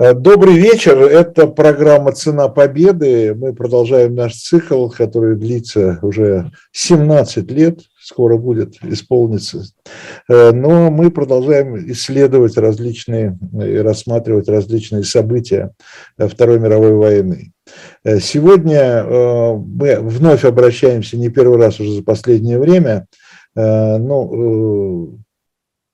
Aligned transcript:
Э, 0.00 0.14
добрый 0.14 0.54
вечер. 0.54 0.96
Это 1.00 1.48
программа 1.48 2.12
«Цена 2.12 2.46
победы». 2.46 3.34
Мы 3.34 3.52
продолжаем 3.52 4.14
наш 4.14 4.34
цикл, 4.36 4.88
который 4.88 5.34
длится 5.34 5.98
уже 6.02 6.52
17 6.70 7.50
лет, 7.50 7.80
скоро 8.00 8.36
будет 8.36 8.76
исполниться. 8.84 9.64
Э, 10.30 10.52
но 10.52 10.92
мы 10.92 11.10
продолжаем 11.10 11.76
исследовать 11.90 12.56
различные 12.56 13.36
и 13.52 13.78
рассматривать 13.78 14.48
различные 14.48 15.02
события 15.02 15.72
Второй 16.16 16.60
мировой 16.60 16.94
войны. 16.94 17.50
Э, 18.04 18.20
сегодня 18.20 19.02
мы 19.02 19.98
вновь 19.98 20.44
обращаемся 20.44 21.16
не 21.16 21.28
первый 21.28 21.58
раз 21.58 21.80
уже 21.80 21.90
за 21.90 22.04
последнее 22.04 22.60
время, 22.60 23.08
ну, 23.56 25.18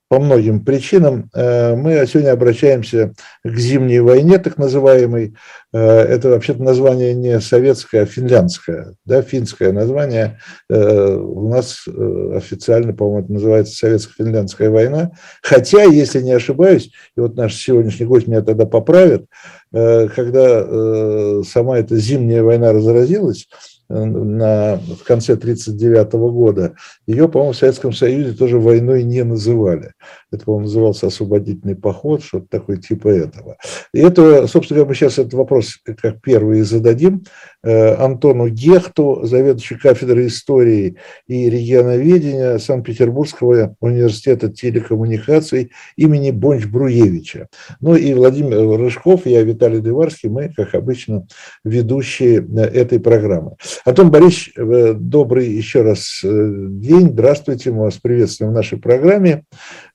по 0.09 0.19
многим 0.19 0.65
причинам. 0.65 1.31
Э, 1.35 1.75
мы 1.75 2.07
сегодня 2.07 2.33
обращаемся 2.33 3.15
к 3.45 3.57
зимней 3.57 4.01
войне, 4.01 4.39
так 4.39 4.59
называемой. 4.59 5.35
Э, 5.73 5.81
это 5.81 6.29
вообще-то 6.29 6.63
название 6.63 7.15
не 7.15 7.41
советское, 7.41 8.03
а 8.03 8.07
финляндское, 8.07 8.95
да, 9.05 9.23
финское 9.23 9.73
название. 9.73 10.39
Э, 10.69 11.17
у 11.17 11.49
нас 11.49 11.87
официально, 11.87 12.93
по-моему, 12.93 13.25
это 13.25 13.33
называется 13.33 13.77
Советско-финляндская 13.77 14.71
война. 14.71 15.13
Хотя, 15.43 15.85
если 15.85 16.21
не 16.21 16.33
ошибаюсь, 16.33 16.91
и 17.17 17.21
вот 17.21 17.37
наш 17.37 17.55
сегодняшний 17.55 18.07
гость 18.07 18.27
меня 18.27 18.43
тогда 18.43 18.67
поправит, 18.67 19.27
когда 19.73 21.43
сама 21.43 21.79
эта 21.79 21.97
зимняя 21.97 22.45
война 22.45 22.73
разразилась, 22.73 23.49
на, 23.89 24.77
в 24.77 25.05
конце 25.05 25.35
1939 25.35 26.13
года, 26.33 26.75
ее, 27.07 27.29
по-моему, 27.29 27.53
в 27.53 27.57
Советском 27.57 27.93
Союзе 27.93 28.33
тоже 28.33 28.59
войной 28.59 29.03
не 29.03 29.23
называли. 29.25 29.93
Это, 30.33 30.45
по-моему, 30.45 30.67
назывался 30.67 31.07
освободительный 31.07 31.77
поход, 31.77 32.23
что-то 32.23 32.47
такое 32.49 32.77
типа 32.79 33.09
этого. 33.09 33.57
И 33.93 34.01
это, 34.01 34.47
собственно 34.47 34.79
говоря, 34.79 34.89
мы 34.89 34.95
сейчас 34.95 35.19
этот 35.19 35.35
вопрос 35.35 35.79
как 36.01 36.21
первый 36.23 36.63
зададим 36.63 37.25
э, 37.25 37.54
Антону 37.65 38.49
Гехту, 38.49 39.21
заведующему 39.25 39.81
кафедрой 39.81 40.27
истории 40.27 40.97
и 41.27 41.49
регионоведения 41.49 42.59
Санкт-Петербургского 42.59 43.77
университета 43.81 44.49
телекоммуникаций 44.49 45.73
имени 45.97 46.31
Бонч-Бруевича. 46.31 47.49
Ну 47.81 47.95
и 47.95 48.13
Владимир 48.15 48.79
Рыжков, 48.79 49.27
я 49.27 49.43
Виталий 49.43 49.81
Дымарский, 49.81 50.29
мы, 50.29 50.53
как 50.55 50.75
обычно, 50.75 51.27
ведущие 51.65 52.41
э, 52.41 52.61
этой 52.61 53.01
программы. 53.01 53.57
Антон 53.85 54.11
Борисович, 54.11 54.53
э, 54.57 54.95
добрый 54.95 55.49
еще 55.49 55.83
раз 55.83 56.21
день, 56.23 57.11
здравствуйте, 57.11 57.71
мы 57.71 57.85
вас 57.85 57.97
приветствуем 57.97 58.53
в 58.53 58.55
нашей 58.55 58.79
программе. 58.79 59.45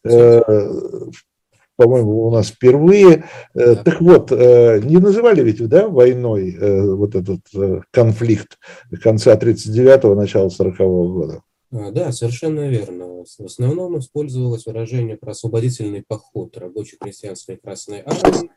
Э, 0.05 0.41
по-моему, 1.79 2.27
у 2.27 2.29
нас 2.29 2.49
впервые. 2.49 3.23
Э, 3.55 3.75
да. 3.75 3.83
Так 3.83 4.01
вот, 4.01 4.33
э, 4.33 4.81
не 4.83 4.97
называли 4.97 5.41
ведь, 5.41 5.65
да, 5.69 5.87
войной 5.87 6.57
вот 6.59 7.15
этот 7.15 7.39
конфликт 7.91 8.57
конца 9.01 9.33
39-го, 9.35 10.13
начала 10.13 10.49
40-го 10.49 11.13
года? 11.13 11.41
А, 11.71 11.91
да, 11.91 12.11
совершенно 12.11 12.67
верно. 12.67 13.23
В 13.23 13.45
основном 13.45 13.97
использовалось 13.97 14.65
выражение 14.65 15.15
про 15.15 15.31
освободительный 15.31 16.03
поход 16.05 16.57
рабочей 16.57 16.97
крестьянской 16.97 17.55
Красной 17.57 18.03
Армии, 18.05 18.49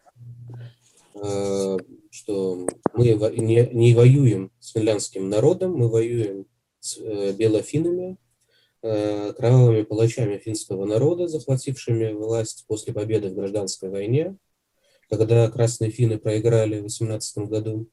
что 2.10 2.66
мы 2.94 3.04
не, 3.04 3.68
не 3.72 3.94
воюем 3.94 4.50
с 4.58 4.72
финляндским 4.72 5.28
народом, 5.28 5.74
мы 5.74 5.88
воюем 5.88 6.46
с 6.80 6.98
белофинами, 7.34 8.12
Э, 8.12 8.31
кровавыми 8.82 9.82
палачами 9.82 10.38
финского 10.38 10.84
народа, 10.84 11.28
захватившими 11.28 12.12
власть 12.12 12.64
после 12.66 12.92
победы 12.92 13.28
в 13.28 13.34
гражданской 13.34 13.88
войне, 13.88 14.36
когда 15.08 15.48
красные 15.50 15.90
финны 15.90 16.18
проиграли 16.18 16.80
в 16.80 16.84
18 16.84 17.48
году. 17.48 17.88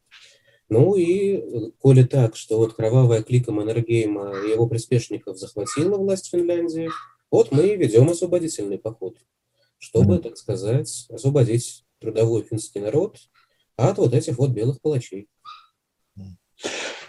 Ну 0.69 0.95
и 0.95 1.37
э, 1.37 1.71
коли 1.79 2.03
так, 2.03 2.35
что 2.35 2.57
вот 2.57 2.73
кровавая 2.73 3.23
клика 3.23 3.51
Маннергейма 3.51 4.45
и 4.45 4.51
его 4.51 4.67
приспешников 4.67 5.37
захватила 5.37 5.97
власть 5.97 6.29
Финляндии, 6.29 6.89
вот 7.31 7.51
мы 7.51 7.67
и 7.67 7.75
ведем 7.75 8.09
освободительный 8.09 8.77
поход, 8.77 9.17
чтобы, 9.79 10.19
так 10.19 10.37
сказать, 10.37 11.07
освободить 11.09 11.85
трудовой 11.99 12.43
финский 12.43 12.79
народ 12.79 13.17
от 13.75 13.97
вот 13.97 14.13
этих 14.13 14.37
вот 14.37 14.51
белых 14.51 14.79
палачей. 14.79 15.27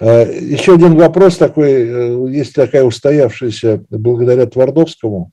А, 0.01 0.23
еще 0.25 0.75
один 0.75 0.97
вопрос 0.97 1.37
такой, 1.37 1.73
э, 1.73 2.31
есть 2.31 2.55
такая 2.55 2.85
устоявшаяся, 2.85 3.85
благодаря 3.91 4.47
Твардовскому, 4.47 5.33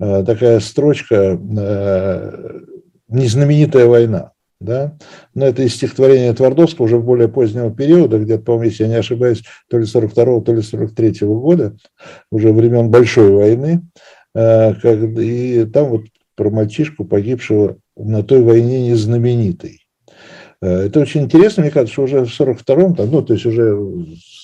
э, 0.00 0.24
такая 0.24 0.60
строчка 0.60 1.38
э, 1.38 2.60
«Незнаменитая 3.08 3.86
война». 3.86 4.32
Да? 4.58 4.96
Но 5.34 5.46
это 5.46 5.62
из 5.62 5.74
стихотворения 5.74 6.32
Твардовского 6.32 6.86
уже 6.86 6.96
в 6.96 7.04
более 7.04 7.28
позднего 7.28 7.70
периода, 7.70 8.18
где-то, 8.18 8.42
по-моему, 8.42 8.70
если 8.70 8.84
я 8.84 8.88
не 8.88 8.94
ошибаюсь, 8.96 9.42
то 9.68 9.78
ли 9.78 9.84
42-го, 9.84 10.40
то 10.40 10.54
ли 10.54 10.60
43-го 10.60 11.40
года, 11.40 11.76
уже 12.30 12.52
времен 12.52 12.90
Большой 12.90 13.30
войны. 13.32 13.82
И 14.34 15.66
там 15.72 15.88
вот 15.88 16.04
про 16.36 16.50
мальчишку, 16.50 17.04
погибшего 17.04 17.76
на 17.96 18.22
той 18.22 18.42
войне 18.42 18.88
незнаменитой. 18.88 19.85
Э, 20.60 20.86
это 20.86 21.00
очень 21.00 21.22
интересно, 21.22 21.62
мне 21.62 21.70
кажется, 21.70 21.92
что 21.92 22.02
уже 22.04 22.24
в 22.24 22.40
42-м, 22.40 23.10
ну, 23.10 23.22
то 23.22 23.32
есть 23.34 23.46
уже 23.46 23.76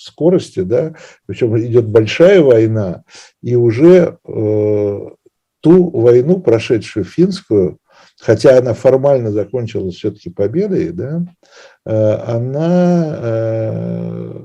скорости, 0.03 0.61
да, 0.61 0.95
причем 1.27 1.59
идет 1.59 1.87
большая 1.87 2.41
война, 2.41 3.05
и 3.43 3.55
уже 3.55 4.19
э, 4.25 5.01
ту 5.61 5.91
войну, 5.91 6.41
прошедшую 6.41 7.05
финскую, 7.05 7.79
хотя 8.21 8.59
она 8.59 8.75
формально 8.75 9.31
закончилась 9.31 9.97
все-таки 9.97 10.31
победой, 10.31 10.91
да, 10.91 11.25
э, 11.87 12.15
она 12.27 13.17
э, 13.23 14.43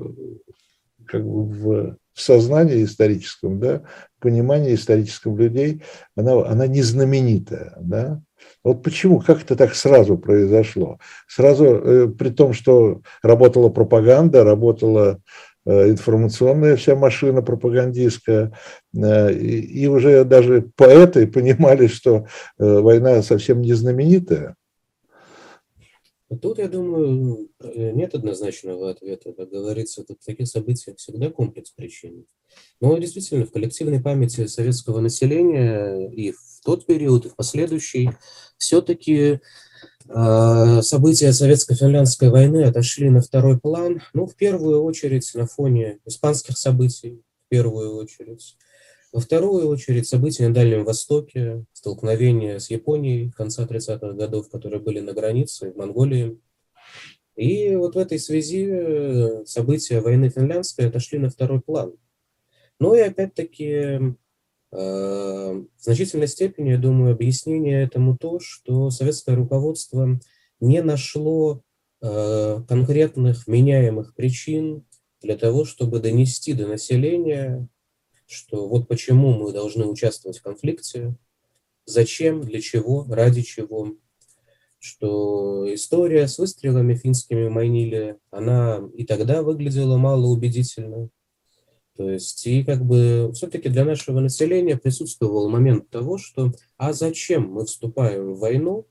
как 1.05 1.25
бы 1.25 1.43
в, 1.43 1.97
в 2.13 2.21
сознании 2.21 2.83
историческом, 2.83 3.59
да, 3.59 3.81
понимании 4.19 4.75
историческом 4.75 5.37
людей, 5.37 5.83
она, 6.15 6.47
она 6.47 6.67
не 6.67 6.81
знаменитая, 6.81 7.75
да, 7.79 8.21
вот 8.63 8.83
почему, 8.83 9.19
как 9.19 9.41
это 9.41 9.55
так 9.55 9.75
сразу 9.75 10.17
произошло? 10.17 10.99
Сразу, 11.27 11.65
э, 11.65 12.07
при 12.07 12.29
том, 12.29 12.53
что 12.53 13.01
работала 13.21 13.69
пропаганда, 13.69 14.43
работала 14.43 15.21
э, 15.65 15.89
информационная 15.89 16.75
вся 16.75 16.95
машина 16.95 17.41
пропагандистская, 17.41 18.51
э, 18.95 19.33
и, 19.33 19.87
уже 19.87 20.23
даже 20.25 20.69
поэты 20.75 21.27
понимали, 21.31 21.87
что 21.87 22.25
война 22.57 23.21
совсем 23.21 23.61
не 23.61 23.73
знаменитая. 23.73 24.55
Тут, 26.41 26.57
я 26.57 26.67
думаю, 26.67 27.47
нет 27.63 28.13
однозначного 28.13 28.89
ответа. 28.89 29.31
Как 29.31 29.49
говорится, 29.49 30.03
тут 30.03 30.17
в 30.21 30.25
таких 30.25 30.49
событиях 30.49 30.97
всегда 30.97 31.29
комплекс 31.29 31.71
причин. 31.71 32.25
Но 32.81 32.97
действительно, 32.97 33.45
в 33.45 33.51
коллективной 33.51 34.01
памяти 34.01 34.45
советского 34.47 34.99
населения 34.99 36.09
и 36.09 36.31
в 36.31 36.56
тот 36.63 36.85
период, 36.85 37.25
и 37.25 37.29
в 37.29 37.35
последующий, 37.35 38.11
все-таки 38.57 39.39
э, 40.09 40.81
события 40.81 41.31
советско-финляндской 41.31 42.29
войны 42.29 42.63
отошли 42.63 43.09
на 43.09 43.21
второй 43.21 43.59
план, 43.59 44.01
ну, 44.13 44.25
в 44.25 44.35
первую 44.35 44.83
очередь 44.83 45.29
на 45.35 45.45
фоне 45.45 45.99
испанских 46.05 46.57
событий, 46.57 47.21
в 47.45 47.49
первую 47.49 47.95
очередь. 47.95 48.57
Во 49.13 49.21
вторую 49.21 49.67
очередь 49.67 50.07
события 50.07 50.47
на 50.47 50.53
Дальнем 50.53 50.83
Востоке, 50.83 51.65
столкновения 51.71 52.59
с 52.59 52.69
Японией 52.69 53.31
конца 53.31 53.63
30-х 53.63 54.13
годов, 54.13 54.49
которые 54.49 54.81
были 54.81 54.99
на 54.99 55.13
границе, 55.13 55.71
в 55.71 55.77
Монголии. 55.77 56.37
И 57.35 57.75
вот 57.75 57.95
в 57.95 57.97
этой 57.97 58.19
связи 58.19 58.67
э, 58.69 59.45
события 59.45 60.01
войны 60.01 60.29
финляндской 60.29 60.87
отошли 60.87 61.19
на 61.19 61.29
второй 61.29 61.61
план. 61.61 61.93
Ну 62.79 62.95
и 62.95 62.99
опять-таки 62.99 64.15
в 64.71 65.65
значительной 65.79 66.27
степени, 66.27 66.71
я 66.71 66.77
думаю, 66.77 67.13
объяснение 67.13 67.83
этому 67.83 68.17
то, 68.17 68.39
что 68.39 68.89
советское 68.89 69.35
руководство 69.35 70.19
не 70.59 70.81
нашло 70.81 71.61
э, 72.01 72.61
конкретных 72.67 73.47
меняемых 73.47 74.13
причин 74.13 74.83
для 75.21 75.37
того, 75.37 75.65
чтобы 75.65 75.99
донести 75.99 76.53
до 76.53 76.67
населения, 76.67 77.67
что 78.27 78.67
вот 78.67 78.87
почему 78.87 79.33
мы 79.33 79.53
должны 79.53 79.85
участвовать 79.85 80.39
в 80.39 80.43
конфликте, 80.43 81.15
зачем, 81.85 82.41
для 82.41 82.61
чего, 82.61 83.05
ради 83.09 83.41
чего, 83.41 83.93
что 84.79 85.73
история 85.73 86.27
с 86.27 86.37
выстрелами 86.37 86.95
финскими 86.95 87.47
Майнили, 87.47 88.17
она 88.29 88.87
и 88.93 89.05
тогда 89.05 89.41
выглядела 89.41 89.97
малоубедительно, 89.97 91.09
то 91.97 92.09
есть, 92.09 92.45
и 92.45 92.63
как 92.63 92.85
бы 92.85 93.31
все-таки 93.33 93.69
для 93.69 93.83
нашего 93.83 94.19
населения 94.19 94.77
присутствовал 94.77 95.49
момент 95.49 95.89
того, 95.89 96.17
что 96.17 96.53
а 96.77 96.93
зачем 96.93 97.49
мы 97.49 97.65
вступаем 97.65 98.33
в 98.33 98.39
войну, 98.39 98.87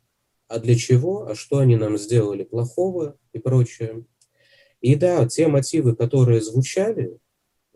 а 0.48 0.58
для 0.58 0.74
чего, 0.74 1.26
а 1.26 1.34
что 1.34 1.58
они 1.58 1.76
нам 1.76 1.96
сделали 1.98 2.44
плохого 2.44 3.16
и 3.32 3.38
прочее. 3.38 4.04
И 4.80 4.94
да, 4.96 5.26
те 5.26 5.46
мотивы, 5.46 5.94
которые 5.96 6.40
звучали, 6.40 7.18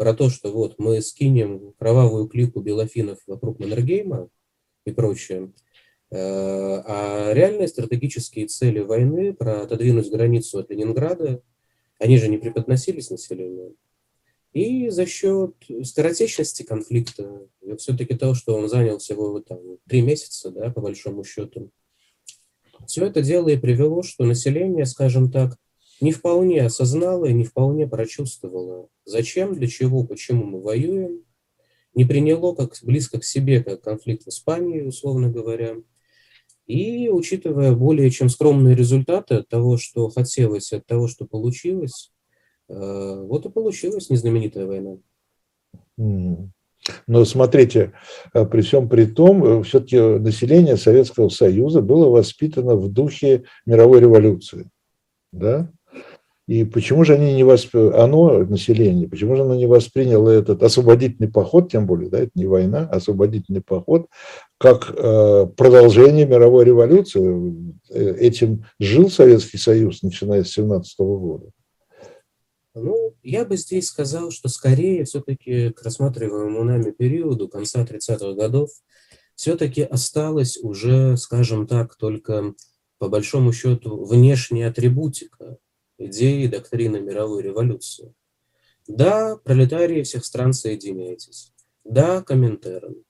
про 0.00 0.14
то, 0.14 0.30
что 0.30 0.50
вот 0.50 0.78
мы 0.78 1.02
скинем 1.02 1.74
кровавую 1.78 2.26
клику 2.26 2.62
белофинов 2.62 3.18
вокруг 3.26 3.58
Маннергейма 3.58 4.30
и 4.86 4.92
прочее, 4.92 5.52
А 6.10 7.34
реальные 7.34 7.68
стратегические 7.68 8.46
цели 8.46 8.78
войны 8.78 9.34
про 9.34 9.60
отодвинуть 9.60 10.10
границу 10.10 10.58
от 10.58 10.70
Ленинграда, 10.70 11.42
они 11.98 12.16
же 12.16 12.28
не 12.28 12.38
преподносились 12.38 13.10
населению. 13.10 13.76
И 14.52 14.88
за 14.88 15.06
счет 15.06 15.54
скоротечности 15.84 16.64
конфликта, 16.64 17.46
все-таки 17.78 18.14
того, 18.14 18.34
что 18.34 18.54
он 18.56 18.68
занял 18.68 18.98
всего 18.98 19.40
там, 19.40 19.58
три 19.88 20.02
месяца, 20.02 20.50
да, 20.50 20.70
по 20.70 20.80
большому 20.80 21.22
счету, 21.22 21.70
все 22.86 23.06
это 23.06 23.22
дело 23.22 23.48
и 23.48 23.56
привело, 23.56 24.02
что 24.02 24.24
население, 24.24 24.86
скажем 24.86 25.30
так, 25.30 25.56
не 26.00 26.12
вполне 26.12 26.62
осознало 26.62 27.26
и 27.26 27.34
не 27.34 27.44
вполне 27.44 27.86
прочувствовало, 27.86 28.88
зачем, 29.04 29.54
для 29.54 29.68
чего, 29.68 30.04
почему 30.04 30.44
мы 30.44 30.60
воюем, 30.60 31.22
не 31.94 32.04
приняло 32.04 32.54
как 32.54 32.74
близко 32.82 33.20
к 33.20 33.24
себе, 33.24 33.62
как 33.62 33.82
конфликт 33.82 34.24
в 34.24 34.28
Испании, 34.28 34.82
условно 34.82 35.30
говоря. 35.30 35.76
И 36.66 37.08
учитывая 37.08 37.72
более 37.72 38.10
чем 38.10 38.28
скромные 38.28 38.74
результаты 38.74 39.36
от 39.36 39.48
того, 39.48 39.76
что 39.76 40.08
хотелось, 40.08 40.72
от 40.72 40.86
того, 40.86 41.08
что 41.08 41.26
получилось, 41.26 42.12
вот 42.70 43.46
и 43.46 43.50
получилась 43.50 44.10
незнаменитая 44.10 44.66
война. 44.66 44.96
Но 47.06 47.24
смотрите, 47.24 47.92
э, 48.32 48.44
при 48.46 48.62
всем 48.62 48.88
при 48.88 49.04
том, 49.04 49.44
э, 49.44 49.62
все-таки 49.62 49.98
население 49.98 50.76
Советского 50.76 51.28
Союза 51.28 51.82
было 51.82 52.08
воспитано 52.08 52.76
в 52.76 52.90
духе 52.90 53.44
мировой 53.66 54.00
революции. 54.00 54.70
Да? 55.32 55.70
И 56.46 56.64
почему 56.64 57.04
же 57.04 57.14
они 57.14 57.34
не 57.34 57.44
восп... 57.44 57.76
оно, 57.76 58.38
население, 58.40 59.08
почему 59.08 59.36
же 59.36 59.42
оно 59.42 59.54
не 59.54 59.66
восприняло 59.66 60.30
этот 60.30 60.64
освободительный 60.64 61.30
поход, 61.30 61.70
тем 61.70 61.86
более, 61.86 62.10
да, 62.10 62.18
это 62.18 62.32
не 62.34 62.46
война, 62.46 62.88
а 62.90 62.96
освободительный 62.96 63.60
поход, 63.60 64.06
как 64.58 64.92
э, 64.96 65.46
продолжение 65.56 66.26
мировой 66.26 66.64
революции. 66.64 67.54
Э, 67.90 68.16
этим 68.16 68.64
жил 68.80 69.10
Советский 69.10 69.58
Союз, 69.58 70.02
начиная 70.02 70.42
с 70.42 70.50
17 70.50 70.98
года. 70.98 71.50
Ну, 72.74 73.16
я 73.22 73.44
бы 73.44 73.56
здесь 73.56 73.86
сказал, 73.86 74.30
что 74.30 74.48
скорее 74.48 75.04
все-таки 75.04 75.70
к 75.70 75.82
рассматриваемому 75.82 76.62
нами 76.62 76.92
периоду 76.92 77.48
конца 77.48 77.84
30-х 77.84 78.32
годов 78.34 78.70
все-таки 79.34 79.82
осталось 79.82 80.56
уже, 80.58 81.16
скажем 81.16 81.66
так, 81.66 81.96
только 81.96 82.54
по 82.98 83.08
большому 83.08 83.52
счету 83.52 84.04
внешняя 84.04 84.68
атрибутика 84.68 85.56
идеи 85.98 86.46
доктрины 86.46 87.00
мировой 87.00 87.42
революции. 87.42 88.14
Да, 88.86 89.36
пролетарии 89.36 90.02
всех 90.02 90.24
стран 90.24 90.52
соединяйтесь. 90.52 91.52
Да, 91.84 92.22
Коминтерн. 92.22 93.04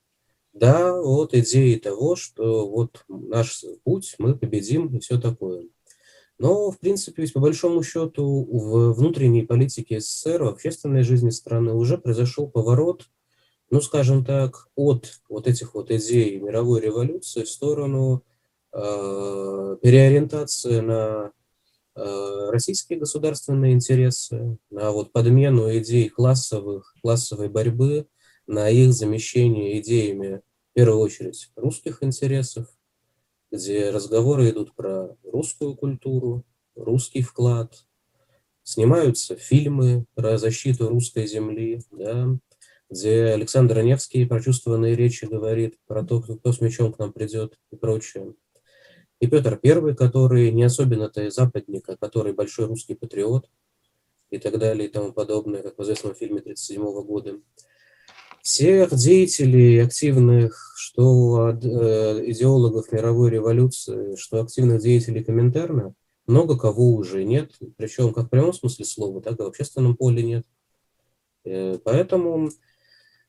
Да, 0.52 0.94
вот 0.94 1.34
идеи 1.34 1.76
того, 1.76 2.16
что 2.16 2.68
вот 2.68 3.04
наш 3.08 3.64
путь, 3.84 4.16
мы 4.18 4.36
победим 4.36 4.96
и 4.96 5.00
все 5.00 5.20
такое. 5.20 5.68
Но, 6.40 6.72
в 6.72 6.80
принципе, 6.80 7.22
ведь 7.22 7.32
по 7.32 7.38
большому 7.38 7.84
счету 7.84 8.48
в 8.50 8.94
внутренней 8.94 9.42
политике 9.42 10.00
СССР, 10.00 10.42
в 10.42 10.48
общественной 10.48 11.04
жизни 11.04 11.30
страны 11.30 11.74
уже 11.74 11.96
произошел 11.96 12.48
поворот, 12.48 13.08
ну, 13.70 13.80
скажем 13.80 14.24
так, 14.24 14.66
от 14.74 15.20
вот 15.28 15.46
этих 15.46 15.74
вот 15.74 15.92
идей 15.92 16.40
мировой 16.40 16.80
революции 16.80 17.44
в 17.44 17.48
сторону 17.48 18.24
э, 18.72 19.76
переориентации 19.80 20.80
на 20.80 21.30
Э, 21.96 22.50
российские 22.50 22.98
государственные 22.98 23.72
интересы, 23.72 24.58
на 24.70 24.90
вот 24.92 25.12
подмену 25.12 25.76
идей 25.76 26.08
классовых, 26.08 26.94
классовой 27.02 27.48
борьбы, 27.48 28.06
на 28.46 28.70
их 28.70 28.92
замещение 28.92 29.80
идеями, 29.80 30.40
в 30.70 30.74
первую 30.74 31.00
очередь, 31.00 31.50
русских 31.56 32.02
интересов, 32.02 32.68
где 33.50 33.90
разговоры 33.90 34.50
идут 34.50 34.74
про 34.74 35.16
русскую 35.24 35.74
культуру, 35.74 36.44
русский 36.74 37.22
вклад, 37.22 37.84
снимаются 38.62 39.36
фильмы 39.36 40.06
про 40.14 40.38
защиту 40.38 40.88
русской 40.88 41.26
земли, 41.26 41.82
да, 41.90 42.28
где 42.88 43.26
Александр 43.26 43.82
Невский 43.82 44.24
прочувствованные 44.24 44.94
речи 44.94 45.24
говорит 45.24 45.78
про 45.86 46.04
то, 46.04 46.20
кто 46.20 46.52
с 46.52 46.60
мечом 46.60 46.92
к 46.92 46.98
нам 46.98 47.12
придет 47.12 47.58
и 47.70 47.76
прочее 47.76 48.34
и 49.20 49.26
Петр 49.26 49.60
I, 49.62 49.94
который 49.94 50.50
не 50.50 50.64
особенно-то 50.64 51.22
и 51.22 51.30
западник, 51.30 51.88
а 51.88 51.96
который 51.96 52.32
большой 52.32 52.66
русский 52.66 52.94
патриот 52.94 53.48
и 54.30 54.38
так 54.38 54.58
далее 54.58 54.88
и 54.88 54.90
тому 54.90 55.12
подобное, 55.12 55.62
как 55.62 55.78
в 55.78 55.82
известном 55.82 56.14
фильме 56.14 56.40
1937 56.40 57.06
года. 57.06 57.40
Всех 58.50 58.92
деятелей 58.94 59.78
активных, 59.78 60.74
что 60.76 61.50
э, 61.50 61.54
идеологов 62.32 62.90
мировой 62.90 63.30
революции, 63.30 64.16
что 64.16 64.42
активных 64.42 64.80
деятелей 64.80 65.22
Коминтерна, 65.22 65.94
много 66.26 66.58
кого 66.58 66.94
уже 66.94 67.22
нет, 67.22 67.52
причем 67.76 68.12
как 68.12 68.26
в 68.26 68.30
прямом 68.30 68.52
смысле 68.52 68.84
слова, 68.84 69.22
так 69.22 69.38
и 69.38 69.42
в 69.44 69.46
общественном 69.46 69.96
поле 69.96 70.24
нет. 70.24 70.46
Э, 71.44 71.78
поэтому 71.84 72.50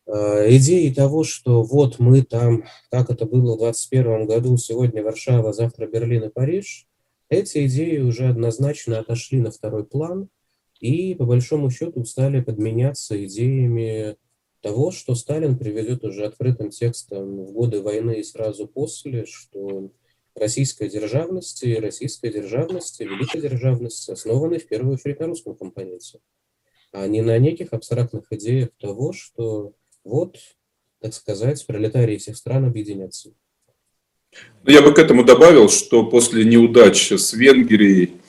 Э, 0.07 0.45
идеи 0.57 0.91
того, 0.91 1.23
что 1.23 1.63
вот 1.63 1.99
мы 1.99 2.23
там, 2.23 2.65
как 2.89 3.09
это 3.09 3.25
было 3.25 3.55
в 3.55 3.59
2021 3.59 4.25
году, 4.25 4.57
сегодня 4.57 5.03
Варшава, 5.03 5.53
завтра 5.53 5.87
Берлин 5.87 6.23
и 6.23 6.29
Париж, 6.29 6.87
эти 7.29 7.65
идеи 7.67 7.99
уже 7.99 8.27
однозначно 8.27 8.99
отошли 8.99 9.39
на 9.39 9.51
второй 9.51 9.85
план 9.85 10.27
и, 10.79 11.15
по 11.15 11.25
большому 11.25 11.69
счету, 11.69 12.03
стали 12.03 12.41
подменяться 12.41 13.23
идеями 13.25 14.17
того, 14.61 14.91
что 14.91 15.15
Сталин 15.15 15.57
приведет 15.57 16.03
уже 16.03 16.25
открытым 16.25 16.69
текстом 16.69 17.45
в 17.45 17.51
годы 17.51 17.81
войны 17.81 18.19
и 18.19 18.23
сразу 18.23 18.67
после, 18.67 19.25
что 19.25 19.91
российская 20.35 20.87
державность 20.87 21.63
и 21.63 21.75
российская 21.75 22.31
державность, 22.31 22.99
великая 22.99 23.41
державность 23.41 24.09
основаны 24.09 24.59
в 24.59 24.67
первую 24.67 24.95
очередь 24.95 25.19
на 25.19 25.27
русском 25.27 25.55
компоненте, 25.55 26.19
а 26.91 27.07
не 27.07 27.21
на 27.21 27.37
неких 27.37 27.73
абстрактных 27.73 28.25
идеях 28.31 28.69
того, 28.79 29.13
что 29.13 29.73
вот, 30.03 30.37
так 30.99 31.13
сказать, 31.13 31.65
пролетарии 31.65 32.17
всех 32.17 32.37
стран 32.37 32.65
объединятся. 32.65 33.33
Ну, 34.63 34.71
я 34.71 34.81
бы 34.81 34.93
к 34.93 34.99
этому 34.99 35.25
добавил, 35.25 35.69
что 35.69 36.05
после 36.05 36.45
неудач 36.45 37.11
с 37.11 37.33
Венгрией, 37.33 38.21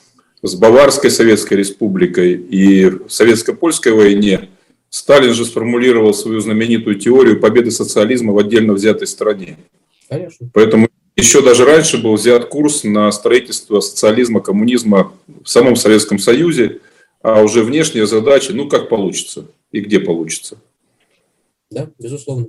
с 0.42 0.56
Баварской 0.56 1.10
Советской 1.10 1.54
Республикой 1.54 2.34
и 2.34 2.90
Советско-Польской 3.08 3.92
войне 3.92 4.48
Сталин 4.92 5.32
же 5.32 5.46
сформулировал 5.46 6.12
свою 6.12 6.40
знаменитую 6.40 6.96
теорию 6.96 7.40
победы 7.40 7.70
социализма 7.70 8.34
в 8.34 8.38
отдельно 8.38 8.74
взятой 8.74 9.06
стране. 9.06 9.56
Конечно. 10.06 10.50
Поэтому 10.52 10.90
еще 11.16 11.40
даже 11.40 11.64
раньше 11.64 11.96
был 11.96 12.14
взят 12.14 12.44
курс 12.50 12.84
на 12.84 13.10
строительство 13.10 13.80
социализма, 13.80 14.40
коммунизма 14.40 15.14
в 15.26 15.48
самом 15.48 15.76
Советском 15.76 16.18
Союзе, 16.18 16.80
а 17.22 17.42
уже 17.42 17.62
внешняя 17.62 18.04
задача, 18.04 18.52
ну 18.52 18.68
как 18.68 18.90
получится 18.90 19.46
и 19.70 19.80
где 19.80 19.98
получится. 19.98 20.58
Да, 21.70 21.88
безусловно. 21.98 22.48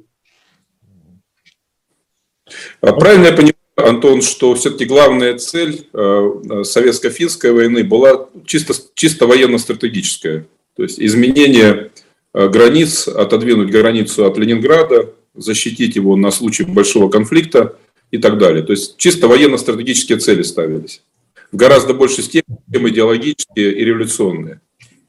А 2.81 2.91
правильно 2.91 3.27
я 3.27 3.31
понимаю, 3.31 3.55
Антон, 3.77 4.21
что 4.21 4.53
все-таки 4.55 4.83
главная 4.83 5.37
цель 5.37 5.87
э, 5.93 6.63
советско-финской 6.65 7.53
войны 7.53 7.85
была 7.85 8.27
чисто, 8.45 8.73
чисто 8.95 9.27
военно-стратегическая. 9.27 10.45
То 10.75 10.83
есть 10.83 10.99
изменение 10.99 11.91
границ, 12.33 13.07
отодвинуть 13.07 13.71
границу 13.71 14.25
от 14.25 14.37
Ленинграда, 14.37 15.13
защитить 15.35 15.95
его 15.95 16.15
на 16.15 16.31
случай 16.31 16.63
большого 16.63 17.09
конфликта 17.09 17.77
и 18.11 18.17
так 18.17 18.37
далее. 18.37 18.63
То 18.63 18.71
есть 18.71 18.97
чисто 18.97 19.27
военно-стратегические 19.27 20.19
цели 20.19 20.43
ставились. 20.43 21.03
В 21.51 21.55
гораздо 21.55 21.93
большей 21.93 22.23
степени, 22.23 22.57
идеологические 22.67 23.75
и 23.75 23.85
революционные. 23.85 24.61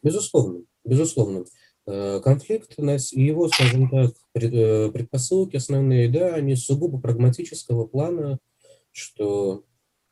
Безусловно, 0.03 0.61
безусловно. 0.85 1.45
Э, 1.87 2.21
конфликт 2.23 2.75
и 2.79 3.23
его, 3.23 3.49
скажем 3.49 3.91
так, 3.91 4.13
э, 4.35 4.91
предпосылки 4.91 5.57
основные, 5.57 6.09
да, 6.09 6.35
они 6.35 6.57
сугубо 6.57 6.99
прагматического 6.99 7.87
плана, 7.87 8.39
что 8.91 9.65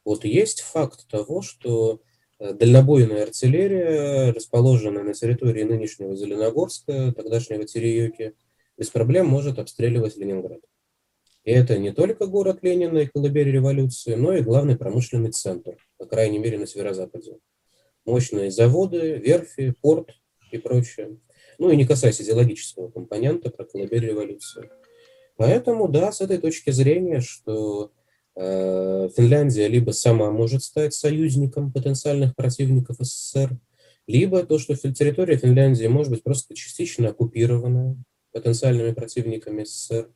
вот 0.04 0.24
есть 0.24 0.60
факт 0.60 1.08
того, 1.08 1.40
что 1.40 1.94
э, 1.94 2.11
дальнобойная 2.54 3.22
артиллерия, 3.22 4.32
расположенная 4.32 5.04
на 5.04 5.14
территории 5.14 5.62
нынешнего 5.62 6.16
Зеленогорска, 6.16 7.12
тогдашнего 7.12 7.64
Терейоки, 7.64 8.34
без 8.76 8.90
проблем 8.90 9.26
может 9.26 9.58
обстреливать 9.58 10.16
Ленинград. 10.16 10.60
И 11.44 11.50
это 11.50 11.78
не 11.78 11.92
только 11.92 12.26
город 12.26 12.58
Ленина 12.62 12.98
и 12.98 13.06
колыбель 13.06 13.50
революции, 13.50 14.14
но 14.14 14.34
и 14.34 14.42
главный 14.42 14.76
промышленный 14.76 15.32
центр, 15.32 15.76
по 15.98 16.06
крайней 16.06 16.38
мере, 16.38 16.58
на 16.58 16.66
северо-западе. 16.66 17.38
Мощные 18.04 18.50
заводы, 18.50 19.16
верфи, 19.18 19.74
порт 19.80 20.10
и 20.50 20.58
прочее. 20.58 21.18
Ну 21.58 21.70
и 21.70 21.76
не 21.76 21.86
касаясь 21.86 22.20
идеологического 22.20 22.90
компонента 22.90 23.50
про 23.50 23.64
колыбель 23.64 24.06
революции. 24.06 24.70
Поэтому, 25.36 25.88
да, 25.88 26.12
с 26.12 26.20
этой 26.20 26.38
точки 26.38 26.70
зрения, 26.70 27.20
что 27.20 27.92
Финляндия 28.34 29.68
либо 29.68 29.90
сама 29.90 30.30
может 30.30 30.62
стать 30.62 30.94
союзником 30.94 31.70
потенциальных 31.70 32.34
противников 32.34 32.96
СССР, 33.00 33.58
либо 34.06 34.42
то, 34.44 34.58
что 34.58 34.74
территория 34.74 35.36
Финляндии 35.36 35.86
может 35.86 36.12
быть 36.12 36.22
просто 36.22 36.54
частично 36.54 37.10
оккупирована 37.10 37.96
потенциальными 38.32 38.92
противниками 38.92 39.64
СССР, 39.64 40.08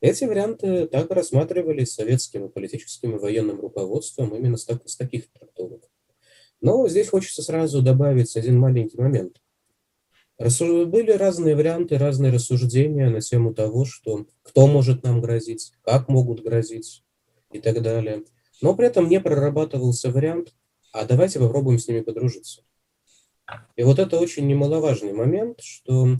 Эти 0.00 0.24
варианты 0.24 0.86
так 0.86 1.10
рассматривались 1.10 1.92
советским 1.94 2.50
политическим 2.50 3.16
и 3.16 3.18
военным 3.18 3.60
руководством 3.60 4.34
именно 4.36 4.56
с, 4.56 4.64
так, 4.64 4.88
с 4.88 4.96
таких 4.96 5.30
трактовок. 5.32 5.90
Но 6.60 6.86
здесь 6.88 7.08
хочется 7.08 7.42
сразу 7.42 7.82
добавить 7.82 8.36
один 8.36 8.58
маленький 8.58 8.98
момент. 8.98 9.40
Были 10.38 11.12
разные 11.12 11.56
варианты, 11.56 11.98
разные 11.98 12.30
рассуждения 12.30 13.08
на 13.08 13.20
тему 13.20 13.54
того, 13.54 13.84
что 13.86 14.26
кто 14.42 14.66
может 14.66 15.02
нам 15.02 15.20
грозить, 15.20 15.72
как 15.82 16.08
могут 16.08 16.42
грозить 16.42 17.02
и 17.52 17.60
так 17.60 17.82
далее. 17.82 18.24
Но 18.60 18.74
при 18.74 18.86
этом 18.86 19.08
не 19.08 19.20
прорабатывался 19.20 20.10
вариант, 20.10 20.54
а 20.92 21.04
давайте 21.04 21.38
попробуем 21.38 21.78
с 21.78 21.88
ними 21.88 22.00
подружиться. 22.00 22.62
И 23.76 23.82
вот 23.82 23.98
это 23.98 24.18
очень 24.18 24.46
немаловажный 24.46 25.12
момент, 25.12 25.60
что 25.60 26.16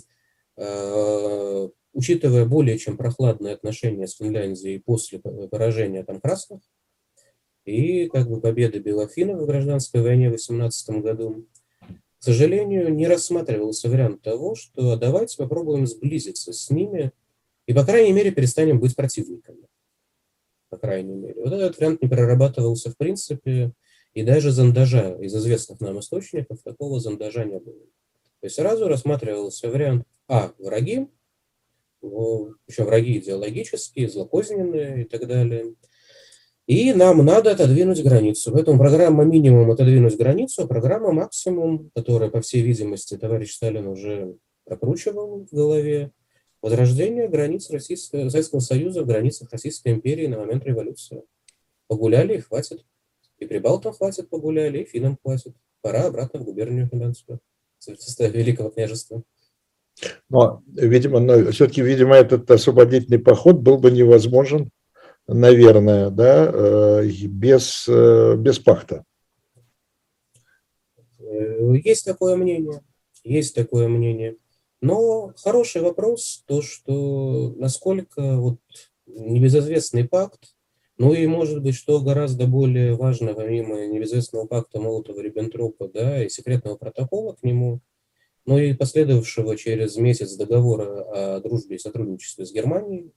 э, 0.56 1.68
учитывая 1.92 2.45
более 2.45 2.78
чем 2.78 2.97
прохладные 2.97 3.54
отношения 3.54 4.06
с 4.06 4.16
Финляндией 4.16 4.80
после 4.80 5.18
поражения 5.18 6.04
там 6.04 6.21
красных 6.21 6.61
и 7.64 8.06
как 8.09 8.28
бы 8.28 8.40
победы 8.40 8.78
Белофинов 8.78 9.40
в 9.40 9.47
гражданской 9.47 10.00
войне 10.00 10.28
в 10.28 10.33
18 10.33 11.02
году, 11.02 11.47
к 11.80 12.23
сожалению, 12.23 12.95
не 12.95 13.06
рассматривался 13.06 13.88
вариант 13.88 14.23
того, 14.23 14.54
что 14.54 14.97
давайте 14.97 15.37
попробуем 15.37 15.87
сблизиться 15.87 16.52
с 16.52 16.71
ними 16.71 17.12
и, 17.66 17.75
по 17.75 17.85
крайней 17.85 18.12
мере, 18.12 18.30
перестанем 18.30 18.78
быть 18.78 18.95
противниками. 18.95 19.66
По 20.69 20.79
крайней 20.79 21.15
мере. 21.15 21.41
Вот 21.43 21.53
этот 21.53 21.79
вариант 21.79 22.03
не 22.03 22.09
прорабатывался 22.09 22.91
в 22.91 22.97
принципе, 22.97 23.73
и 24.15 24.23
даже 24.23 24.51
зондажа 24.51 25.17
из 25.21 25.35
известных 25.37 25.81
нам 25.81 26.01
источников 26.01 26.63
такого 26.63 26.99
зондажа 27.01 27.45
не 27.45 27.59
было. 27.59 27.85
То 28.41 28.45
есть 28.47 28.57
сразу 28.57 28.89
рассматривался 28.89 29.71
вариант 29.71 30.07
А– 30.29 30.53
враги, 30.59 31.09
причем 32.01 32.85
враги 32.85 33.19
идеологические, 33.19 34.09
злокозненные 34.09 35.03
и 35.03 35.05
так 35.05 35.27
далее. 35.27 35.75
И 36.67 36.93
нам 36.93 37.25
надо 37.25 37.53
отодвинуть 37.53 38.03
границу. 38.03 38.53
Поэтому 38.53 38.79
программа 38.79 39.25
минимум 39.25 39.71
отодвинуть 39.71 40.17
границу, 40.17 40.65
а 40.65 40.67
программа 40.67 41.13
максимум, 41.13 41.91
которая, 41.95 42.29
по 42.29 42.41
всей 42.41 42.63
видимости, 42.63 43.17
товарищ 43.17 43.55
Сталин 43.55 43.87
уже 43.87 44.37
прокручивал 44.65 45.47
в 45.47 45.55
голове, 45.55 46.11
возрождение 46.67 47.29
границ 47.29 47.71
Российского, 47.71 48.29
Советского 48.29 48.59
Союза 48.59 49.05
в 49.05 49.07
границах 49.07 49.53
Российской 49.53 49.93
империи 49.93 50.27
на 50.27 50.39
момент 50.39 50.65
революции. 50.65 51.23
Погуляли 51.87 52.39
и 52.39 52.41
хватит. 52.41 52.85
И 53.39 53.47
прибалтам 53.47 53.93
хватит 53.93 54.29
погуляли, 54.29 54.79
и 54.79 54.85
финнам 54.85 55.17
хватит. 55.23 55.55
Пора 55.81 56.07
обратно 56.07 56.41
в 56.41 56.45
губернию 56.45 56.89
Финляндскую, 56.89 57.39
в 57.79 57.85
состав 57.85 58.33
Великого 58.35 58.71
княжества. 58.71 59.23
Но, 60.29 60.65
видимо, 60.67 61.21
но 61.21 61.53
все-таки, 61.53 61.83
видимо, 61.83 62.17
этот 62.17 62.51
освободительный 62.51 63.21
поход 63.21 63.59
был 63.59 63.79
бы 63.79 63.93
невозможен, 63.93 64.71
наверное, 65.29 66.11
да, 66.11 66.51
э, 66.53 67.07
без, 67.29 67.87
э, 67.89 68.35
без 68.37 68.59
пакта. 68.59 69.05
Э, 71.21 71.77
есть 71.85 72.05
такое 72.05 72.35
мнение, 72.35 72.83
есть 73.23 73.55
такое 73.55 73.87
мнение. 73.87 74.37
Но 74.80 75.33
хороший 75.37 75.83
вопрос, 75.83 76.45
то, 76.47 76.62
что 76.62 77.54
насколько 77.56 78.37
вот 78.37 78.61
небезызвестный 79.06 80.06
пакт, 80.06 80.54
ну 80.99 81.12
и, 81.12 81.26
может 81.26 81.62
быть, 81.62 81.75
что 81.75 82.00
гораздо 82.00 82.47
более 82.47 82.95
важно, 82.95 83.35
помимо 83.35 83.87
небезызвестного 83.87 84.47
пакта 84.47 84.78
Молотова-Риббентропа, 84.78 85.88
да, 85.92 86.25
и 86.25 86.28
секретного 86.28 86.76
протокола 86.76 87.35
к 87.35 87.42
нему– 87.42 87.80
но 88.47 88.61
и 88.61 88.73
последовавшего 88.75 89.56
через 89.56 89.97
месяц 89.97 90.35
договора 90.37 91.37
о 91.37 91.40
дружбе 91.40 91.76
и 91.76 91.80
сотрудничестве 91.80 92.47
с 92.47 92.52
Германией, 92.52 93.12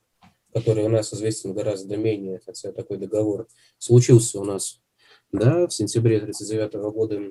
который 0.51 0.83
у 0.83 0.89
нас 0.89 1.13
известен 1.13 1.53
гораздо 1.53 1.95
менее, 1.97 2.41
хотя 2.43 2.71
такой 2.71 2.97
договор 2.97 3.47
случился 3.77 4.39
у 4.39 4.43
нас 4.43 4.81
да, 5.31 5.67
в 5.67 5.73
сентябре 5.73 6.17
1939 6.17 6.93
года. 6.93 7.21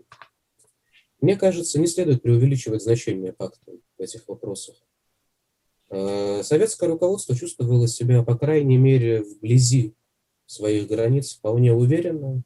Мне 1.20 1.36
кажется, 1.36 1.80
не 1.80 1.88
следует 1.88 2.22
преувеличивать 2.22 2.82
значение 2.82 3.32
пакта 3.32 3.72
в 3.98 4.02
этих 4.02 4.28
вопросах. 4.28 4.76
Э, 5.90 6.42
советское 6.42 6.88
руководство 6.88 7.34
чувствовало 7.34 7.88
себя, 7.88 8.22
по 8.22 8.36
крайней 8.36 8.76
мере, 8.76 9.22
вблизи 9.22 9.94
своих 10.46 10.88
границ 10.88 11.34
вполне 11.34 11.72
уверенно. 11.72 12.42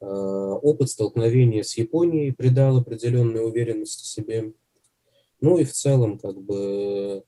Э, 0.00 0.06
опыт 0.06 0.90
столкновения 0.90 1.62
с 1.62 1.76
Японией 1.76 2.32
придал 2.32 2.78
определенную 2.78 3.48
уверенность 3.48 4.00
в 4.00 4.06
себе. 4.06 4.52
Ну 5.40 5.58
и 5.58 5.64
в 5.64 5.72
целом, 5.72 6.18
как 6.18 6.40
бы, 6.40 7.24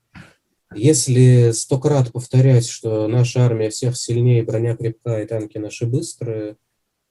если 0.73 1.51
сто 1.51 1.79
крат 1.79 2.11
повторять, 2.11 2.67
что 2.67 3.07
наша 3.07 3.45
армия 3.45 3.69
всех 3.69 3.95
сильнее, 3.95 4.43
броня 4.43 4.75
крепкая 4.75 5.23
и 5.23 5.27
танки 5.27 5.57
наши 5.57 5.85
быстрые, 5.85 6.57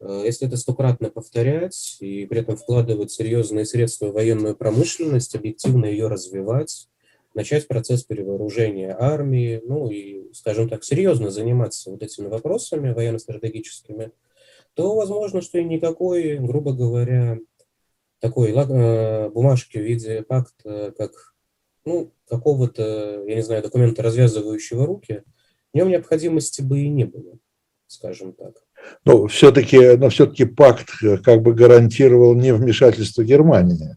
если 0.00 0.46
это 0.46 0.56
стократно 0.56 1.10
повторять 1.10 1.96
и 2.00 2.26
при 2.26 2.40
этом 2.40 2.56
вкладывать 2.56 3.10
серьезные 3.10 3.64
средства 3.64 4.06
в 4.08 4.12
военную 4.12 4.56
промышленность, 4.56 5.34
объективно 5.34 5.86
ее 5.86 6.08
развивать, 6.08 6.88
начать 7.34 7.68
процесс 7.68 8.02
перевооружения 8.02 8.96
армии, 8.98 9.60
ну 9.64 9.90
и, 9.90 10.32
скажем 10.32 10.68
так, 10.68 10.84
серьезно 10.84 11.30
заниматься 11.30 11.90
вот 11.90 12.02
этими 12.02 12.26
вопросами 12.26 12.92
военно-стратегическими, 12.92 14.12
то 14.74 14.94
возможно, 14.94 15.40
что 15.40 15.58
и 15.58 15.64
никакой, 15.64 16.38
грубо 16.38 16.72
говоря, 16.72 17.38
такой 18.20 18.52
э, 18.52 19.28
бумажки 19.30 19.78
в 19.78 19.82
виде 19.82 20.22
пакта, 20.22 20.92
как 20.96 21.34
ну, 21.84 22.12
какого-то, 22.26 23.24
я 23.26 23.34
не 23.34 23.42
знаю, 23.42 23.62
документа, 23.62 24.02
развязывающего 24.02 24.84
руки, 24.86 25.22
в 25.72 25.76
нем 25.76 25.88
необходимости 25.88 26.62
бы 26.62 26.80
и 26.80 26.88
не 26.88 27.04
было, 27.04 27.38
скажем 27.86 28.32
так. 28.32 28.65
Но 29.04 29.26
все-таки, 29.26 29.96
но 29.96 30.08
все-таки 30.08 30.44
пакт 30.44 30.88
э, 31.02 31.18
как 31.18 31.42
бы 31.42 31.54
гарантировал 31.54 32.34
не 32.34 32.52
вмешательство 32.52 33.22
Германии. 33.22 33.96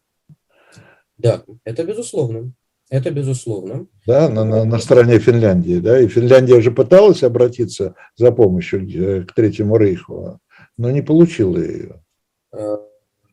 Да, 1.17 1.43
это 1.63 1.83
безусловно. 1.83 2.53
Это 2.89 3.11
безусловно. 3.11 3.87
Да, 4.07 4.29
на, 4.29 4.43
на, 4.43 4.63
на 4.65 4.79
стороне 4.79 5.19
Финляндии. 5.19 5.79
Да, 5.79 5.99
и 5.99 6.07
Финляндия 6.07 6.55
уже 6.55 6.71
пыталась 6.71 7.23
обратиться 7.23 7.95
за 8.15 8.31
помощью 8.31 8.87
э, 8.89 9.23
к 9.23 9.33
Третьему 9.33 9.77
Рейху, 9.77 10.39
но 10.77 10.91
не 10.91 11.01
получила 11.01 11.57
ее. 11.57 12.01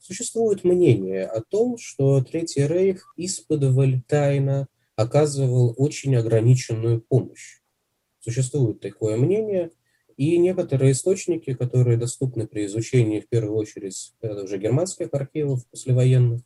Существует 0.07 0.63
мнение 0.63 1.25
о 1.25 1.41
том, 1.41 1.79
что 1.79 2.23
Третий 2.23 2.65
Рейх 2.65 3.13
исподволь 3.17 4.03
тайно 4.07 4.69
оказывал 4.95 5.75
очень 5.77 6.15
ограниченную 6.15 7.01
помощь. 7.01 7.61
Существует 8.21 8.81
такое 8.81 9.17
мнение, 9.17 9.73
и 10.17 10.39
некоторые 10.39 10.93
источники, 10.93 11.55
которые 11.55 11.97
доступны 11.97 12.47
при 12.47 12.67
изучении, 12.67 13.21
в 13.21 13.29
первую 13.29 13.57
очередь, 13.57 14.15
уже 14.23 14.59
германских 14.59 15.09
архивов 15.13 15.67
послевоенных, 15.69 16.43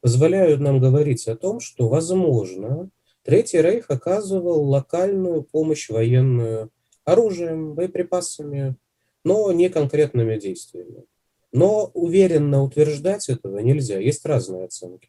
позволяют 0.00 0.60
нам 0.60 0.80
говорить 0.80 1.26
о 1.28 1.36
том, 1.36 1.60
что, 1.60 1.88
возможно, 1.88 2.90
Третий 3.24 3.62
Рейх 3.62 3.86
оказывал 3.88 4.68
локальную 4.68 5.42
помощь 5.42 5.88
военную 5.88 6.70
оружием, 7.04 7.74
боеприпасами, 7.74 8.76
но 9.24 9.50
не 9.52 9.70
конкретными 9.70 10.38
действиями. 10.38 11.04
Но 11.52 11.90
уверенно 11.94 12.62
утверждать 12.62 13.28
этого 13.28 13.58
нельзя, 13.60 13.98
есть 13.98 14.26
разные 14.26 14.64
оценки. 14.64 15.08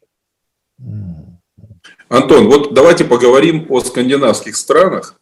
Антон, 2.08 2.46
вот 2.46 2.72
давайте 2.72 3.04
поговорим 3.04 3.66
о 3.70 3.80
скандинавских 3.80 4.56
странах, 4.56 5.20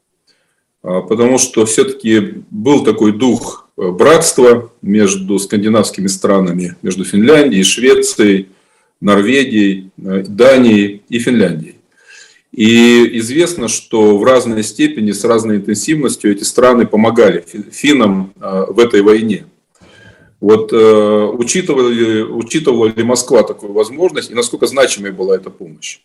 потому 0.85 1.39
что 1.39 1.65
все-таки 1.65 2.45
был 2.51 2.85
такой 2.85 3.13
дух 3.13 3.71
э, 3.79 3.91
братства 3.91 4.71
между 4.83 5.39
скандинавскими 5.39 6.09
странами, 6.09 6.77
между 6.83 7.05
Финляндией, 7.05 7.65
Швецией, 7.65 8.51
Норвегией, 9.01 9.91
э, 9.97 10.25
Данией 10.29 11.03
и 11.09 11.19
Финляндией. 11.19 11.77
И 12.53 13.19
известно, 13.19 13.69
что 13.69 14.19
в 14.19 14.25
разной 14.25 14.63
степени, 14.63 15.13
с 15.13 15.25
разной 15.25 15.57
интенсивностью 15.57 16.31
эти 16.31 16.45
страны 16.45 16.87
помогали 16.87 17.43
финнам 17.73 18.35
э, 18.39 18.67
в 18.69 18.79
этой 18.79 19.01
войне. 19.01 19.47
Вот 20.41 20.75
учитывала, 20.75 21.89
ли, 21.89 22.23
учитывала 22.23 22.89
ли 22.89 23.03
Москва 23.03 23.43
такую 23.45 23.73
возможность 23.73 24.31
и 24.31 24.35
насколько 24.35 24.67
значимой 24.67 25.11
была 25.11 25.37
эта 25.37 25.49
помощь? 25.49 26.01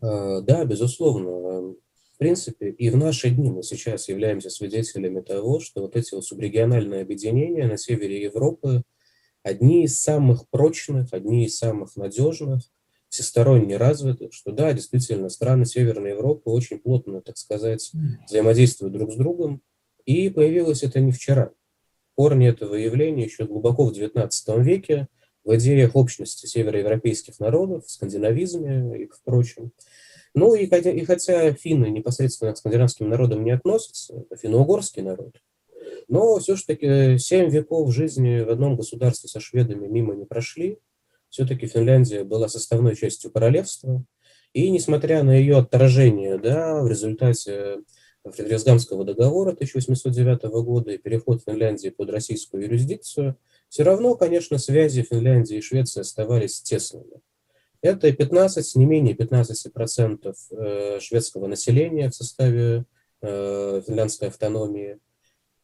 Да, 0.00 0.64
безусловно. 0.64 1.76
В 2.18 2.20
принципе, 2.20 2.70
и 2.70 2.90
в 2.90 2.96
наши 2.96 3.30
дни 3.30 3.48
мы 3.48 3.62
сейчас 3.62 4.08
являемся 4.08 4.50
свидетелями 4.50 5.20
того, 5.20 5.60
что 5.60 5.82
вот 5.82 5.94
эти 5.94 6.16
вот 6.16 6.24
субрегиональные 6.24 7.02
объединения 7.02 7.68
на 7.68 7.78
севере 7.78 8.20
Европы 8.20 8.82
одни 9.44 9.84
из 9.84 10.00
самых 10.00 10.48
прочных, 10.48 11.12
одни 11.12 11.44
из 11.46 11.56
самых 11.56 11.94
надежных, 11.94 12.62
всесторонне 13.08 13.76
развитых, 13.76 14.32
что 14.32 14.50
да, 14.50 14.72
действительно, 14.72 15.28
страны 15.28 15.64
Северной 15.64 16.10
Европы 16.10 16.50
очень 16.50 16.80
плотно, 16.80 17.22
так 17.22 17.38
сказать, 17.38 17.92
взаимодействуют 18.26 18.94
друг 18.94 19.12
с 19.12 19.14
другом. 19.14 19.62
И 20.04 20.28
появилось 20.28 20.82
это 20.82 20.98
не 20.98 21.12
вчера. 21.12 21.52
Корни 22.16 22.48
этого 22.48 22.74
явления 22.74 23.26
еще 23.26 23.44
глубоко 23.44 23.84
в 23.84 23.92
XIX 23.92 24.28
веке 24.60 25.06
в 25.44 25.54
идеях 25.54 25.94
общности 25.94 26.46
североевропейских 26.46 27.38
народов, 27.38 27.86
в 27.86 27.90
скандинавизме 27.92 29.04
и 29.04 29.06
впрочем. 29.06 29.70
Ну 30.38 30.54
и 30.54 30.68
хотя, 30.68 30.92
и 30.92 31.04
хотя 31.04 31.52
финны 31.52 31.86
непосредственно 31.86 32.52
к 32.52 32.58
скандинавским 32.58 33.08
народам 33.08 33.42
не 33.42 33.50
относятся, 33.50 34.14
это 34.14 34.36
финно-угорский 34.36 35.02
народ, 35.02 35.34
но 36.06 36.38
все-таки 36.38 37.18
семь 37.18 37.50
веков 37.50 37.92
жизни 37.92 38.40
в 38.40 38.48
одном 38.48 38.76
государстве 38.76 39.28
со 39.28 39.40
шведами 39.40 39.88
мимо 39.88 40.14
не 40.14 40.26
прошли. 40.26 40.78
Все-таки 41.28 41.66
Финляндия 41.66 42.22
была 42.22 42.48
составной 42.48 42.94
частью 42.94 43.32
королевства. 43.32 44.04
И 44.52 44.70
несмотря 44.70 45.24
на 45.24 45.32
ее 45.36 45.58
отторжение 45.58 46.38
да, 46.38 46.82
в 46.82 46.88
результате 46.88 47.78
Фридрихсгамского 48.24 49.04
договора 49.04 49.50
1809 49.50 50.44
года 50.62 50.92
и 50.92 50.98
переход 50.98 51.42
Финляндии 51.44 51.88
под 51.88 52.10
российскую 52.10 52.62
юрисдикцию, 52.62 53.36
все 53.68 53.82
равно, 53.82 54.14
конечно, 54.14 54.56
связи 54.58 55.02
Финляндии 55.02 55.56
и 55.56 55.62
Швеции 55.62 56.00
оставались 56.00 56.62
тесными. 56.62 57.20
Это 57.80 58.10
15, 58.12 58.74
не 58.74 58.86
менее 58.86 59.14
15% 59.14 60.34
э, 60.50 61.00
шведского 61.00 61.46
населения 61.46 62.10
в 62.10 62.14
составе 62.14 62.84
э, 63.22 63.82
финляндской 63.86 64.28
автономии. 64.28 64.98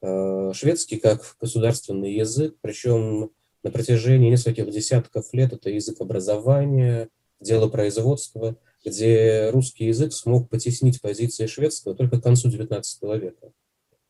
Э, 0.00 0.52
шведский 0.54 0.98
как 0.98 1.36
государственный 1.40 2.14
язык, 2.14 2.56
причем 2.60 3.32
на 3.64 3.70
протяжении 3.70 4.30
нескольких 4.30 4.70
десятков 4.70 5.32
лет 5.32 5.52
это 5.52 5.70
язык 5.70 6.00
образования, 6.00 7.08
делопроизводства, 7.40 8.56
где 8.84 9.50
русский 9.50 9.86
язык 9.86 10.12
смог 10.12 10.48
потеснить 10.48 11.00
позиции 11.00 11.46
шведского 11.46 11.94
только 11.94 12.20
к 12.20 12.22
концу 12.22 12.48
XIX 12.48 12.82
века. 13.18 13.52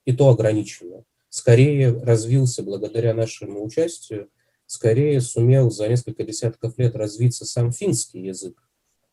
И 0.04 0.12
то 0.12 0.28
ограниченно. 0.28 1.04
Скорее 1.30 1.90
развился 2.02 2.62
благодаря 2.62 3.14
нашему 3.14 3.64
участию 3.64 4.28
скорее 4.66 5.20
сумел 5.20 5.70
за 5.70 5.88
несколько 5.88 6.24
десятков 6.24 6.78
лет 6.78 6.96
развиться 6.96 7.44
сам 7.44 7.72
финский 7.72 8.20
язык, 8.20 8.62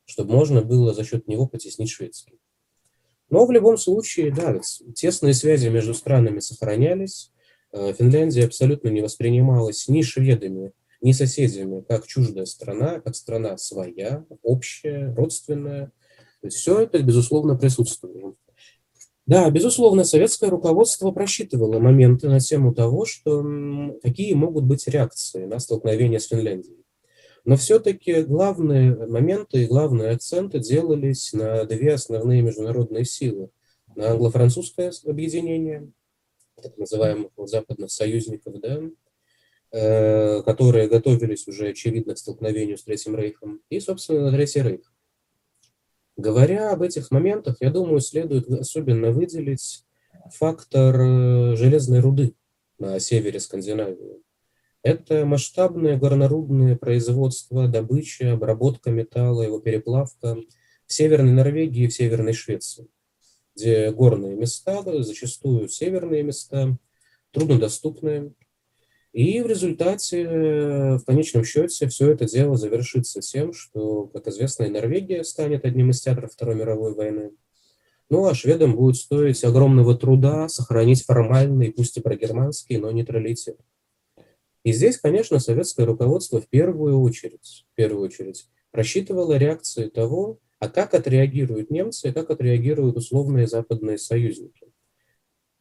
чтобы 0.05 0.33
можно 0.33 0.61
было 0.61 0.93
за 0.93 1.03
счет 1.03 1.27
него 1.27 1.47
потеснить 1.47 1.89
шведский. 1.89 2.39
Но 3.29 3.45
в 3.45 3.51
любом 3.51 3.77
случае, 3.77 4.33
да, 4.33 4.59
тесные 4.93 5.33
связи 5.33 5.69
между 5.69 5.93
странами 5.93 6.39
сохранялись. 6.39 7.31
Э, 7.71 7.93
Финляндия 7.93 8.45
абсолютно 8.45 8.89
не 8.89 9.01
воспринималась 9.01 9.87
ни 9.87 10.01
шведами, 10.01 10.73
ни 11.01 11.13
соседями, 11.13 11.81
как 11.87 12.05
чуждая 12.07 12.45
страна, 12.45 12.99
как 12.99 13.15
страна 13.15 13.57
своя, 13.57 14.25
общая, 14.43 15.13
родственная. 15.15 15.93
То 16.41 16.47
есть 16.47 16.57
все 16.57 16.79
это, 16.81 17.01
безусловно, 17.01 17.55
присутствовало. 17.55 18.35
Да, 19.27 19.49
безусловно, 19.49 20.03
советское 20.03 20.49
руководство 20.49 21.11
просчитывало 21.11 21.79
моменты 21.79 22.27
на 22.27 22.39
тему 22.39 22.73
того, 22.73 23.05
что 23.05 23.43
какие 24.01 24.33
могут 24.33 24.65
быть 24.65 24.87
реакции 24.87 25.45
на 25.45 25.59
столкновение 25.59 26.19
с 26.19 26.27
Финляндией. 26.27 26.83
Но 27.43 27.55
все-таки 27.55 28.21
главные 28.21 28.95
моменты 29.07 29.63
и 29.63 29.67
главные 29.67 30.11
акценты 30.11 30.59
делались 30.59 31.33
на 31.33 31.65
две 31.65 31.93
основные 31.93 32.41
международные 32.41 33.05
силы. 33.05 33.49
На 33.95 34.11
англо-французское 34.11 34.91
объединение, 35.05 35.91
так 36.61 36.77
называемых 36.77 37.31
западных 37.37 37.91
союзников, 37.91 38.59
да, 38.59 38.81
э, 39.71 40.41
которые 40.43 40.87
готовились 40.87 41.47
уже, 41.47 41.69
очевидно, 41.69 42.13
к 42.13 42.19
столкновению 42.19 42.77
с 42.77 42.83
Третьим 42.83 43.15
Рейхом, 43.15 43.61
и, 43.69 43.79
собственно, 43.79 44.29
на 44.29 44.31
Третий 44.31 44.61
Рейх. 44.61 44.90
Говоря 46.21 46.71
об 46.71 46.83
этих 46.83 47.09
моментах, 47.09 47.57
я 47.61 47.71
думаю, 47.71 47.99
следует 47.99 48.47
особенно 48.47 49.11
выделить 49.11 49.83
фактор 50.31 50.95
э, 51.01 51.55
железной 51.55 51.99
руды 51.99 52.35
на 52.77 52.99
севере 52.99 53.39
Скандинавии. 53.39 54.21
Это 54.83 55.25
масштабное 55.25 55.97
горнорудное 55.97 56.75
производство, 56.75 57.67
добыча, 57.67 58.33
обработка 58.33 58.91
металла, 58.91 59.41
его 59.41 59.59
переплавка 59.59 60.37
в 60.85 60.93
Северной 60.93 61.31
Норвегии 61.31 61.85
и 61.85 61.87
в 61.87 61.93
Северной 61.93 62.33
Швеции, 62.33 62.87
где 63.55 63.89
горные 63.91 64.35
места, 64.35 64.83
зачастую 65.01 65.69
северные 65.69 66.21
места, 66.21 66.77
труднодоступные, 67.31 68.31
и 69.13 69.41
в 69.41 69.47
результате, 69.47 70.23
э, 70.23 70.97
в 70.97 71.03
конечном 71.03 71.43
счете, 71.43 71.87
все 71.87 72.11
это 72.11 72.25
дело 72.25 72.55
завершится 72.55 73.19
тем, 73.19 73.53
что, 73.53 74.05
как 74.07 74.27
известно, 74.27 74.63
и 74.63 74.69
Норвегия 74.69 75.23
станет 75.23 75.65
одним 75.65 75.89
из 75.89 76.01
театров 76.01 76.31
Второй 76.31 76.55
мировой 76.55 76.93
войны. 76.93 77.31
Ну, 78.09 78.25
а 78.25 78.33
шведам 78.33 78.75
будет 78.75 78.95
стоить 78.95 79.43
огромного 79.43 79.97
труда 79.97 80.47
сохранить 80.47 81.03
формальный, 81.03 81.71
пусть 81.71 81.97
и 81.97 82.01
прогерманский, 82.01 82.77
но 82.77 82.91
нейтралитет. 82.91 83.57
И 84.63 84.71
здесь, 84.71 84.97
конечно, 84.97 85.39
советское 85.39 85.85
руководство 85.85 86.39
в 86.39 86.47
первую 86.47 87.01
очередь, 87.01 87.65
в 87.71 87.75
первую 87.75 88.05
очередь 88.05 88.47
рассчитывало 88.71 89.37
реакции 89.37 89.87
того, 89.87 90.39
а 90.59 90.69
как 90.69 90.93
отреагируют 90.93 91.71
немцы 91.71 92.09
и 92.09 92.11
как 92.13 92.29
отреагируют 92.29 92.95
условные 92.95 93.47
западные 93.47 93.97
союзники. 93.97 94.67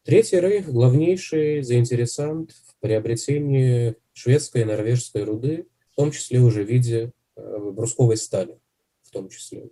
Третий 0.03 0.39
рейх– 0.39 0.67
главнейший 0.71 1.61
заинтересант 1.61 2.53
в 2.53 2.75
приобретении 2.79 3.95
шведской 4.13 4.61
и 4.61 4.65
норвежской 4.65 5.23
руды, 5.23 5.67
в 5.91 5.95
том 5.95 6.09
числе 6.11 6.39
уже 6.39 6.63
в 6.63 6.67
виде 6.67 7.13
э, 7.35 7.57
брусковой 7.71 8.17
стали, 8.17 8.59
в 9.03 9.11
том 9.11 9.29
числе. 9.29 9.69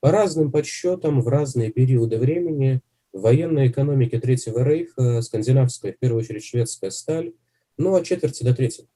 По 0.00 0.10
разным 0.10 0.50
подсчетам, 0.50 1.20
в 1.20 1.28
разные 1.28 1.70
периоды 1.70 2.18
времени 2.18 2.80
в 3.12 3.20
военной 3.20 3.68
экономике 3.68 4.18
Третьего 4.18 4.64
рейха 4.64 5.22
скандинавская, 5.22 5.92
в 5.92 5.98
первую 5.98 6.22
очередь 6.22 6.44
шведская 6.44 6.90
сталь, 6.90 7.32
ну, 7.76 7.94
от 7.94 8.04
четверти 8.04 8.42
до 8.42 8.54
трети, 8.54 8.88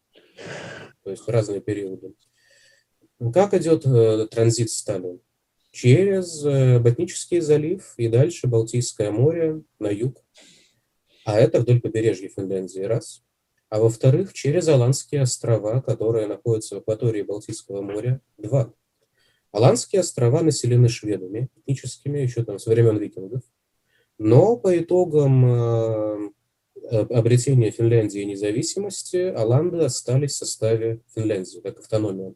то 1.04 1.10
есть 1.10 1.28
разные 1.28 1.60
периоды. 1.60 2.14
Как 3.32 3.54
идет 3.54 3.86
э, 3.86 4.26
транзит 4.28 4.70
стали? 4.70 5.20
Через 5.70 6.44
э, 6.44 6.78
Ботнический 6.78 7.40
залив 7.40 7.94
и 7.96 8.08
дальше 8.08 8.46
Балтийское 8.46 9.10
море 9.10 9.62
на 9.78 9.88
юг, 9.88 10.24
а 11.24 11.38
это 11.38 11.60
вдоль 11.60 11.80
побережья 11.80 12.28
Финляндии, 12.28 12.80
раз. 12.80 13.22
А 13.68 13.80
во-вторых, 13.80 14.32
через 14.32 14.66
Аландские 14.68 15.22
острова, 15.22 15.82
которые 15.82 16.26
находятся 16.26 16.76
в 16.76 16.78
акватории 16.78 17.22
Балтийского 17.22 17.82
моря, 17.82 18.22
два. 18.38 18.72
Аландские 19.52 20.00
острова 20.00 20.40
населены 20.40 20.88
шведами 20.88 21.48
этническими, 21.56 22.18
еще 22.18 22.44
там 22.44 22.58
с 22.58 22.66
времен 22.66 22.96
викингов. 22.96 23.42
Но 24.16 24.56
по 24.56 24.76
итогам 24.78 25.44
э, 25.44 26.30
обретения 26.90 27.70
Финляндии 27.70 28.20
независимости 28.20 29.16
Аланды 29.16 29.84
остались 29.84 30.32
в 30.32 30.36
составе 30.36 31.02
Финляндии, 31.14 31.60
как 31.60 31.78
автономия. 31.78 32.34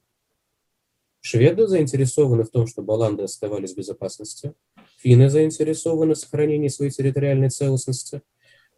Шведы 1.22 1.68
заинтересованы 1.68 2.42
в 2.42 2.50
том, 2.50 2.66
чтобы 2.66 2.92
Аланды 2.92 3.22
оставались 3.22 3.72
в 3.72 3.76
безопасности. 3.76 4.54
Финны 4.98 5.30
заинтересованы 5.30 6.14
в 6.14 6.18
сохранении 6.18 6.66
своей 6.66 6.90
территориальной 6.90 7.48
целостности. 7.48 8.22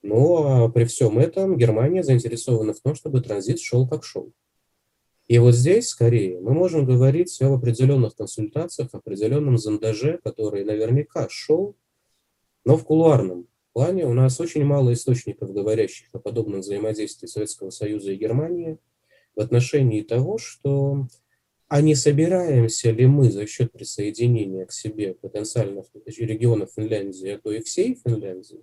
Но 0.03 0.69
при 0.69 0.85
всем 0.85 1.19
этом 1.19 1.57
Германия 1.57 2.03
заинтересована 2.03 2.75
в 2.75 2.81
том, 2.81 2.95
чтобы 2.95 3.23
транзит 3.23 3.61
шел 3.61 3.89
как 3.89 4.05
шел. 4.05 4.31
И 5.27 5.39
вот 5.39 5.55
здесь, 5.55 5.89
скорее, 5.89 6.39
мы 6.39 6.53
можем 6.53 6.85
говорить 6.85 7.41
об 7.41 7.53
определенных 7.53 8.15
консультациях, 8.15 8.91
определенном 8.93 9.57
зондаже, 9.57 10.21
который 10.23 10.65
наверняка 10.65 11.27
шел, 11.31 11.75
но 12.67 12.77
в 12.77 12.85
кулуарном 12.85 13.49
плане 13.73 14.05
у 14.05 14.13
нас 14.13 14.39
очень 14.39 14.65
мало 14.65 14.93
источников, 14.93 15.55
говорящих 15.55 16.09
о 16.13 16.19
подобном 16.19 16.61
взаимодействии 16.61 17.27
Советского 17.27 17.71
Союза 17.71 18.13
и 18.13 18.17
Германии 18.17 18.77
в 19.35 19.41
отношении 19.41 20.03
того, 20.03 20.37
что 20.37 21.07
а 21.69 21.81
не 21.81 21.95
собираемся 21.95 22.91
ли 22.91 23.07
мы 23.07 23.31
за 23.31 23.47
счет 23.47 23.73
присоединения 23.73 24.67
к 24.67 24.73
себе 24.73 25.15
потенциальных 25.15 25.87
регионов 26.07 26.71
Финляндии, 26.77 27.31
а 27.31 27.39
то 27.39 27.51
и 27.51 27.61
всей 27.61 27.99
Финляндии, 28.05 28.61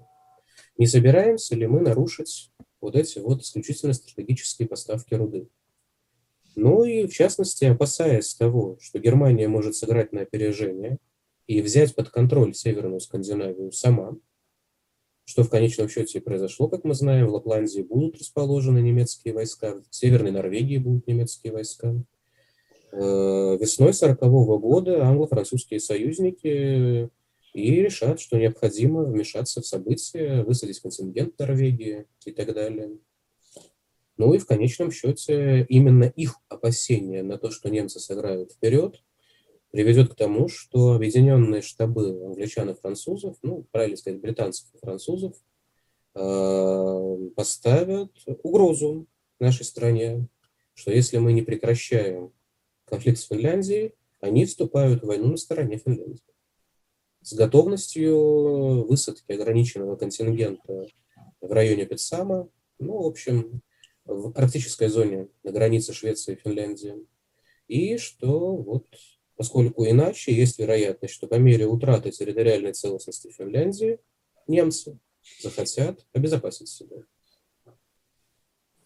не 0.77 0.87
собираемся 0.87 1.55
ли 1.55 1.67
мы 1.67 1.81
нарушить 1.81 2.51
вот 2.79 2.95
эти 2.95 3.19
вот 3.19 3.41
исключительно 3.41 3.93
стратегические 3.93 4.67
поставки 4.67 5.13
руды. 5.13 5.47
Ну 6.55 6.83
и, 6.83 7.07
в 7.07 7.13
частности, 7.13 7.65
опасаясь 7.65 8.33
того, 8.35 8.77
что 8.81 8.99
Германия 8.99 9.47
может 9.47 9.75
сыграть 9.75 10.11
на 10.11 10.21
опережение 10.21 10.97
и 11.47 11.61
взять 11.61 11.95
под 11.95 12.09
контроль 12.09 12.53
Северную 12.53 12.99
Скандинавию 12.99 13.71
сама, 13.71 14.17
что 15.25 15.43
в 15.43 15.49
конечном 15.49 15.87
счете 15.87 16.17
и 16.17 16.21
произошло, 16.21 16.67
как 16.67 16.83
мы 16.83 16.93
знаем, 16.93 17.27
в 17.27 17.33
Лапландии 17.33 17.81
будут 17.81 18.17
расположены 18.17 18.79
немецкие 18.79 19.33
войска, 19.33 19.81
в 19.89 19.95
Северной 19.95 20.31
Норвегии 20.31 20.77
будут 20.77 21.07
немецкие 21.07 21.53
войска. 21.53 21.95
Э, 22.93 23.57
весной 23.59 23.91
1940 23.91 24.59
года 24.59 25.05
англо-французские 25.05 25.79
союзники 25.79 27.09
и 27.53 27.75
решат, 27.81 28.19
что 28.19 28.37
необходимо 28.37 29.03
вмешаться 29.03 29.61
в 29.61 29.65
события, 29.65 30.43
высадить 30.43 30.79
контингент 30.79 31.39
Норвегии 31.39 32.05
и 32.25 32.31
так 32.31 32.53
далее. 32.53 32.97
Ну 34.17 34.33
и 34.33 34.39
в 34.39 34.45
конечном 34.45 34.91
счете 34.91 35.65
именно 35.69 36.03
их 36.03 36.35
опасения 36.49 37.23
на 37.23 37.37
то, 37.37 37.49
что 37.49 37.69
немцы 37.69 37.99
сыграют 37.99 38.51
вперед, 38.51 39.01
приведет 39.71 40.11
к 40.11 40.15
тому, 40.15 40.49
что 40.49 40.93
объединенные 40.93 41.61
штабы 41.61 42.25
англичан 42.25 42.69
и 42.71 42.73
французов, 42.73 43.37
ну, 43.41 43.65
правильно 43.71 43.95
сказать, 43.95 44.19
британцев 44.19 44.67
и 44.73 44.77
французов, 44.79 45.33
э, 46.15 47.29
поставят 47.37 48.11
угрозу 48.43 49.07
нашей 49.39 49.63
стране, 49.63 50.27
что 50.73 50.91
если 50.91 51.17
мы 51.19 51.31
не 51.31 51.41
прекращаем 51.41 52.33
конфликт 52.91 53.19
с 53.19 53.27
Финляндией, 53.27 53.95
они 54.19 54.45
вступают 54.45 55.01
в 55.01 55.07
войну 55.07 55.29
на 55.29 55.37
стороне 55.37 55.77
Финляндии. 55.77 56.21
с 57.23 57.33
готовностью 57.33 58.85
высадки 58.87 59.31
ограниченного 59.31 59.95
контингента 59.95 60.87
в 61.39 61.51
районе 61.51 61.85
Петсама, 61.85 62.49
ну, 62.79 63.03
в 63.03 63.05
общем, 63.05 63.61
в 64.05 64.35
арктической 64.35 64.89
зоне 64.89 65.29
на 65.43 65.51
границе 65.51 65.93
Швеции 65.93 66.33
и 66.33 66.35
Финляндии. 66.35 66.95
И 67.67 67.97
что 67.97 68.55
вот, 68.55 68.87
поскольку 69.35 69.85
иначе 69.85 70.33
есть 70.33 70.57
вероятность, 70.57 71.13
что 71.13 71.27
по 71.27 71.35
мере 71.35 71.67
утраты 71.67 72.09
территориальной 72.09 72.73
целостности 72.73 73.29
Финляндии 73.29 73.99
немцы 74.47 74.97
захотят 75.41 76.05
обезопасить 76.13 76.69
себя. 76.69 77.03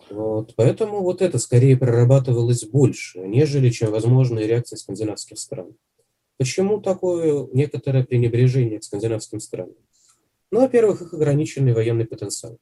Вот, 0.09 0.53
поэтому 0.55 1.01
вот 1.01 1.21
это 1.21 1.39
скорее 1.39 1.77
прорабатывалось 1.77 2.63
больше, 2.63 3.19
нежели 3.19 3.69
чем 3.69 3.91
возможные 3.91 4.47
реакции 4.47 4.75
скандинавских 4.75 5.39
стран. 5.39 5.75
Почему 6.37 6.81
такое 6.81 7.47
некоторое 7.53 8.03
пренебрежение 8.03 8.79
к 8.79 8.83
скандинавским 8.83 9.39
странам? 9.39 9.75
Ну, 10.51 10.61
во-первых, 10.61 11.01
их 11.01 11.13
ограниченный 11.13 11.73
военный 11.73 12.05
потенциал. 12.05 12.59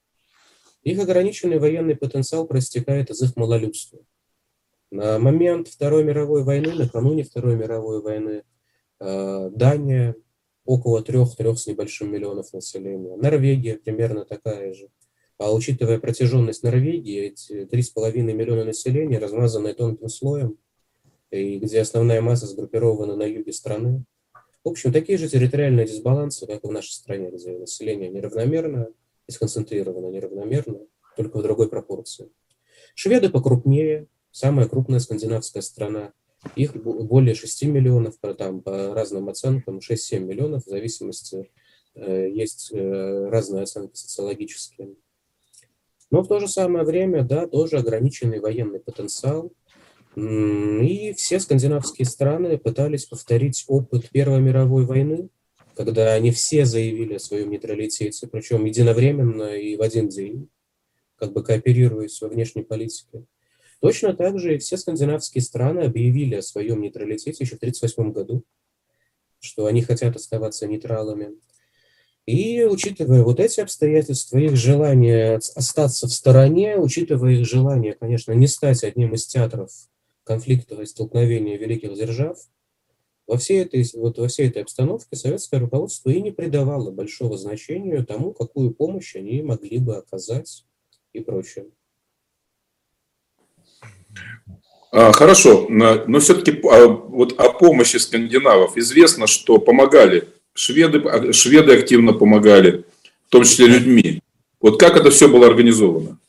Их 0.84 1.00
ограниченный 1.00 1.60
военный 1.60 1.96
потенциал 1.96 2.46
проистекает 2.46 3.10
из 3.10 3.22
их 3.22 3.36
малолюдства. 3.36 4.00
На 4.92 5.18
момент 5.18 5.68
Второй 5.68 6.04
мировой 6.04 6.44
войны, 6.44 6.74
накануне 6.74 7.24
Второй 7.24 7.56
мировой 7.56 8.02
войны, 8.02 8.44
э, 9.00 9.50
Дания 9.50 10.16
около 10.66 11.02
трех-трех 11.02 11.58
с 11.58 11.68
небольшим 11.68 12.12
миллионов 12.12 12.54
населения. 12.54 13.16
Норвегия 13.16 13.76
примерно 13.76 14.24
такая 14.24 14.74
же. 14.74 14.90
А 15.44 15.54
учитывая 15.54 16.00
протяженность 16.00 16.64
Норвегии, 16.64 17.20
эти 17.20 17.68
3,5 17.70 18.22
миллиона 18.22 18.64
населения, 18.64 19.20
размазанные 19.20 19.74
тонким 19.74 20.08
слоем, 20.08 20.58
и 21.32 21.60
где 21.60 21.82
основная 21.82 22.22
масса 22.22 22.48
сгруппирована 22.48 23.18
на 23.18 23.24
юге 23.24 23.52
страны. 23.52 24.06
В 24.64 24.70
общем, 24.70 24.94
такие 24.94 25.18
же 25.18 25.28
территориальные 25.28 25.86
дисбалансы, 25.86 26.48
как 26.48 26.64
и 26.64 26.68
в 26.68 26.72
нашей 26.72 26.94
стране, 26.94 27.30
где 27.30 27.58
население 27.58 28.08
неравномерно 28.08 28.88
и 29.28 29.32
сконцентрировано 29.34 30.16
неравномерно, 30.16 30.80
только 31.18 31.40
в 31.40 31.44
другой 31.44 31.68
пропорции. 31.68 32.30
Шведы 32.96 33.30
покрупнее, 33.30 34.08
самая 34.32 34.70
крупная 34.70 35.00
скандинавская 35.00 35.62
страна. 35.62 36.14
Их 36.56 36.74
более 36.74 37.36
6 37.36 37.64
миллионов, 37.64 38.16
там, 38.38 38.62
по 38.62 38.94
разным 38.94 39.28
оценкам, 39.28 39.80
6-7 39.80 40.20
миллионов, 40.20 40.64
в 40.66 40.70
зависимости, 40.70 41.52
э, 41.96 42.30
есть 42.30 42.72
э, 42.72 43.28
разные 43.30 43.64
оценки 43.64 43.98
социологические. 43.98 44.96
Но 46.14 46.22
в 46.22 46.28
то 46.28 46.40
же 46.40 46.48
самое 46.48 46.86
время, 46.86 47.24
да, 47.24 47.48
тоже 47.48 47.78
ограниченный 47.78 48.40
военный 48.40 48.80
потенциал. 48.80 49.52
И 50.16 51.12
все 51.18 51.40
скандинавские 51.40 52.06
страны 52.06 52.60
пытались 52.60 53.08
повторить 53.08 53.64
опыт 53.68 54.12
Первой 54.12 54.40
мировой 54.40 54.86
войны, 54.86 55.30
когда 55.76 56.14
они 56.14 56.30
все 56.30 56.66
заявили 56.66 57.16
о 57.16 57.20
своем 57.20 57.50
нейтралитете, 57.50 58.28
причем 58.28 58.64
единовременно 58.66 59.56
и 59.56 59.76
в 59.76 59.82
один 59.82 60.08
день, 60.08 60.50
как 61.16 61.34
бы 61.34 61.44
кооперируясь 61.44 62.22
во 62.22 62.28
внешней 62.28 62.62
политике. 62.62 63.26
Точно 63.82 64.14
так 64.14 64.38
же 64.38 64.54
и 64.54 64.60
все 64.60 64.78
скандинавские 64.78 65.42
страны 65.42 65.80
объявили 65.80 66.36
о 66.36 66.44
своем 66.44 66.82
нейтралитете 66.82 67.44
еще 67.44 67.56
в 67.56 67.58
1938 67.58 68.12
году, 68.12 68.44
что 69.40 69.66
они 69.66 69.82
хотят 69.82 70.16
оставаться 70.16 70.68
нейтралами. 70.68 71.32
И 72.26 72.64
учитывая 72.64 73.22
вот 73.24 73.40
эти 73.40 73.60
обстоятельства, 73.60 74.38
их 74.38 74.56
желание 74.56 75.36
остаться 75.56 76.08
в 76.08 76.14
стороне, 76.14 76.78
учитывая 76.78 77.34
их 77.34 77.46
желание, 77.46 77.94
конечно, 77.94 78.32
не 78.32 78.48
стать 78.48 78.84
одним 78.84 79.14
из 79.14 79.26
театров 79.26 79.70
конфликтов 80.24 80.80
и 80.80 80.86
столкновения 80.86 81.58
великих 81.58 81.94
держав, 81.96 82.38
во 83.28 83.38
всей, 83.38 83.62
этой, 83.62 83.86
вот 83.96 84.18
во 84.18 84.28
всей 84.28 84.50
этой 84.50 84.62
обстановке 84.62 85.16
советское 85.16 85.60
руководство 85.60 86.10
и 86.10 86.22
не 86.22 86.32
придавало 86.32 86.92
большого 86.92 87.38
значения 87.38 88.04
тому, 88.04 88.34
какую 88.34 88.72
помощь 88.72 89.16
они 89.16 89.42
могли 89.42 89.78
бы 89.80 89.98
оказать 89.98 90.66
и 91.14 91.20
прочее. 91.20 91.68
А, 94.92 95.12
хорошо, 95.12 95.68
но 95.70 96.20
все-таки 96.20 96.52
а, 96.70 96.88
вот 96.88 97.40
о 97.40 97.52
помощи 97.52 97.98
скандинавов 97.98 98.78
известно, 98.78 99.26
что 99.28 99.58
помогали 99.58 100.28
шведы, 100.54 101.00
а, 101.00 101.34
шведы 101.34 101.78
активно 101.78 102.14
помогали, 102.14 102.86
в 103.28 103.30
том 103.30 103.44
числе 103.44 103.68
людьми. 103.68 104.22
Вот 104.60 104.80
как 104.80 104.96
это 104.96 105.10
все 105.12 105.28
было 105.28 105.48
организовано? 105.48 106.20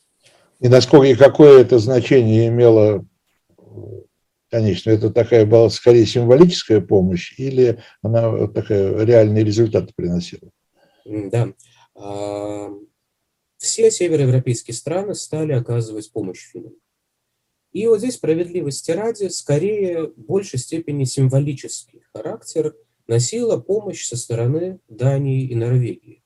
И 0.59 0.67
насколько 0.67 1.07
и 1.07 1.15
какое 1.15 1.61
это 1.61 1.79
значение 1.79 2.47
имело, 2.47 3.05
конечно, 4.49 4.89
это 4.89 5.09
такая 5.09 5.45
была 5.45 5.69
скорее 5.69 6.05
символическая 6.05 6.81
помощь 6.81 7.33
или 7.37 7.79
она 8.01 8.47
такая 8.47 9.05
реальные 9.05 9.43
результаты 9.43 9.93
приносила? 9.95 10.49
Да. 11.05 11.53
А, 11.95 12.69
все 13.57 13.91
североевропейские 13.91 14.75
страны 14.75 15.13
стали 15.15 15.53
оказывать 15.53 16.11
помощь 16.11 16.49
финнам. 16.51 16.73
И 17.73 17.87
вот 17.87 17.99
здесь 17.99 18.15
справедливости 18.15 18.91
ради, 18.91 19.27
скорее, 19.27 20.07
в 20.07 20.17
большей 20.17 20.59
степени 20.59 21.03
символический 21.03 22.01
характер– 22.13 22.73
носила 23.07 23.57
помощь 23.57 24.05
со 24.05 24.17
стороны 24.17 24.79
Дании 24.89 25.47
и 25.47 25.55
Норвегии. 25.55 26.23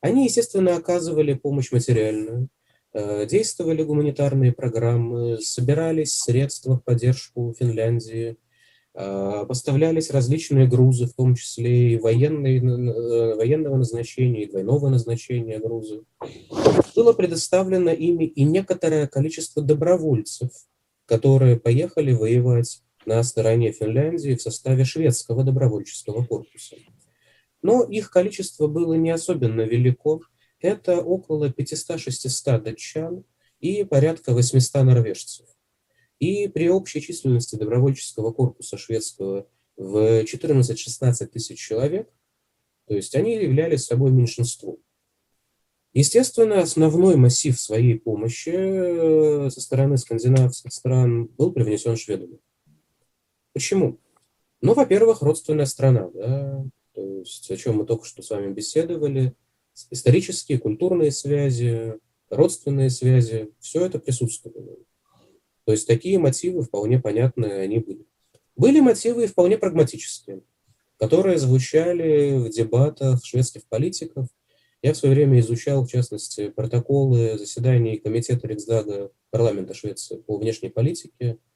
Они, 0.00 0.24
естественно, 0.24 0.76
оказывали 0.76 1.34
помощь 1.34 1.70
материальную, 1.70 2.48
э, 2.92 3.26
действовали 3.26 3.82
гуманитарные 3.82 4.52
программы, 4.52 5.38
собирались 5.40 6.14
средства 6.18 6.76
в 6.76 6.84
поддержку 6.84 7.54
Финляндии, 7.58 8.36
э, 8.94 9.44
поставлялись 9.48 10.10
различные 10.10 10.66
грузы, 10.66 11.06
в 11.06 11.14
том 11.14 11.34
числе 11.34 11.94
и 11.94 11.98
военные, 11.98 12.58
э, 12.58 13.34
военного 13.36 13.76
назначения, 13.76 14.42
и 14.42 14.50
двойного 14.50 14.88
назначения 14.88 15.58
грузы. 15.58 16.02
Было 16.96 17.12
предоставлено 17.12 17.92
ими 17.92 18.24
и 18.24 18.44
некоторое 18.44 19.06
количество 19.06 19.62
добровольцев, 19.62 20.50
которые 21.06 21.58
поехали 21.58 22.12
воевать 22.12 22.82
на 23.06 23.22
стороне 23.22 23.72
Финляндии 23.72 24.34
в 24.34 24.42
составе 24.42 24.84
шведского 24.84 25.44
добровольческого 25.44 26.24
корпуса. 26.24 26.76
Но 27.62 27.84
их 27.84 28.10
количество 28.10 28.66
было 28.66 28.94
не 28.94 29.10
особенно 29.10 29.62
велико. 29.62 30.20
Это 30.60 31.00
около 31.00 31.48
500-600 31.48 32.62
датчан 32.62 33.24
и 33.60 33.84
порядка 33.84 34.32
800 34.34 34.84
норвежцев. 34.84 35.46
И 36.18 36.48
при 36.48 36.68
общей 36.68 37.00
численности 37.00 37.56
добровольческого 37.56 38.32
корпуса 38.32 38.78
шведского 38.78 39.48
в 39.76 40.22
14-16 40.22 41.26
тысяч 41.26 41.58
человек, 41.58 42.08
то 42.86 42.94
есть 42.94 43.14
они 43.14 43.34
являлись 43.34 43.84
собой 43.84 44.12
меньшинством. 44.12 44.78
Естественно, 45.94 46.60
основной 46.60 47.16
массив 47.16 47.58
своей 47.60 47.98
помощи 47.98 48.50
э, 48.50 49.50
со 49.50 49.60
стороны 49.60 49.98
скандинавских 49.98 50.72
стран 50.72 51.26
был 51.26 51.52
привнесен 51.52 51.96
шведами. 51.96 52.38
Почему? 53.52 53.98
Ну, 54.60 54.74
во-первых, 54.74 55.22
родственная 55.22 55.66
страна, 55.66 56.08
да, 56.14 56.64
то 56.94 57.18
есть 57.18 57.50
о 57.50 57.56
чем 57.56 57.78
мы 57.78 57.86
только 57.86 58.06
что 58.06 58.22
с 58.22 58.30
вами 58.30 58.52
беседовали, 58.52 59.34
исторические, 59.90 60.58
культурные 60.58 61.10
связи, 61.10 61.94
родственные 62.30 62.90
связи, 62.90 63.50
все 63.60 63.84
это 63.84 63.98
присутствовало. 63.98 64.76
То 65.64 65.72
есть 65.72 65.86
такие 65.86 66.18
мотивы 66.18 66.62
вполне 66.62 67.00
понятные 67.00 67.60
они 67.60 67.78
были. 67.78 68.06
Были 68.56 68.80
мотивы 68.80 69.26
вполне 69.26 69.58
прагматические, 69.58 70.42
которые 70.98 71.38
звучали 71.38 72.36
в 72.38 72.48
дебатах 72.48 73.24
шведских 73.24 73.66
политиков. 73.66 74.28
Я 74.82 74.92
в 74.92 74.96
свое 74.96 75.14
время 75.14 75.40
изучал, 75.40 75.84
в 75.84 75.90
частности, 75.90 76.48
протоколы 76.48 77.38
заседаний 77.38 77.98
Комитета 77.98 78.48
Риксдага 78.48 79.10
парламента 79.30 79.74
Швеции 79.74 80.16
по 80.16 80.36
внешней 80.36 80.68
политике– 80.68 81.38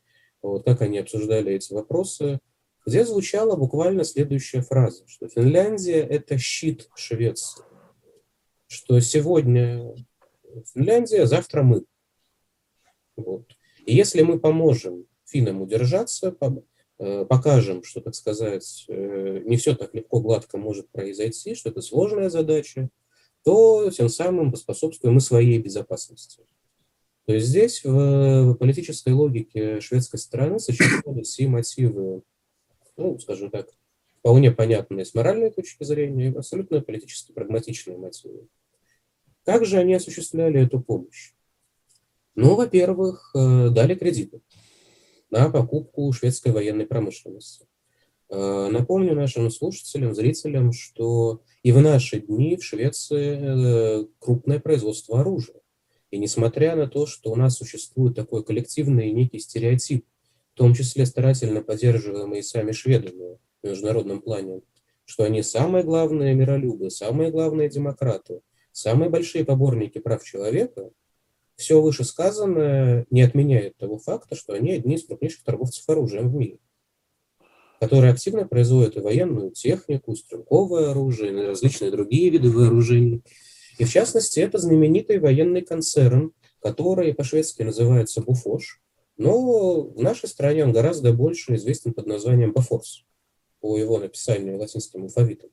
вот 0.43 0.65
как 0.65 0.83
они 0.83 0.99
обсуждали 0.99 1.53
эти 1.53 1.73
вопросы, 1.73 2.39
где 2.87 3.05
звучала 3.05 3.57
буквально 3.57 4.05
следующая 4.05 4.63
фраза, 4.63 5.05
что 5.09 5.29
Финляндия– 5.29 6.01
это 6.11 6.39
щит 6.39 6.89
Швеции, 6.95 7.65
что 8.69 9.01
сегодня 9.01 9.95
Финляндия, 10.73 11.27
завтра 11.27 11.63
мы. 11.63 11.85
Вот. 13.17 13.47
И 13.85 13.95
если 13.95 14.23
мы 14.23 14.39
поможем 14.39 15.07
финнам 15.25 15.63
удержаться, 15.63 16.35
э, 16.99 17.25
покажем, 17.25 17.83
что, 17.83 18.01
так 18.01 18.15
сказать, 18.15 18.85
э, 18.89 19.43
не 19.45 19.57
все 19.57 19.75
так 19.75 19.95
легко, 19.95 20.21
гладко 20.21 20.57
может 20.59 20.91
произойти, 20.91 21.55
что 21.55 21.71
это 21.71 21.83
сложная 21.83 22.31
задача, 22.31 22.89
то 23.45 23.91
тем 23.91 24.09
самым 24.09 24.51
поспособствуем 24.51 25.19
и 25.19 25.21
своей 25.21 25.59
безопасности. 25.59 26.45
То 27.27 27.35
есть 27.35 27.47
здесь 27.47 27.83
в 27.85 28.55
политической 28.55 29.13
логике 29.13 29.81
шведской 29.81 30.19
стороны 30.19 30.59
сочетались 30.61 31.39
и 31.39 31.47
мотивы, 31.47 32.23
ну, 32.97 33.19
скажем 33.19 33.51
так, 33.51 33.69
вполне 34.21 34.51
понятные 34.51 35.05
с 35.05 35.15
моральной 35.15 35.51
точки 35.51 35.85
зрения, 35.85 36.29
и 36.29 36.35
абсолютно 36.35 36.81
политически 36.81 37.33
прагматичные 37.33 37.97
мотивы. 37.99 38.49
Как 39.45 39.65
же 39.65 39.79
они 39.79 39.95
осуществляли 39.95 40.61
эту 40.61 40.81
помощь? 40.81 41.33
Ну, 42.35 42.55
во-первых, 42.55 43.31
э, 43.35 43.71
дали 43.71 43.95
кредиты 43.95 44.41
на 45.31 45.49
покупку 45.51 46.13
шведской 46.13 46.53
военной 46.53 46.87
промышленности. 46.87 47.67
Э, 48.29 48.69
напомню 48.71 49.15
нашим 49.15 49.51
слушателям, 49.51 50.15
зрителям, 50.15 50.73
что 50.73 51.43
и 51.63 51.73
в 51.73 51.81
наши 51.81 52.21
дни 52.21 52.57
в 52.57 52.65
Швеции 52.65 53.39
э, 53.41 54.07
крупное 54.19 54.59
производство 54.59 55.21
оружия. 55.21 55.61
И 56.17 56.19
несмотря 56.19 56.75
на 56.77 56.87
то, 56.87 57.05
что 57.05 57.31
у 57.31 57.37
нас 57.37 57.59
существует 57.59 58.17
такой 58.17 58.43
коллективный 58.43 59.13
некий 59.13 59.39
стереотип, 59.39 60.07
в 60.55 60.57
том 60.57 60.73
числе 60.73 61.05
старательно 61.05 61.61
поддерживаемый 61.61 62.43
сами 62.43 62.73
шведами 62.73 63.37
в 63.63 63.67
международном 63.69 64.23
плане, 64.23 64.63
что 65.05 65.25
они 65.25 65.43
самые 65.43 65.85
главные 65.85 66.35
миролюбы, 66.35 66.89
самые 66.89 67.31
главные 67.31 67.69
демократы, 67.69 68.41
самые 68.73 69.11
большие 69.11 69.45
поборники 69.45 69.99
прав 69.99 70.25
человека, 70.25 70.89
все 71.55 71.83
вышесказанное 71.83 73.05
не 73.11 73.21
отменяет 73.21 73.77
того 73.77 73.99
факта, 73.99 74.37
что 74.37 74.55
они 74.55 74.73
одни 74.73 74.95
из 74.95 75.05
крупнейших 75.05 75.45
торговцев 75.45 75.87
оружием 75.87 76.31
в 76.31 76.35
мире, 76.35 76.61
которые 77.79 78.15
активно 78.15 78.49
производят 78.49 78.97
и 78.97 79.01
военную 79.01 79.51
технику, 79.51 80.13
и 80.13 80.17
стрелковое 80.17 80.93
оружие, 80.93 81.31
и 81.31 81.47
различные 81.47 81.91
другие 81.91 82.31
виды 82.31 82.51
вооружений. 82.51 83.23
И 83.79 83.85
в 83.85 83.91
частности, 83.91 84.41
это 84.41 84.59
знаменитый 84.59 85.19
военный 85.19 85.63
концерн, 85.63 86.33
который 86.61 87.15
по-шведски 87.15 87.63
называется 87.63 88.23
Буфош, 88.23 88.81
но 89.17 89.83
в 89.83 90.03
нашей 90.03 90.29
стране 90.29 90.65
он 90.65 90.73
гораздо 90.73 91.13
больше 91.13 91.55
известен 91.55 91.95
под 91.95 92.07
названием 92.07 92.53
Бафорс 92.53 93.05
по 93.61 93.79
его 93.79 93.99
написанию 93.99 94.59
латинским 94.59 95.05
алфавитом. 95.05 95.51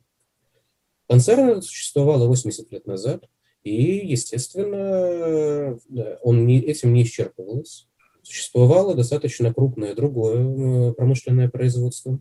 Концерн 1.08 1.62
существовал 1.62 2.28
80 2.28 2.72
лет 2.72 2.86
назад, 2.86 3.26
и, 3.64 4.06
естественно, 4.06 5.80
он 6.22 6.46
не, 6.46 6.60
этим 6.60 6.94
не 6.94 7.04
исчерпывался. 7.04 7.86
Существовало 8.22 8.96
достаточно 8.96 9.54
крупное 9.54 9.96
другое 9.96 10.90
э, 10.90 10.94
промышленное 10.94 11.50
производство. 11.50 12.20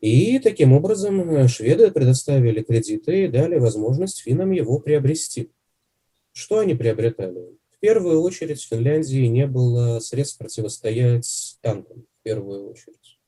И 0.00 0.38
таким 0.38 0.72
образом 0.72 1.30
э, 1.30 1.48
шведы 1.48 1.90
предоставили 1.90 2.62
кредиты 2.62 3.24
и 3.24 3.28
дали 3.28 3.58
возможность 3.58 4.20
финнам 4.20 4.50
его 4.50 4.78
приобрести. 4.78 5.50
Что 6.32 6.58
они 6.58 6.74
приобретали? 6.74 7.56
В 7.70 7.78
первую 7.80 8.20
очередь 8.20 8.60
в 8.60 8.68
Финляндии 8.68 9.26
не 9.26 9.46
было 9.46 9.98
средств 10.00 10.38
противостоять 10.38 11.58
танкам, 11.62 12.04
в 12.20 12.22
первую 12.22 12.70
очередь. 12.70 13.18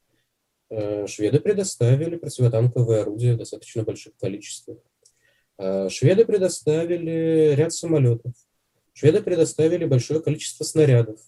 Э, 0.70 1.06
шведы 1.06 1.40
предоставили 1.40 2.16
противотанковые 2.16 3.00
орудия 3.00 3.34
в 3.34 3.38
достаточно 3.38 3.82
больших 3.82 4.14
количествах. 4.16 4.78
Э, 5.56 5.88
шведы 5.88 6.26
предоставили 6.26 7.54
ряд 7.56 7.72
самолетов. 7.72 8.32
Шведы 8.92 9.22
предоставили 9.22 9.86
большое 9.86 10.20
количество 10.20 10.64
снарядов. 10.64 11.20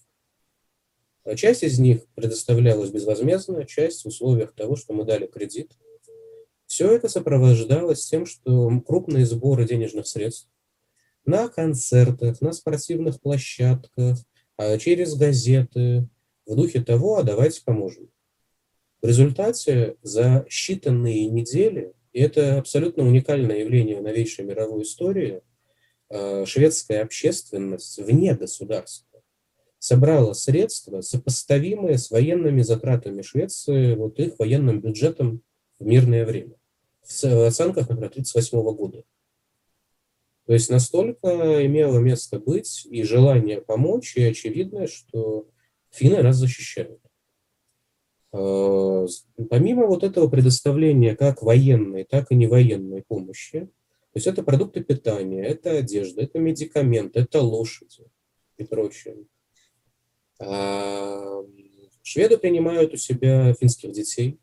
А 1.30 1.36
часть 1.36 1.62
из 1.62 1.78
них 1.78 2.00
предоставлялась 2.16 2.90
безвозмездно, 2.90 3.64
часть 3.64 4.02
в 4.02 4.08
условиях 4.08 4.52
того, 4.52 4.74
что 4.74 4.94
мы 4.94 5.04
дали 5.04 5.28
кредит. 5.28 5.70
Все 6.66 6.90
это 6.90 7.08
сопровождалось 7.08 8.04
тем, 8.04 8.26
что 8.26 8.68
крупные 8.84 9.24
сборы 9.24 9.64
денежных 9.64 10.08
средств 10.08 10.48
на 11.24 11.48
концертах, 11.48 12.40
на 12.40 12.50
спортивных 12.52 13.20
площадках, 13.20 14.18
а 14.56 14.76
через 14.78 15.14
газеты, 15.14 16.08
в 16.46 16.56
духе 16.56 16.82
того, 16.82 17.18
а 17.18 17.22
давайте 17.22 17.62
поможем. 17.64 18.10
В 19.00 19.06
результате 19.06 19.98
за 20.02 20.44
считанные 20.50 21.26
недели 21.26 21.92
и 22.12 22.22
это 22.22 22.58
абсолютно 22.58 23.06
уникальное 23.06 23.60
явление 23.60 24.00
новейшей 24.00 24.44
мировой 24.44 24.82
истории. 24.82 25.42
Э, 26.08 26.44
шведская 26.44 27.02
общественность 27.02 27.98
вне 27.98 28.34
государства 28.34 29.09
собрала 29.80 30.34
средства, 30.34 31.00
сопоставимые 31.00 31.98
с 31.98 32.10
военными 32.10 32.60
затратами 32.60 33.22
Швеции, 33.22 33.94
вот 33.96 34.20
их 34.20 34.38
военным 34.38 34.80
бюджетом 34.80 35.42
в 35.80 35.86
мирное 35.86 36.24
время. 36.24 36.54
В 37.02 37.46
оценках, 37.46 37.88
например, 37.88 38.10
1938 38.10 38.76
года. 38.76 39.02
То 40.46 40.52
есть 40.52 40.68
настолько 40.68 41.64
имело 41.64 41.98
место 41.98 42.38
быть 42.38 42.86
и 42.90 43.02
желание 43.02 43.60
помочь, 43.62 44.16
и 44.16 44.22
очевидно, 44.22 44.86
что 44.86 45.48
финны 45.90 46.22
нас 46.22 46.36
защищают. 46.36 47.00
Э, 48.32 49.06
помимо 49.48 49.86
вот 49.86 50.04
этого 50.04 50.28
предоставления 50.28 51.16
как 51.16 51.42
военной, 51.42 52.04
так 52.04 52.30
и 52.30 52.34
невоенной 52.34 53.02
помощи, 53.02 53.70
то 54.12 54.16
есть 54.16 54.26
это 54.26 54.42
продукты 54.42 54.82
питания, 54.84 55.42
это 55.42 55.78
одежда, 55.78 56.22
это 56.22 56.38
медикаменты, 56.38 57.20
это 57.20 57.40
лошади 57.40 58.06
и 58.58 58.64
прочее. 58.64 59.24
А 60.40 61.42
шведы 62.02 62.38
принимают 62.38 62.94
у 62.94 62.96
себя 62.96 63.54
финских 63.54 63.92
детей, 63.92 64.40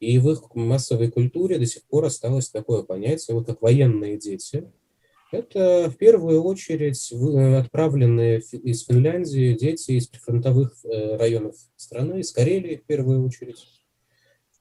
и 0.00 0.18
в 0.18 0.30
их 0.30 0.54
массовой 0.54 1.10
культуре 1.10 1.58
до 1.58 1.66
сих 1.66 1.84
пор 1.84 2.06
осталось 2.06 2.50
такое 2.50 2.82
понятие, 2.82 3.36
вот 3.36 3.46
как 3.46 3.62
военные 3.62 4.16
дети, 4.16 4.70
это 5.30 5.90
в 5.90 5.96
первую 5.98 6.42
очередь 6.42 7.12
отправленные 7.12 8.40
из 8.40 8.84
Финляндии 8.86 9.52
дети 9.52 9.92
из 9.92 10.06
прифронтовых 10.06 10.72
э, 10.84 11.16
районов 11.16 11.54
страны, 11.76 12.20
из 12.20 12.32
Карелии 12.32 12.76
в 12.76 12.86
первую 12.86 13.26
очередь. 13.26 13.66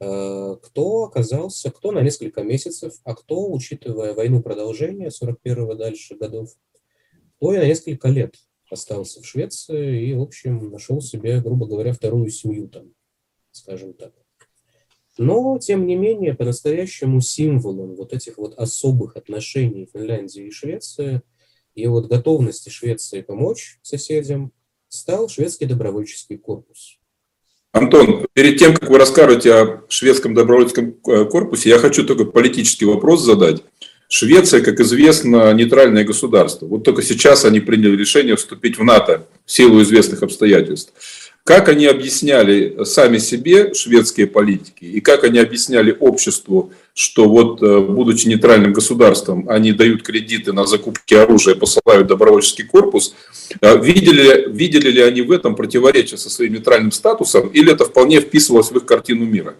Э, 0.01 0.57
кто 0.61 1.03
оказался, 1.03 1.71
кто 1.71 1.93
на 1.93 2.01
несколько 2.01 2.43
месяцев, 2.43 2.95
а 3.05 3.15
кто, 3.15 3.49
учитывая 3.49 4.13
войну 4.13 4.41
продолжения 4.41 5.07
41-го 5.07 5.73
дальше 5.75 6.15
годов, 6.15 6.49
кто 7.37 7.53
и 7.53 7.57
на 7.57 7.65
несколько 7.65 8.09
лет 8.09 8.35
остался 8.71 9.21
в 9.21 9.25
Швеции 9.25 10.09
и, 10.09 10.13
в 10.13 10.21
общем, 10.21 10.69
нашел 10.69 11.01
себе, 11.01 11.39
грубо 11.41 11.67
говоря, 11.67 11.93
вторую 11.93 12.29
семью 12.29 12.67
там, 12.67 12.93
скажем 13.51 13.93
так. 13.93 14.13
Но, 15.17 15.57
тем 15.57 15.87
не 15.87 15.95
менее, 15.95 16.35
по-настоящему 16.35 17.21
символом 17.21 17.95
вот 17.95 18.13
этих 18.13 18.37
вот 18.37 18.53
особых 18.55 19.15
отношений 19.15 19.89
Финляндии 19.91 20.47
и 20.47 20.51
Швеции 20.51 21.21
и 21.73 21.87
вот 21.87 22.07
готовности 22.07 22.69
Швеции 22.69 23.21
помочь 23.21 23.79
соседям 23.81 24.51
стал 24.89 25.27
шведский 25.27 25.65
добровольческий 25.65 26.37
корпус. 26.37 26.99
Антон, 27.71 28.25
перед 28.33 28.57
тем, 28.57 28.73
как 28.73 28.89
вы 28.89 28.97
расскажете 28.97 29.53
о 29.53 29.83
шведском 29.89 30.33
добровольческом 30.33 30.97
э, 31.07 31.25
корпусе, 31.25 31.69
я 31.69 31.77
хочу 31.77 32.05
только 32.05 32.25
политический 32.25 32.85
вопрос 32.85 33.21
задать. 33.21 33.63
Швеция, 34.09 34.61
как 34.61 34.79
известно, 34.79 35.53
нейтральное 35.53 36.05
государство. 36.05 36.65
Вот 36.65 36.83
только 36.83 37.01
сейчас 37.01 37.43
они 37.43 37.59
приняли 37.59 37.97
решение 37.97 38.37
вступить 38.37 38.77
в 38.77 38.83
НАТО 38.83 39.27
в 39.45 39.51
силу 39.51 39.81
известных 39.81 40.23
обстоятельств. 40.23 40.93
Как 41.43 41.69
они 41.69 41.85
объясняли 41.85 42.83
сами 42.83 43.19
себе, 43.19 43.73
шведские 43.73 44.27
политики, 44.27 44.83
и 44.83 44.99
как 44.99 45.23
они 45.23 45.39
объясняли 45.39 45.95
обществу, 45.97 46.73
что 46.93 47.29
вот, 47.29 47.63
э, 47.63 47.79
будучи 47.79 48.27
нейтральным 48.27 48.73
государством, 48.73 49.45
они 49.47 49.71
дают 49.71 50.03
кредиты 50.03 50.51
на 50.51 50.65
закупки 50.65 51.13
оружия, 51.13 51.55
посылают 51.55 52.07
добровольческий 52.07 52.65
корпус, 52.65 53.15
э, 53.61 53.81
видели, 53.81 54.49
видели 54.51 54.89
ли 54.89 55.01
они 55.01 55.21
в 55.21 55.31
этом 55.31 55.55
противоречие 55.55 56.17
со 56.17 56.29
своим 56.29 56.51
нейтральным 56.51 56.91
статусом, 56.91 57.47
или 57.47 57.71
это 57.71 57.85
вполне 57.85 58.19
вписывалось 58.19 58.71
в 58.71 58.75
их 58.75 58.85
картину 58.85 59.23
мира? 59.23 59.55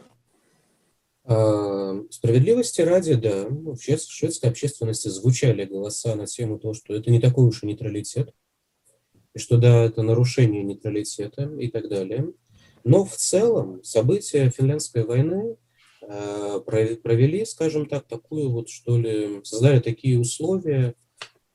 Справедливости 2.18 2.82
ради, 2.82 3.14
да. 3.14 3.46
В 3.48 3.78
шведской 3.80 4.50
общественности 4.50 5.08
звучали 5.08 5.66
голоса 5.66 6.16
на 6.16 6.26
тему 6.26 6.58
того, 6.58 6.74
что 6.74 6.96
это 6.96 7.12
не 7.12 7.20
такой 7.20 7.46
уж 7.46 7.62
и 7.62 7.68
нейтралитет 7.68 8.34
и 9.36 9.40
что 9.40 9.58
да, 9.58 9.84
это 9.84 10.02
нарушение 10.02 10.64
нейтралитета 10.64 11.44
и 11.60 11.68
так 11.68 11.90
далее. 11.90 12.34
Но 12.84 13.06
в 13.06 13.16
целом 13.16 13.84
события 13.84 14.50
Финляндской 14.50 15.04
войны 15.04 15.58
э, 16.02 16.60
провели, 16.66 17.46
скажем 17.46 17.86
так, 17.86 18.08
такую 18.08 18.50
вот, 18.50 18.70
что 18.70 18.98
ли, 18.98 19.42
создали 19.44 19.80
такие 19.80 20.20
условия, 20.20 20.96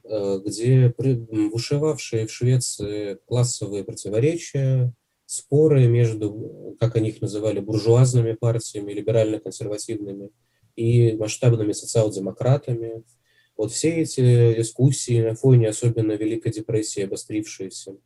э, 0.04 0.38
где 0.46 0.94
бушевавшие 0.96 2.28
в 2.28 2.32
Швеции 2.32 3.18
классовые 3.26 3.82
противоречия, 3.82 4.94
споры 5.26 5.88
между, 5.88 6.76
как 6.78 6.94
они 6.94 7.08
их 7.08 7.20
называли, 7.20 7.58
буржуазными 7.58 8.34
партиями, 8.34 8.92
либерально-консервативными 8.92 10.30
и 10.76 11.12
масштабными 11.12 11.72
социал-демократами, 11.72 13.04
вот 13.56 13.72
все 13.72 14.02
эти 14.02 14.54
дискуссии 14.56 15.20
на 15.20 15.34
фоне 15.34 15.68
особенно 15.68 16.12
Великой 16.12 16.52
депрессии, 16.52 17.04
обострившиеся, 17.04 17.96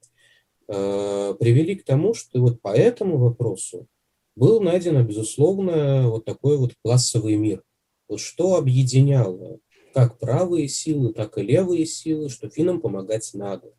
э, 0.68 1.35
привели 1.38 1.76
к 1.76 1.85
тому, 1.85 2.14
что 2.14 2.40
вот 2.40 2.61
по 2.61 2.68
этому 2.68 3.18
вопросу 3.18 3.87
был 4.35 4.61
найден, 4.61 5.07
безусловно, 5.07 6.11
вот 6.11 6.24
такой 6.24 6.59
вот 6.59 6.74
классовый 6.83 7.37
мир. 7.37 7.62
Вот 8.09 8.20
что 8.20 8.57
объединяло 8.57 9.59
как 9.96 10.18
правые 10.18 10.68
силы, 10.68 11.14
так 11.14 11.38
и 11.38 11.42
левые 11.42 11.87
силы, 11.87 12.29
что 12.29 12.50
финнам 12.50 12.83
помогать 12.83 13.31
надо. 13.33 13.72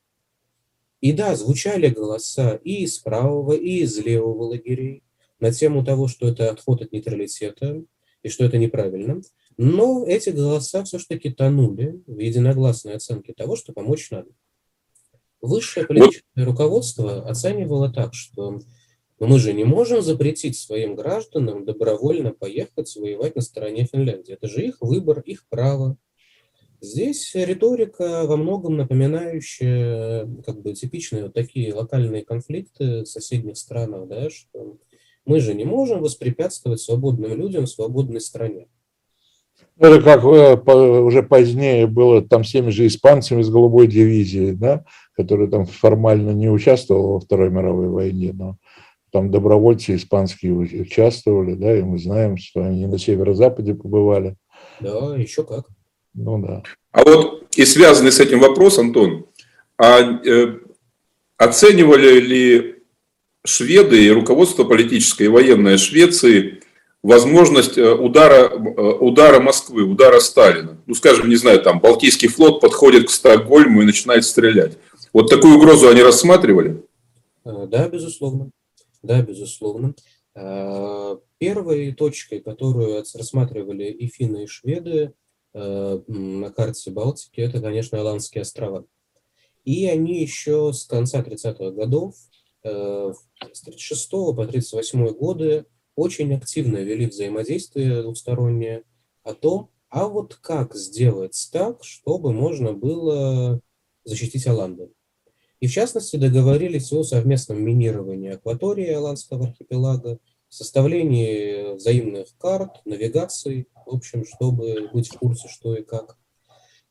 И 0.99 1.13
да, 1.13 1.35
звучали 1.35 1.89
голоса 1.89 2.59
и 2.63 2.85
из 2.85 2.97
правого, 2.97 3.53
и 3.53 3.81
из 3.83 3.99
левого 3.99 4.45
лагерей 4.45 5.03
на 5.39 5.51
тему 5.53 5.85
того, 5.85 6.07
что 6.07 6.27
это 6.27 6.49
отход 6.49 6.81
от 6.81 6.91
нейтралитета 6.91 7.83
и 8.23 8.29
что 8.29 8.45
это 8.45 8.57
неправильно. 8.57 9.21
Но 9.57 10.05
эти 10.05 10.29
голоса 10.29 10.83
все-таки 10.83 11.29
тонули 11.29 12.01
в 12.05 12.19
единогласной 12.19 12.95
оценке 12.95 13.33
того, 13.33 13.55
что 13.55 13.73
помочь 13.73 14.11
надо. 14.11 14.29
Высшее 15.41 15.85
политическое 15.85 16.43
руководство 16.43 17.27
оценивало 17.27 17.91
так, 17.91 18.13
что 18.13 18.59
Но 19.19 19.27
мы 19.27 19.39
же 19.39 19.53
не 19.53 19.63
можем 19.63 20.01
запретить 20.01 20.57
своим 20.57 20.95
гражданам 20.95 21.65
добровольно 21.65 22.31
поехать 22.33 22.95
воевать 22.95 23.35
на 23.35 23.41
стороне 23.41 23.87
Финляндии. 23.91 24.33
Это 24.33 24.47
же 24.47 24.63
их 24.63 24.77
выбор, 24.79 25.21
их 25.21 25.47
право. 25.49 25.97
Здесь 26.79 27.33
риторика 27.33 28.25
во 28.27 28.37
многом 28.37 28.77
напоминающая 28.77 30.27
как 30.45 30.61
бы 30.61 30.75
типичные 30.75 31.23
вот 31.23 31.33
такие 31.33 31.73
локальные 31.73 32.23
конфликты 32.23 33.01
в 33.01 33.07
соседних 33.07 33.57
странах, 33.57 34.07
да, 34.07 34.29
что 34.29 34.77
мы 35.27 35.39
же 35.39 35.53
не 35.53 35.65
можем 35.65 36.01
воспрепятствовать 36.01 36.81
свободным 36.81 37.37
людям 37.37 37.65
в 37.65 37.69
свободной 37.69 38.21
стране. 38.21 38.67
Это 39.77 40.01
как 40.01 40.23
э, 40.23 40.71
уже 41.01 41.21
позднее 41.21 41.85
было 41.85 42.21
там 42.21 42.43
с 42.43 42.51
теми 42.51 42.69
же 42.69 42.87
испанцами 42.87 43.43
с 43.43 43.49
голубой 43.49 43.87
дивизией, 43.87 44.53
да, 44.53 44.85
которые 45.15 45.49
там 45.49 45.65
формально 45.65 46.31
не 46.31 46.49
участвовали 46.49 47.13
во 47.13 47.19
Второй 47.19 47.51
мировой 47.51 47.89
войне, 47.89 48.33
но 48.33 48.57
там 49.11 49.29
добровольцы 49.29 49.95
испанские 49.95 50.53
участвовали, 50.53 51.53
да, 51.53 51.77
и 51.77 51.83
мы 51.83 51.99
знаем, 51.99 52.37
что 52.37 52.63
они 52.63 52.87
на 52.87 52.97
северо-западе 52.97 53.75
побывали. 53.75 54.35
Да, 54.79 55.15
еще 55.15 55.43
как. 55.43 55.67
Ну 56.13 56.41
да. 56.41 56.63
А 56.91 57.03
вот 57.03 57.55
и 57.55 57.65
связанный 57.65 58.11
с 58.11 58.19
этим 58.19 58.39
вопрос, 58.39 58.79
Антон, 58.79 59.27
а 59.77 59.99
э, 59.99 60.57
оценивали 61.37 62.19
ли 62.19 62.76
шведы 63.47 64.05
и 64.05 64.11
руководство 64.11 64.63
политическое 64.63 65.25
и 65.25 65.29
военное 65.29 65.77
Швеции 65.77 66.61
возможность 67.01 67.77
э, 67.77 67.93
удара, 67.93 68.49
э, 68.49 68.81
удара 68.99 69.39
Москвы, 69.39 69.83
удара 69.83 70.19
Сталина? 70.19 70.77
Ну, 70.85 70.93
скажем, 70.93 71.29
не 71.29 71.35
знаю, 71.35 71.61
там 71.61 71.79
Балтийский 71.79 72.27
флот 72.27 72.61
подходит 72.61 73.07
к 73.07 73.11
Стокгольму 73.11 73.81
и 73.81 73.85
начинает 73.85 74.25
стрелять. 74.25 74.77
Вот 75.13 75.29
такую 75.29 75.55
угрозу 75.55 75.87
они 75.87 76.01
рассматривали? 76.01 76.83
Э, 77.45 77.67
да, 77.67 77.87
безусловно. 77.87 78.51
Да, 79.03 79.21
безусловно. 79.21 79.93
Первой 81.39 81.93
точкой, 81.93 82.41
которую 82.41 82.97
рассматривали 82.97 83.85
и 83.85 84.07
финны, 84.07 84.43
и 84.43 84.47
шведы, 84.47 85.13
на 85.53 86.51
карте 86.51 86.91
Балтики, 86.91 87.41
это, 87.41 87.59
конечно, 87.59 87.99
Аландские 87.99 88.43
острова. 88.43 88.85
И 89.67 89.85
они 89.85 90.21
еще 90.21 90.71
с 90.71 90.85
конца 90.85 91.21
30-х 91.21 91.71
годов, 91.71 92.15
э, 92.63 93.13
с 93.53 93.61
36 93.61 94.09
по 94.09 94.45
38 94.45 95.07
годы, 95.13 95.65
очень 95.95 96.33
активно 96.33 96.77
вели 96.77 97.07
взаимодействие 97.07 98.01
двустороннее 98.03 98.83
о 99.23 99.33
том, 99.33 99.71
а 99.89 100.07
вот 100.07 100.35
как 100.35 100.75
сделать 100.75 101.49
так, 101.51 101.83
чтобы 101.83 102.33
можно 102.33 102.73
было 102.73 103.61
защитить 104.03 104.47
Аланды. 104.47 104.91
И 105.59 105.67
в 105.67 105.71
частности 105.71 106.17
договорились 106.17 106.91
о 106.93 107.03
совместном 107.03 107.63
минировании 107.63 108.31
акватории 108.33 108.89
Аландского 108.89 109.47
архипелага, 109.47 110.19
составлении 110.49 111.75
взаимных 111.75 112.27
карт, 112.37 112.81
навигации, 112.85 113.67
в 113.85 113.95
общем, 113.95 114.23
чтобы 114.25 114.89
быть 114.93 115.09
в 115.09 115.17
курсе, 115.17 115.47
что 115.49 115.75
и 115.75 115.83
как. 115.83 116.17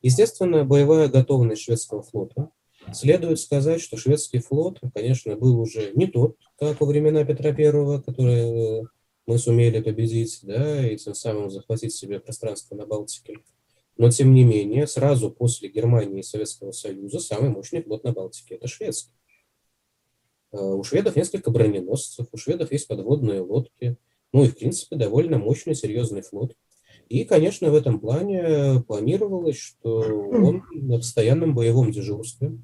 Естественно, 0.01 0.63
боевая 0.63 1.07
готовность 1.07 1.63
шведского 1.63 2.03
флота. 2.03 2.49
Следует 2.93 3.39
сказать, 3.39 3.81
что 3.81 3.97
шведский 3.97 4.39
флот, 4.39 4.79
конечно, 4.93 5.35
был 5.35 5.59
уже 5.59 5.91
не 5.93 6.07
тот, 6.07 6.37
как 6.57 6.79
во 6.79 6.87
времена 6.87 7.23
Петра 7.25 7.53
Первого, 7.53 8.01
который 8.01 8.87
мы 9.25 9.37
сумели 9.37 9.81
победить, 9.81 10.39
да, 10.43 10.87
и 10.87 10.95
тем 10.95 11.13
самым 11.13 11.49
захватить 11.49 11.93
себе 11.93 12.19
пространство 12.19 12.75
на 12.75 12.85
Балтике. 12.85 13.39
Но, 13.97 14.09
тем 14.09 14.33
не 14.33 14.43
менее, 14.43 14.87
сразу 14.87 15.31
после 15.31 15.69
Германии 15.69 16.19
и 16.19 16.23
Советского 16.23 16.71
Союза 16.71 17.19
самый 17.19 17.49
мощный 17.49 17.81
флот 17.81 18.03
на 18.03 18.13
Балтике– 18.13 18.55
это 18.55 18.67
шведский. 18.67 19.13
Э, 20.51 20.57
у 20.57 20.83
шведов 20.83 21.15
несколько 21.15 21.51
броненосцев, 21.51 22.27
у 22.31 22.37
шведов 22.37 22.71
есть 22.71 22.87
подводные 22.87 23.41
лодки, 23.41 23.97
ну 24.31 24.43
и, 24.43 24.47
в 24.47 24.55
принципе, 24.55 24.95
довольно 24.95 25.37
мощный, 25.37 25.75
серьезный 25.75 26.21
флот. 26.21 26.55
И, 27.09 27.23
конечно, 27.23 27.71
в 27.71 27.75
этом 27.75 27.99
плане 27.99 28.83
планировалось, 28.87 29.57
что 29.57 29.99
он 30.01 30.63
на 30.71 30.97
постоянном 30.97 31.55
боевом 31.55 31.91
дежурстве. 31.91 32.57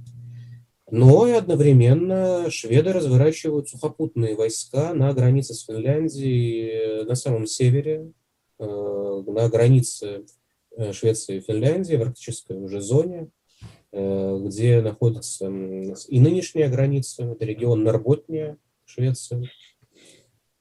Но 0.92 1.28
и 1.28 1.32
одновременно 1.32 2.52
шведы 2.52 2.92
разворачивают 2.92 3.70
сухопутные 3.70 4.36
войска 4.36 4.94
на 4.94 5.14
границе 5.14 5.54
с 5.54 5.66
Финляндией 5.66 7.06
на 7.06 7.16
самом 7.16 7.48
севере, 7.48 8.12
э, 8.60 9.24
на 9.28 9.50
границе 9.50 10.26
э, 10.76 10.92
Швеции 10.92 11.38
и 11.38 11.42
Финляндии, 11.42 11.96
в 11.96 12.02
арктической 12.02 12.58
уже 12.58 12.82
зоне. 12.82 13.32
Э, 13.96 14.40
где 14.44 14.82
находится 14.82 15.46
и 15.46 16.20
нынешняя 16.20 16.68
граница, 16.68 17.26
это 17.26 17.46
регион 17.46 17.84
Нарботния, 17.84 18.58
Швеция, 18.86 19.48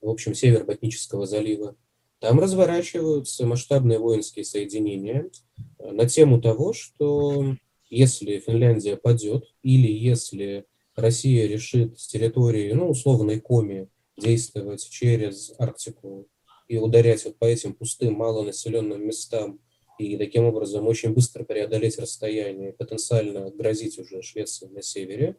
в 0.03 0.11
общем, 0.11 0.35
север 0.35 0.65
Ботнического 0.65 1.25
залива. 1.25 1.75
Там 2.19 2.39
разворачиваются 2.39 3.47
масштабные 3.47 3.99
воинские 3.99 4.45
соединения 4.45 5.31
э, 5.79 5.93
на 5.93 6.07
тему 6.07 6.43
того, 6.43 6.75
что 6.75 7.57
если 7.93 8.39
Финляндия 8.39 8.97
падет 8.97 9.45
или 9.63 9.87
если 9.87 10.65
Россия 10.97 11.47
решит 11.47 12.01
с 12.01 12.07
территории, 12.07 12.73
ну, 12.73 12.89
условной 12.89 13.39
Коми 13.39 13.89
действовать 14.17 14.89
через 14.89 15.53
Арктику 15.59 16.27
и 16.69 16.79
ударять 16.79 17.27
вот 17.27 17.39
по 17.39 17.45
этим 17.45 17.75
пустым 17.75 18.15
малонаселенным 18.15 19.07
местам 19.07 19.61
и 19.99 20.17
таким 20.17 20.45
образом 20.45 20.87
очень 20.87 21.13
быстро 21.13 21.45
преодолеть 21.45 21.99
расстояние, 21.99 22.73
потенциально 22.73 23.51
грозить 23.51 23.99
уже 23.99 24.23
Швеции 24.23 24.69
на 24.69 24.81
севере, 24.81 25.37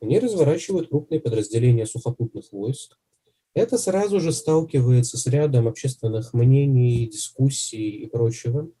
они 0.00 0.18
разворачивают 0.18 0.88
крупные 0.88 1.20
подразделения 1.20 1.86
сухопутных 1.86 2.50
войск. 2.50 2.98
Это 3.54 3.78
сразу 3.78 4.18
же 4.18 4.32
сталкивается 4.32 5.16
с 5.16 5.26
рядом 5.28 5.68
общественных 5.68 6.34
мнений, 6.34 7.06
дискуссий 7.06 7.90
и 7.90 8.06
прочего, 8.06 8.72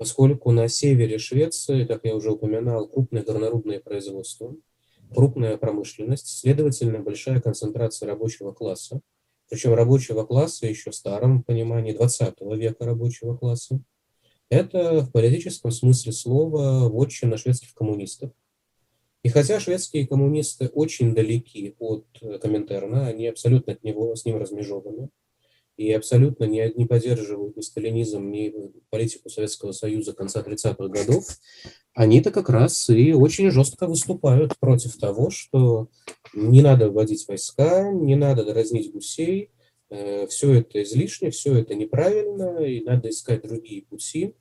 поскольку 0.00 0.50
на 0.50 0.66
севере 0.66 1.18
Швеции, 1.18 1.84
как 1.84 2.06
я 2.06 2.16
уже 2.16 2.32
упоминал, 2.32 2.88
крупное 2.88 3.22
горнорудное 3.22 3.80
производство, 3.80 4.56
крупная 5.14 5.58
промышленность, 5.58 6.26
следовательно, 6.26 7.00
большая 7.00 7.38
концентрация 7.42 8.06
рабочего 8.06 8.52
класса, 8.52 9.02
причем 9.50 9.74
рабочего 9.74 10.24
класса 10.24 10.66
еще 10.66 10.90
в 10.90 10.94
старом 10.94 11.42
понимании 11.42 11.92
20 11.92 12.34
века 12.40 12.86
рабочего 12.86 13.36
класса, 13.36 13.82
это 14.48 15.02
в 15.02 15.12
политическом 15.12 15.70
смысле 15.70 16.12
слова 16.12 16.88
вотчина 16.88 17.36
шведских 17.36 17.74
коммунистов. 17.74 18.30
И 19.22 19.28
хотя 19.28 19.60
шведские 19.60 20.06
коммунисты 20.06 20.68
очень 20.68 21.14
далеки 21.14 21.76
от 21.78 22.06
Коминтерна, 22.40 23.06
они 23.06 23.26
абсолютно 23.26 23.74
от 23.74 23.84
него, 23.84 24.16
с 24.16 24.24
ним 24.24 24.38
размежованы, 24.38 25.10
и 25.80 25.92
абсолютно 25.92 26.44
не, 26.44 26.70
не 26.76 26.84
поддерживают 26.84 27.56
ни 27.56 27.62
сталинизм, 27.62 28.30
ни 28.30 28.52
политику 28.90 29.30
Советского 29.30 29.72
Союза 29.72 30.12
конца 30.12 30.42
30-х 30.42 30.88
годов, 30.88 31.24
они-то 31.94 32.30
как 32.30 32.50
раз 32.50 32.90
и 32.90 33.14
очень 33.14 33.50
жестко 33.50 33.86
выступают 33.86 34.58
против 34.60 34.98
того, 34.98 35.30
что 35.30 35.88
не 36.34 36.60
надо 36.60 36.90
вводить 36.90 37.26
войска, 37.26 37.90
не 37.90 38.14
надо 38.14 38.44
дразнить 38.44 38.92
гусей, 38.92 39.52
э, 39.88 40.26
все 40.26 40.52
это 40.56 40.82
излишне, 40.82 41.30
все 41.30 41.54
это 41.54 41.74
неправильно, 41.74 42.62
и 42.62 42.84
надо 42.84 43.08
искать 43.08 43.40
другие 43.42 43.80
пути. 43.80 44.34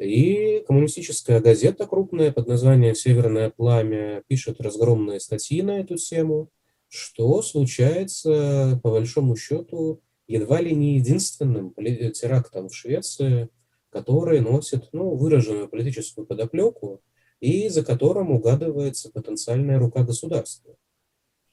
И 0.00 0.64
коммунистическая 0.66 1.38
газета 1.38 1.86
крупная 1.86 2.32
под 2.32 2.48
названием 2.48 2.96
«Северное 2.96 3.50
пламя» 3.50 4.24
пишет 4.26 4.60
разгромные 4.60 5.20
статьи 5.20 5.62
на 5.62 5.78
эту 5.78 5.98
тему, 5.98 6.50
что 6.88 7.42
случается, 7.42 8.80
по 8.82 8.90
большому 8.90 9.36
счету, 9.36 10.02
едва 10.28 10.60
ли 10.60 10.74
не 10.74 10.96
единственным 10.96 11.74
терактом 12.12 12.68
в 12.68 12.74
Швеции, 12.74 13.48
который 13.90 14.40
носит 14.40 14.90
ну, 14.92 15.16
выраженную 15.16 15.68
политическую 15.68 16.26
подоплеку 16.26 17.02
и 17.40 17.68
за 17.68 17.84
которым 17.84 18.30
угадывается 18.30 19.10
потенциальная 19.10 19.78
рука 19.78 20.04
государства, 20.04 20.76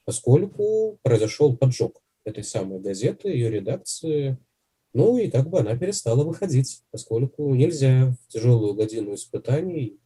поскольку 0.03 0.99
произошел 1.01 1.55
поджог 1.55 2.01
этой 2.25 2.43
самой 2.43 2.79
газеты, 2.79 3.29
ее 3.29 3.49
редакции, 3.49 4.38
ну 4.93 5.17
и 5.17 5.29
как 5.29 5.49
бы 5.49 5.59
она 5.59 5.77
перестала 5.77 6.23
выходить, 6.23 6.81
поскольку 6.91 7.53
нельзя 7.53 8.15
в 8.23 8.27
тяжелую 8.27 8.73
годину 8.73 9.13
испытаний 9.13 10.00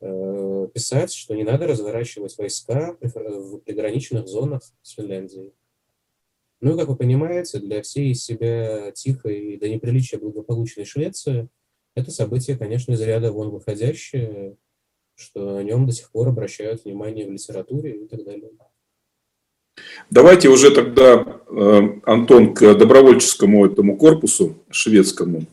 э, 0.00 0.68
писать, 0.72 1.12
что 1.12 1.34
не 1.34 1.44
надо 1.44 1.66
разворачивать 1.66 2.36
войска 2.38 2.96
в 3.00 3.58
приграничных 3.58 4.26
зонах 4.26 4.62
с 4.82 4.90
Финляндией. 4.92 5.52
Ну 6.64 6.72
и, 6.74 6.78
как 6.78 6.88
вы 6.88 6.96
понимаете, 6.96 7.58
для 7.58 7.82
всей 7.82 8.12
из 8.12 8.24
себя 8.24 8.90
тихой 8.92 9.38
и 9.38 9.56
до 9.58 9.68
неприличия 9.68 10.18
благополучной 10.18 10.86
Швеции 10.86 11.50
это 11.94 12.10
событие, 12.10 12.56
конечно, 12.56 12.94
из 12.94 13.02
ряда 13.02 13.32
вон 13.32 13.50
выходящее, 13.50 14.56
что 15.14 15.58
о 15.58 15.62
нем 15.62 15.86
до 15.86 15.92
сих 15.92 16.10
пор 16.10 16.28
обращают 16.28 16.86
внимание 16.86 17.26
в 17.26 17.32
литературе 17.32 18.04
и 18.04 18.08
так 18.08 18.24
далее. 18.24 18.48
Давайте 20.08 20.48
уже 20.48 20.70
тогда, 20.70 21.42
э, 21.50 21.80
Антон, 22.04 22.54
к 22.54 22.74
добровольческому 22.74 23.66
этому 23.66 23.98
корпусу 23.98 24.56
шведскому. 24.70 25.44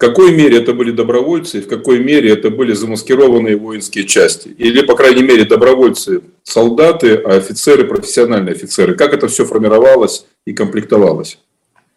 какой 0.00 0.34
мере 0.34 0.58
это 0.58 0.72
были 0.74 0.92
добровольцы 0.92 1.58
и 1.58 1.60
в 1.60 1.68
какой 1.68 2.02
мере 2.02 2.32
это 2.32 2.50
были 2.50 2.72
замаскированные 2.72 3.56
воинские 3.56 4.04
части? 4.04 4.48
Или, 4.48 4.82
по 4.82 4.94
крайней 4.94 5.22
мере, 5.22 5.44
добровольцы 5.44 6.22
солдаты, 6.42 7.16
а 7.16 7.36
офицеры 7.36 7.84
профессиональные 7.86 8.54
офицеры? 8.54 8.94
Как 8.94 9.12
это 9.12 9.28
все 9.28 9.44
формировалось 9.44 10.26
и 10.44 10.52
комплектовалось? 10.52 11.38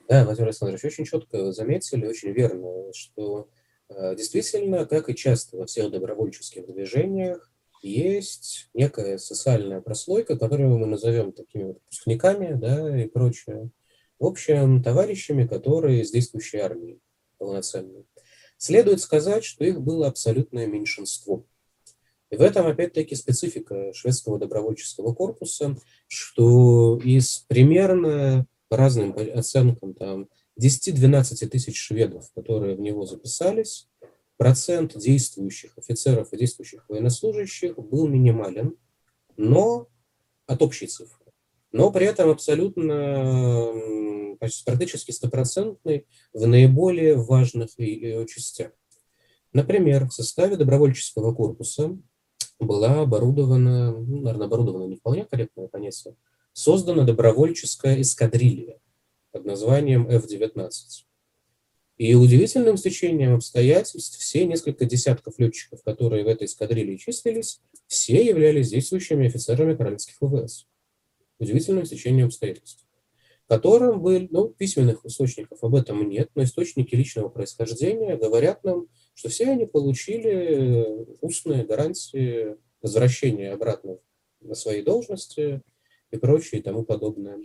Да, 0.10 0.26
Владимир 0.26 0.50
Александрович, 0.50 0.84
очень 0.84 1.06
четко 1.06 1.52
заметили, 1.52 2.06
очень 2.06 2.32
верно, 2.32 2.91
что 2.94 3.50
э, 3.89 4.16
действительно, 4.16 4.86
как 4.86 5.10
и 5.10 5.16
часто 5.16 5.58
во 5.58 5.66
всех 5.66 5.91
добровольческих 5.91 6.66
движениях, 6.68 7.50
есть 7.82 8.70
некая 8.74 9.18
социальная 9.18 9.82
прослойка, 9.82 10.38
которую 10.38 10.78
мы 10.78 10.86
назовем 10.86 11.34
такими 11.34 11.64
вот 11.64 11.80
выпускниками 11.80 12.54
да, 12.54 13.02
и 13.02 13.08
прочее. 13.08 13.70
В 14.20 14.26
общем, 14.26 14.82
товарищами, 14.82 15.46
которые 15.46 16.02
из 16.02 16.12
действующей 16.12 16.60
армии 16.60 17.02
полноценные. 17.38 18.06
Следует 18.58 19.02
сказать, 19.02 19.44
что 19.44 19.66
их 19.66 19.82
было 19.82 20.08
абсолютное 20.08 20.66
меньшинство. 20.66 21.46
И 22.34 22.36
в 22.36 22.41
этом, 22.41 22.65
опять-таки, 22.65 23.13
специфика 23.13 23.93
шведского 23.93 24.39
добровольческого 24.39 25.13
корпуса, 25.13 25.77
что 26.07 26.99
из 27.03 27.45
примерно, 27.47 28.47
по 28.69 28.77
разным 28.77 29.15
оценкам, 29.36 29.93
там, 29.93 30.27
10-12 30.59 31.45
тысяч 31.47 31.79
шведов, 31.79 32.31
которые 32.34 32.75
в 32.75 32.79
него 32.79 33.05
записались, 33.05 33.88
процент 34.38 34.97
действующих 34.97 35.77
офицеров 35.77 36.34
и 36.34 36.38
действующих 36.38 36.89
военнослужащих 36.89 37.77
был 37.77 38.07
минимален, 38.07 38.77
но 39.38 39.88
от 40.47 40.63
общей 40.63 40.88
цифры 40.88 41.23
но 41.73 41.91
при 41.91 42.05
этом 42.05 42.29
абсолютно 42.29 43.73
практически 44.65 45.11
стопроцентный 45.11 46.05
в 46.31 46.47
наиболее 46.47 47.15
важных 47.15 47.71
частях. 48.27 48.71
Например, 49.51 50.07
в 50.07 50.13
составе 50.13 50.55
добровольческого 50.55 51.34
корпуса 51.34 51.97
была 52.60 53.01
оборудована, 53.01 53.91
ну, 53.91 54.22
наверное, 54.22 54.47
оборудована 54.47 54.86
не 54.86 54.95
вполне 54.95 55.26
корректное 55.26 55.68
понятие, 55.68 56.16
создана 56.54 57.04
добровольческая 57.04 58.01
эскадрилья 58.01 58.80
под 59.32 59.45
названием 59.45 60.08
F-19. 60.10 60.72
И 61.97 62.16
удивительным 62.16 62.78
стечением 62.78 63.36
обстоятельств 63.36 64.18
все 64.18 64.45
несколько 64.45 64.86
десятков 64.86 65.38
летчиков, 65.38 65.84
которые 65.84 66.24
в 66.24 66.28
этой 66.28 66.45
эскадрилье 66.45 66.97
числились, 66.97 67.62
все 67.88 68.26
являлись 68.26 68.70
действующими 68.70 69.28
офицерами 69.28 69.76
королевских 69.76 70.16
ВВС 70.20 70.68
удивительным 71.39 71.86
стечением 71.86 72.28
обстоятельств, 72.28 72.86
которым 73.47 74.01
были, 74.01 74.28
ну, 74.32 74.47
письменных 74.49 75.06
источников 75.06 75.64
об 75.64 75.76
этом 75.76 76.08
нет, 76.10 76.30
но 76.36 76.43
источники 76.43 76.95
личного 76.95 77.30
происхождения 77.30 78.18
говорят 78.18 78.64
нам, 78.64 78.88
что 79.14 79.30
все 79.30 79.49
они 79.49 79.66
получили 79.66 81.05
устные 81.22 81.66
гарантии 81.66 82.55
возвращения 82.82 83.51
обратно 83.51 83.97
на 84.41 84.55
свои 84.55 84.82
должности 84.82 85.61
и 86.11 86.18
прочее 86.18 86.61
и 86.61 86.64
тому 86.64 86.84
подобное. 86.84 87.39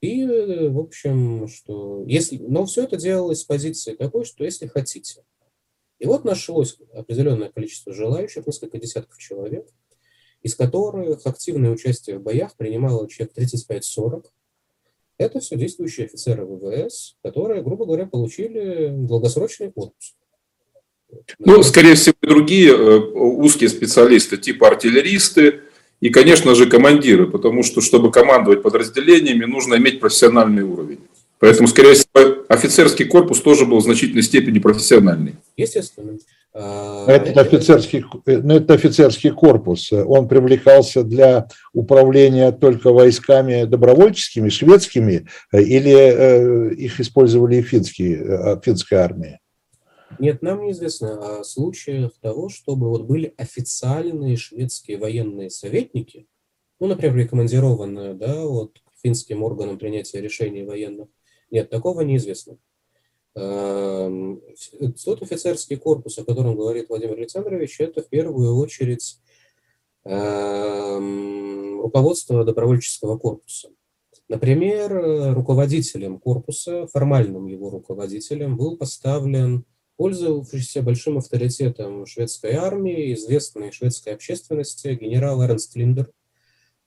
И, 0.00 0.24
в 0.24 0.78
общем, 0.78 1.46
что 1.46 2.04
если... 2.06 2.38
Но 2.38 2.66
все 2.66 2.84
это 2.84 2.96
делалось 2.96 3.40
с 3.40 3.44
позиции 3.44 3.94
такой, 3.94 4.24
что 4.24 4.44
если 4.44 4.66
хотите. 4.66 5.22
И 6.00 6.06
вот 6.06 6.24
нашлось 6.24 6.78
определенное 6.92 7.50
количество 7.50 7.92
желающих, 7.92 8.44
несколько 8.44 8.78
десятков 8.78 9.16
человек, 9.18 9.68
из 10.42 10.56
которых 10.56 11.24
активное 11.24 11.70
участие 11.70 12.18
в 12.18 12.22
боях 12.22 12.56
принимало 12.56 13.08
человек 13.08 13.36
35-40. 13.38 14.26
Это 15.18 15.38
все 15.38 15.56
действующие 15.56 16.06
офицеры 16.06 16.44
ВВС, 16.46 17.16
которые, 17.22 17.62
грубо 17.62 17.86
говоря, 17.86 18.06
получили 18.06 18.88
долгосрочный 18.88 19.70
отпуск. 19.72 20.16
Ну, 21.38 21.62
скорее 21.62 21.94
всего, 21.94 22.14
другие 22.22 22.70
э, 22.70 22.98
узкие 22.98 23.68
специалисты, 23.68 24.36
типа 24.36 24.68
артиллеристы 24.68 25.60
и, 26.00 26.10
конечно 26.10 26.54
же, 26.54 26.66
командиры, 26.66 27.26
потому 27.26 27.62
что, 27.62 27.80
чтобы 27.80 28.10
командовать 28.10 28.62
подразделениями, 28.62 29.44
нужно 29.44 29.76
иметь 29.76 30.00
профессиональный 30.00 30.62
уровень. 30.62 31.00
Поэтому, 31.38 31.68
скорее 31.68 31.94
всего, 31.94 32.44
офицерский 32.48 33.04
корпус 33.04 33.40
тоже 33.40 33.66
был 33.66 33.78
в 33.78 33.82
значительной 33.82 34.22
степени 34.22 34.58
профессиональный. 34.58 35.34
Естественно. 35.56 36.18
А, 36.54 37.06
этот 37.10 37.38
офицерский, 37.38 38.04
ну, 38.26 38.56
это 38.56 38.74
офицерский 38.74 39.30
корпус, 39.30 39.90
он 39.92 40.28
привлекался 40.28 41.02
для 41.02 41.48
управления 41.72 42.52
только 42.52 42.92
войсками 42.92 43.64
добровольческими, 43.64 44.50
шведскими, 44.50 45.26
или 45.52 45.94
э, 45.94 46.74
их 46.74 47.00
использовали 47.00 47.56
и 47.56 47.62
финские, 47.62 48.22
э, 48.22 48.60
финская 48.62 49.00
армия? 49.00 49.40
Нет, 50.22 50.40
нам 50.40 50.62
неизвестно 50.62 51.40
о 51.40 51.42
случаях 51.42 52.12
того, 52.20 52.48
чтобы 52.48 52.88
вот 52.90 53.02
были 53.02 53.34
официальные 53.38 54.36
шведские 54.36 54.96
военные 54.96 55.50
советники, 55.50 56.28
ну, 56.78 56.86
например, 56.86 57.16
рекомендированные, 57.16 58.14
да, 58.14 58.46
вот 58.46 58.80
финским 59.02 59.42
органам 59.42 59.80
принятия 59.80 60.20
решений 60.20 60.62
военных. 60.62 61.08
Нет, 61.50 61.70
такого 61.70 62.02
неизвестно. 62.02 62.58
Эм, 63.34 64.40
тот 65.04 65.22
офицерский 65.22 65.76
корпус, 65.76 66.16
о 66.20 66.24
котором 66.24 66.54
говорит 66.54 66.88
Владимир 66.88 67.18
Александрович, 67.18 67.80
это 67.80 68.00
в 68.00 68.08
первую 68.08 68.54
очередь 68.54 69.18
эм, 70.04 71.80
руководство 71.80 72.44
добровольческого 72.44 73.18
корпуса. 73.18 73.70
Например, 74.28 75.34
руководителем 75.34 76.20
корпуса, 76.20 76.86
формальным 76.86 77.46
его 77.46 77.70
руководителем, 77.70 78.56
был 78.56 78.76
поставлен 78.76 79.64
пользовавшийся 80.02 80.82
большим 80.82 81.18
авторитетом 81.18 82.06
шведской 82.06 82.52
армии, 82.52 83.14
известной 83.14 83.72
шведской 83.72 84.14
общественности, 84.14 84.98
генерал 85.00 85.42
Эрнст 85.42 85.76
Линдер, 85.76 86.10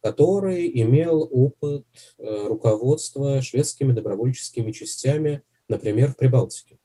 который 0.01 0.69
имел 0.81 1.27
опыт 1.31 1.85
э, 2.17 2.47
руководства 2.47 3.41
шведскими 3.41 3.91
добровольческими 3.91 4.71
частями– 4.71 5.41
например, 5.67 6.11
в 6.11 6.17
Прибалтике, 6.17 6.77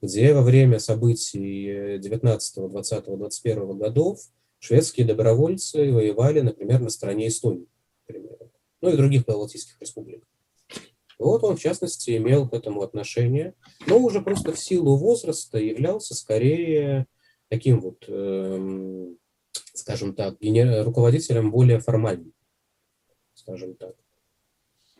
где 0.00 0.34
во 0.34 0.42
время 0.42 0.78
событий 0.78 1.98
19, 1.98 2.70
20, 2.70 3.04
21 3.04 3.78
годов 3.78 4.20
шведские 4.58 5.06
добровольцы 5.06 5.92
воевали, 5.92 6.40
например, 6.40 6.80
на 6.80 6.90
стороне 6.90 7.28
Эстонии, 7.28 7.66
например, 8.06 8.38
ну 8.80 8.90
и 8.90 8.96
других 8.96 9.24
балтийских 9.24 9.80
республик. 9.80 10.24
Вот 11.18 11.44
он, 11.44 11.56
в 11.56 11.60
частности, 11.60 12.16
имел 12.16 12.48
к 12.48 12.54
этому 12.54 12.82
отношение, 12.82 13.54
но 13.86 13.98
уже 13.98 14.20
просто 14.20 14.52
в 14.52 14.58
силу 14.58 14.96
возраста 14.96 15.58
являлся 15.58 16.14
скорее 16.14 17.06
таким 17.48 17.80
вот, 17.80 18.04
эм, 18.08 19.18
скажем 19.74 20.14
так, 20.14 20.36
руководителем 20.40 21.50
более 21.50 21.80
формальным, 21.80 22.32
скажем 23.34 23.76
так. 23.76 23.94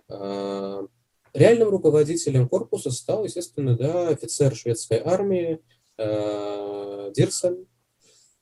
А, 0.08 0.86
Реальным 1.34 1.70
руководителем 1.70 2.48
корпуса 2.48 2.92
стал, 2.92 3.24
естественно, 3.24 3.76
да, 3.76 4.08
офицер 4.08 4.54
шведской 4.54 4.98
армии 4.98 5.60
э, 5.98 7.10
Дирсон, 7.12 7.66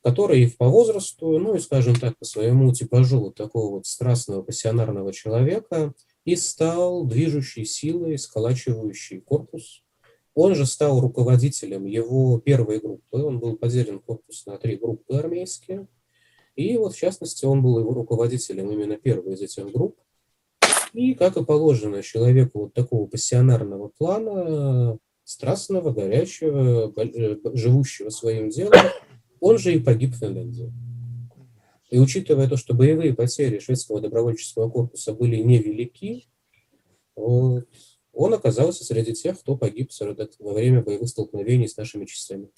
который 0.03 0.51
по 0.51 0.69
возрасту, 0.69 1.39
ну 1.39 1.55
и, 1.55 1.61
скажем 1.61 1.95
так, 1.95 2.19
по 2.19 2.27
своему 2.27 2.71
типажу 2.75 3.19
вот 3.19 3.35
такого 3.35 3.77
вот 3.77 3.87
страстного 3.87 4.43
пассионарного 4.43 5.11
человека 5.11 5.95
и 6.25 6.37
стал 6.37 7.05
движущей 7.05 7.65
силой, 7.65 8.19
сколачивающей 8.19 9.21
корпус. 9.21 9.83
Он 10.35 10.55
же 10.55 10.67
стал 10.67 11.01
руководителем 11.01 11.85
его 11.85 12.39
первой 12.39 12.81
группы. 12.81 13.19
Он 13.19 13.39
был 13.39 13.57
поделен 13.57 13.99
корпус 13.99 14.47
на 14.47 14.57
три 14.57 14.77
группы 14.77 15.15
армейские. 15.15 15.89
И 16.55 16.77
вот, 16.77 16.95
в 16.95 16.99
частности, 16.99 17.45
он 17.45 17.63
был 17.63 17.79
его 17.79 17.93
руководителем 17.93 18.71
именно 18.71 18.97
первой 18.97 19.35
из 19.35 19.43
этих 19.43 19.71
групп. 19.71 19.99
И, 20.93 21.15
как 21.15 21.37
и 21.37 21.45
положено 21.45 22.03
человеку 22.03 22.61
вот 22.61 22.75
такого 22.75 23.07
пассионарного 23.07 23.89
плана, 23.89 24.99
страстного, 25.25 25.93
горячего, 25.93 26.93
э, 26.97 27.37
живущего 27.55 28.11
своим 28.11 28.51
делом, 28.51 28.81
он 29.41 29.59
же 29.59 29.75
и 29.75 29.81
погиб 29.81 30.13
в 30.13 30.19
Финляндии. 30.19 30.73
И 31.93 31.99
учитывая 31.99 32.49
то, 32.49 32.57
что 32.57 32.73
боевые 32.73 33.13
потери 33.13 33.59
шведского 33.59 34.01
добровольческого 34.01 34.71
корпуса 34.71 35.13
были 35.13 35.37
невелики, 35.37 36.27
вот, 37.15 37.69
он 38.15 38.33
оказался 38.33 38.83
среди 38.83 39.13
тех, 39.13 39.39
кто 39.39 39.59
погиб 39.59 39.91
во 40.39 40.55
время 40.55 40.81
боевых 40.81 41.11
столкновений 41.11 41.69
с 41.69 41.77
нашими 41.77 42.07
частями. 42.07 42.49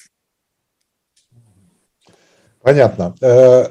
Понятно. 2.63 3.17
Э, 3.21 3.71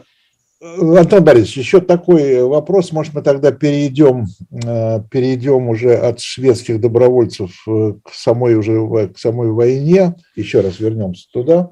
Антон 0.60 1.24
Борисович, 1.24 1.58
еще 1.58 1.80
такой 1.80 2.44
вопрос, 2.44 2.92
может, 2.92 3.14
мы 3.14 3.22
тогда 3.22 3.54
перейдем, 3.54 4.26
э, 4.52 5.00
перейдем 5.10 5.70
уже 5.70 5.96
от 5.96 6.20
шведских 6.20 6.82
добровольцев 6.82 7.52
э, 7.70 7.94
к 8.04 8.10
самой 8.14 8.56
уже 8.56 9.08
к 9.08 9.18
самой 9.18 9.52
войне, 9.52 10.14
еще 10.36 10.60
раз 10.60 10.82
вернемся 10.82 11.30
туда. 11.32 11.72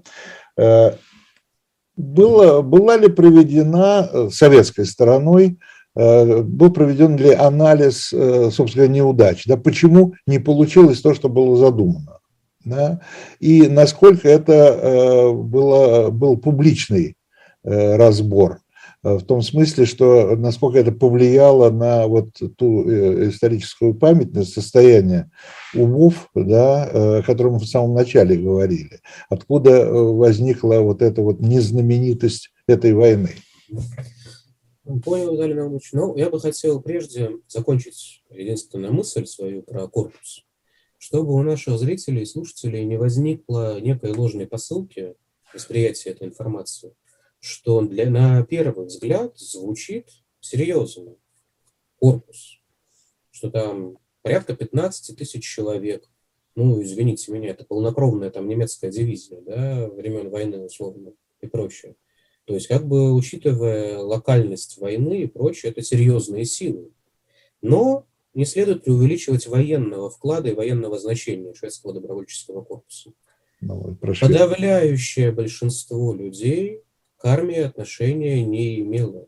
Э, 2.01 2.03
было, 2.03 2.61
была 2.61 2.97
ли 2.97 3.07
проведена 3.07 4.29
советской 4.31 4.85
стороной, 4.85 5.57
был 5.93 6.71
проведен 6.71 7.17
ли 7.17 7.33
анализ, 7.33 8.13
собственно, 8.53 8.87
неудач, 8.87 9.45
да, 9.45 9.57
почему 9.57 10.13
не 10.25 10.39
получилось 10.39 11.01
то, 11.01 11.13
что 11.13 11.27
было 11.27 11.57
задумано? 11.57 12.19
Да? 12.63 13.01
И 13.41 13.67
насколько 13.67 14.29
это 14.29 15.33
было, 15.35 16.09
был 16.09 16.37
публичный 16.37 17.17
разбор. 17.65 18.60
Э, 19.03 19.15
в 19.17 19.23
том 19.23 19.41
смысле, 19.41 19.85
что 19.85 20.35
насколько 20.35 20.77
это 20.79 20.91
повлияло 20.91 21.69
на 21.69 22.07
вот 22.07 22.29
ту 22.57 22.89
э, 22.89 23.29
историческую 23.29 23.95
память, 23.95 24.33
на 24.33 24.43
состояние 24.43 25.31
умов, 25.73 26.29
да, 26.35 26.87
э, 26.87 27.19
о 27.19 27.23
котором 27.23 27.53
мы 27.53 27.59
в 27.59 27.65
самом 27.65 27.95
начале 27.95 28.37
говорили. 28.37 29.01
Откуда 29.29 29.91
возникла 29.91 30.79
вот 30.79 31.01
эта 31.01 31.21
вот 31.21 31.39
незнаменитость 31.39 32.51
этой 32.67 32.93
войны? 32.93 33.31
Понял, 35.05 35.33
Виталий 35.33 35.53
Наумович. 35.53 35.93
Ну, 35.93 36.15
я 36.17 36.29
бы 36.29 36.39
хотел 36.39 36.81
прежде 36.81 37.31
закончить 37.47 38.23
единственную 38.29 38.93
мысль 38.93 39.25
свою 39.25 39.61
про 39.61 39.87
корпус, 39.87 40.45
чтобы 40.97 41.33
у 41.33 41.41
наших 41.41 41.77
зрителей 41.79 42.23
и 42.23 42.25
слушателей 42.25 42.83
не 42.85 42.97
возникло 42.97 43.79
некой 43.79 44.11
ложной 44.11 44.47
посылки 44.47 45.15
восприятия 45.53 46.11
этой 46.11 46.27
информации 46.27 46.93
что 47.41 47.81
для, 47.81 48.09
на 48.09 48.43
первый 48.45 48.85
взгляд 48.85 49.37
звучит 49.37 50.09
серьезно. 50.39 51.15
Корпус, 51.99 52.61
что 53.31 53.49
там 53.51 53.97
порядка 54.21 54.55
15 54.55 55.17
тысяч 55.17 55.43
человек. 55.43 56.07
Ну, 56.55 56.81
извините 56.81 57.31
меня, 57.31 57.49
это 57.49 57.65
полнокровная 57.65 58.29
там 58.29 58.47
немецкая 58.47 58.91
дивизия, 58.91 59.41
да, 59.41 59.89
времен 59.89 60.29
войны 60.29 60.59
условно 60.59 61.13
и 61.41 61.47
прочее. 61.47 61.95
То 62.45 62.53
есть, 62.53 62.67
как 62.67 62.87
бы 62.87 63.13
учитывая 63.13 63.99
локальность 63.99 64.77
войны 64.77 65.23
и 65.23 65.27
прочее, 65.27 65.71
это 65.71 65.81
серьезные 65.81 66.45
силы. 66.45 66.91
Но 67.61 68.05
не 68.33 68.45
следует 68.45 68.83
преувеличивать 68.83 69.47
военного 69.47 70.09
вклада 70.09 70.49
и 70.49 70.53
военного 70.53 70.99
значения 70.99 71.53
шведского 71.53 71.93
добровольческого 71.93 72.63
корпуса. 72.63 73.13
Ну, 73.61 73.95
Подавляющее 73.95 75.31
большинство 75.31 76.13
людей 76.13 76.83
к 77.21 77.25
армии 77.25 77.59
отношения 77.59 78.43
не 78.43 78.79
имела. 78.79 79.27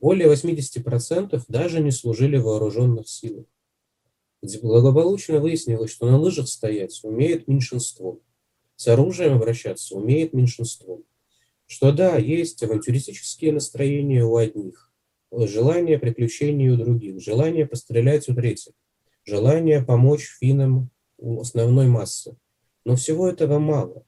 Более 0.00 0.28
80% 0.28 1.40
даже 1.46 1.78
не 1.78 1.92
служили 1.92 2.36
в 2.36 2.44
вооруженных 2.44 3.08
силах. 3.08 3.46
Благополучно 4.60 5.38
выяснилось, 5.38 5.92
что 5.92 6.10
на 6.10 6.18
лыжах 6.18 6.48
стоять 6.48 6.98
умеет 7.04 7.46
меньшинство, 7.46 8.18
с 8.74 8.88
оружием 8.88 9.36
обращаться 9.36 9.94
умеет 9.94 10.32
меньшинство. 10.32 11.00
Что 11.66 11.92
да, 11.92 12.16
есть 12.16 12.60
авантюристические 12.64 13.52
настроения 13.52 14.24
у 14.24 14.34
одних, 14.34 14.90
желание 15.30 16.00
приключений 16.00 16.70
у 16.70 16.76
других, 16.76 17.20
желание 17.20 17.66
пострелять 17.66 18.28
у 18.28 18.34
третьих, 18.34 18.74
желание 19.24 19.80
помочь 19.80 20.28
финнам 20.40 20.90
у 21.18 21.40
основной 21.40 21.86
массы. 21.86 22.36
Но 22.84 22.96
всего 22.96 23.28
этого 23.28 23.60
мало. 23.60 24.04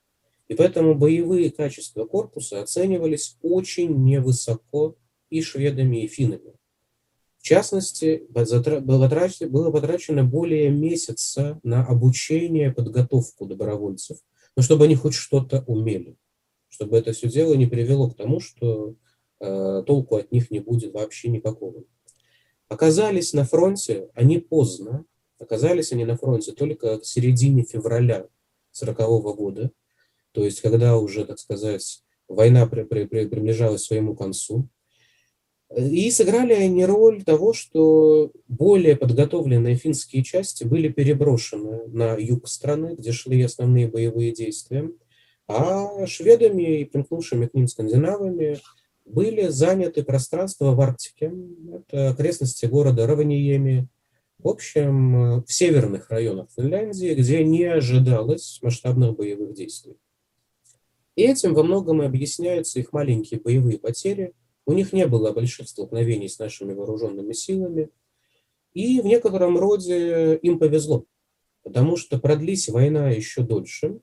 И 0.55 0.57
поэтому 0.57 0.95
боевые 0.95 1.51
качества 1.51 2.05
корпуса 2.05 2.63
оценивались 2.63 3.37
очень 3.43 4.05
невысоко 4.05 4.95
и 5.29 5.43
шведами, 5.43 6.05
и 6.05 6.07
финнами. 6.07 6.55
В 7.39 7.43
частности, 7.43 8.25
было 8.29 9.71
потрачено 9.73 10.23
более 10.23 10.71
месяца 10.71 11.59
на 11.65 11.85
обучение, 11.85 12.71
подготовку 12.71 13.47
добровольцев, 13.47 14.19
но 14.55 14.63
чтобы 14.63 14.85
они 14.85 14.95
хоть 14.95 15.15
что-то 15.15 15.65
умели, 15.67 16.17
чтобы 16.69 16.99
это 16.99 17.13
все 17.13 17.29
дело 17.29 17.55
не 17.55 17.67
привело 17.67 18.09
к 18.09 18.17
тому, 18.17 18.39
что 18.39 18.95
э, 19.41 19.83
толку 19.85 20.15
от 20.15 20.31
них 20.31 20.53
не 20.53 20.61
будет 20.61 20.95
вообще 20.95 21.31
никакого. 21.31 21.83
Оказались 22.69 23.33
на 23.33 23.45
фронте 23.45 24.09
они 24.15 24.39
поздно, 24.39 25.05
оказались 25.41 25.91
они 25.91 26.05
на 26.05 26.17
фронте 26.17 26.53
только 26.53 27.01
к 27.01 27.05
середине 27.05 27.65
февраля 27.65 28.29
1940 28.71 29.37
года, 29.37 29.73
то 30.35 30.45
есть 30.45 30.61
когда 30.61 30.97
уже, 30.99 31.25
так 31.25 31.39
сказать, 31.39 32.03
война 32.29 32.67
при, 32.67 32.83
при, 32.83 33.05
при, 33.05 33.27
приближалась 33.27 33.85
к 33.85 33.87
своему 33.87 34.17
концу. 34.17 34.69
И 35.77 36.11
сыграли 36.11 36.53
они 36.53 36.85
роль 36.85 37.23
того, 37.23 37.53
что 37.53 38.33
более 38.49 38.97
подготовленные 38.97 39.77
финские 39.77 40.23
части 40.23 40.65
были 40.65 40.89
переброшены 40.89 41.87
на 41.87 42.17
юг 42.17 42.49
страны, 42.49 42.97
где 42.99 43.13
шли 43.13 43.43
основные 43.43 43.89
боевые 43.89 44.33
действия, 44.33 44.91
а 45.47 46.07
шведами 46.07 46.81
и 46.81 46.85
примкнувшими 46.85 47.47
к 47.47 47.55
ним 47.55 47.69
скандинавами 47.69 48.59
были 49.05 49.49
заняты 49.49 50.03
пространства 50.03 50.73
в 50.73 50.81
Арктике, 50.81 51.33
это 51.73 52.11
окрестности 52.11 52.67
города 52.67 53.07
Раваниеми, 53.07 53.89
в 54.39 54.49
общем, 54.49 55.43
в 55.43 55.53
северных 55.53 56.11
районах 56.11 56.49
Финляндии, 56.55 57.15
где 57.15 57.45
не 57.45 57.65
ожидалось 57.65 58.59
масштабных 58.63 59.17
боевых 59.17 59.55
действий. 59.55 59.97
И 61.17 61.23
этим 61.23 61.55
во 61.55 61.63
многом 61.63 62.03
и 62.03 62.07
объясняются 62.07 62.81
их 62.81 62.93
маленькие 62.93 63.41
боевые 63.41 63.79
потери. 63.79 64.35
У 64.67 64.73
них 64.73 64.93
не 64.93 65.07
было 65.07 65.33
больших 65.33 65.69
столкновений 65.69 66.29
с 66.29 66.39
нашими 66.39 66.73
вооруженными 66.73 67.33
силами. 67.33 67.91
И 68.73 69.01
в 69.01 69.07
некотором 69.07 69.57
роде 69.57 70.37
им 70.37 70.59
повезло, 70.59 71.05
потому 71.63 71.97
что 71.97 72.19
продлись 72.19 72.69
война 72.69 73.11
еще 73.11 73.43
дольше, 73.43 74.01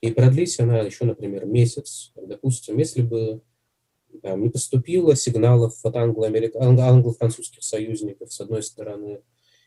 и 0.00 0.10
продлись 0.10 0.58
она 0.58 0.80
еще, 0.80 1.04
например, 1.04 1.46
месяц. 1.46 2.12
Допустим, 2.16 2.78
если 2.78 3.02
бы 3.02 3.42
там, 4.22 4.42
не 4.42 4.48
поступило 4.48 5.14
сигналов 5.14 5.78
от 5.84 5.94
англо-французских 5.94 7.62
союзников, 7.62 8.32
с 8.32 8.40
одной 8.40 8.64
стороны, 8.64 9.20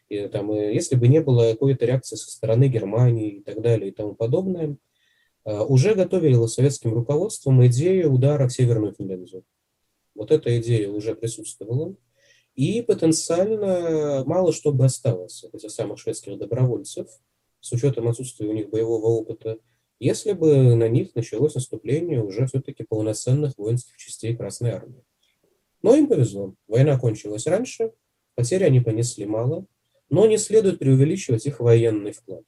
и, 0.10 0.28
там, 0.28 0.54
и 0.54 0.74
если 0.74 0.98
бы 0.98 1.08
не 1.08 1.22
было 1.22 1.52
какой-то 1.52 1.86
реакции 1.86 2.18
со 2.18 2.30
стороны 2.30 2.68
Германии 2.68 3.38
и 3.38 3.42
так 3.42 3.62
далее 3.62 3.92
и 3.92 3.94
тому 3.94 4.16
подобное– 4.16 4.76
уже 5.44 5.96
готовили 5.96 6.46
советским 6.48 6.94
руководством 6.94 7.66
идею 7.68 8.14
удара 8.14 8.48
в 8.48 8.54
Северную 8.54 8.94
Финляндию. 8.94 9.44
Вот 10.16 10.32
эта 10.32 10.60
идея 10.60 10.90
уже 10.90 11.16
присутствовала. 11.16 11.96
И 12.54 12.82
потенциально 12.82 14.24
мало 14.26 14.52
что 14.52 14.72
бы 14.72 14.86
осталось 14.86 15.44
от 15.44 15.56
этих 15.56 15.72
самых 15.72 16.00
шведских 16.00 16.38
добровольцев, 16.38 17.08
с 17.62 17.72
учетом 17.72 18.08
отсутствия 18.08 18.50
у 18.50 18.54
них 18.54 18.70
боевого 18.70 19.06
опыта, 19.06 19.60
если 20.00 20.34
бы 20.34 20.76
на 20.76 20.90
них 20.90 21.16
началось 21.16 21.56
наступление 21.56 22.24
уже 22.24 22.48
все-таки 22.48 22.84
полноценных 22.84 23.58
воинских 23.58 23.96
частей 23.98 24.36
Красной 24.36 24.72
Армии. 24.72 25.04
Но 25.82 25.96
им 25.96 26.08
повезло. 26.08 26.56
Война 26.68 27.00
кончилась 27.00 27.48
раньше, 27.48 27.94
потери 28.36 28.64
они 28.64 28.80
понесли 28.80 29.26
мало, 29.26 29.66
но 30.10 30.26
не 30.26 30.38
следует 30.38 30.80
преувеличивать 30.80 31.46
их 31.46 31.60
военный 31.60 32.12
вклад. 32.12 32.44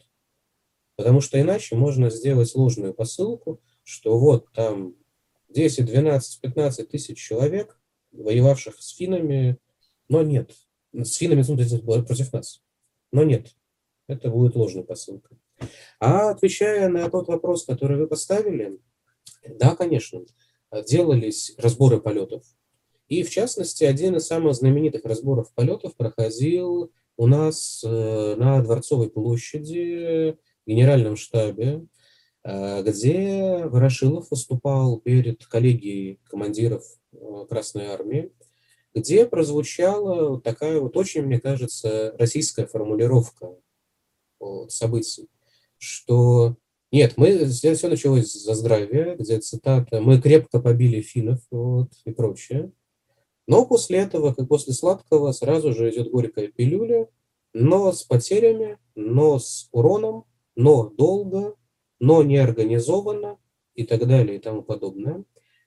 Потому 0.96 1.22
что 1.22 1.40
иначе 1.40 1.76
можно 1.76 2.10
сделать 2.10 2.54
ложную 2.56 2.94
посылку, 2.94 3.62
что 3.84 4.18
вот 4.18 4.52
там 4.54 4.96
10, 5.50 5.86
12, 5.86 6.42
15 6.42 6.90
тысяч 6.90 7.18
человек, 7.18 7.80
воевавших 8.12 8.76
с 8.80 8.96
финами, 8.96 9.58
но 10.08 10.22
нет. 10.22 10.52
С 10.94 11.16
финами 11.16 11.44
ну, 11.48 12.04
против 12.04 12.34
нас. 12.34 12.62
Но 13.12 13.24
нет. 13.24 13.56
Это 14.08 14.30
будет 14.30 14.56
ложной 14.56 14.84
посылкой. 14.84 15.40
А 16.00 16.32
отвечая 16.32 16.90
на 16.90 17.10
тот 17.10 17.28
вопрос, 17.28 17.66
который 17.66 17.98
вы 17.98 18.08
поставили, 18.08 18.80
да, 19.48 19.76
конечно, 19.76 20.26
делались 20.88 21.54
разборы 21.58 22.00
полетов. 22.00 22.44
И, 23.08 23.24
в 23.24 23.30
частности, 23.30 23.84
один 23.84 24.16
из 24.16 24.26
самых 24.26 24.56
знаменитых 24.56 25.06
разборов 25.06 25.54
полетов 25.54 25.96
проходил 25.96 26.92
у 27.16 27.28
нас 27.28 27.84
э, 27.86 28.36
на 28.38 28.62
Дворцовой 28.64 29.10
площади 29.10 30.38
генеральном 30.66 31.16
штабе, 31.16 31.86
э, 32.44 32.84
где 32.84 33.66
Ворошилов 33.66 34.32
выступал 34.32 35.00
перед 35.00 35.46
коллегией 35.46 36.20
командиров 36.26 36.84
э, 37.12 37.46
Красной 37.50 37.88
Армии, 37.88 38.32
где 38.94 39.26
прозвучала 39.26 40.40
такая 40.42 40.80
вот 40.80 40.96
очень, 40.98 41.24
мне 41.24 41.40
кажется, 41.40 42.16
российская 42.18 42.68
формулировка 42.68 43.56
событий, 44.68 45.30
что 45.78 46.58
нет, 46.94 47.14
мы, 47.18 47.48
все, 47.48 47.76
началось 47.88 48.32
за 48.32 48.54
здравие, 48.54 49.16
где 49.16 49.40
цитата 49.40 50.00
«Мы 50.00 50.22
крепко 50.22 50.60
побили 50.60 51.02
финнов» 51.02 51.40
вот, 51.50 51.90
и 52.06 52.12
прочее. 52.12 52.72
Но 53.48 53.66
после 53.66 53.98
этого, 53.98 54.32
как 54.32 54.48
после 54.48 54.74
сладкого, 54.74 55.32
сразу 55.32 55.74
же 55.74 55.90
идет 55.90 56.12
горькая 56.12 56.50
пилюля, 56.50 57.10
но 57.52 57.92
с 57.92 58.04
потерями, 58.04 58.78
но 58.94 59.40
с 59.40 59.70
уроном, 59.72 60.26
но 60.56 60.90
долго, 60.90 61.56
но 62.00 62.24
неорганизованно 62.24 63.38
и 63.76 63.86
так 63.86 64.08
далее 64.08 64.38
и 64.38 64.40
тому 64.40 64.62
подобное, 64.62 65.24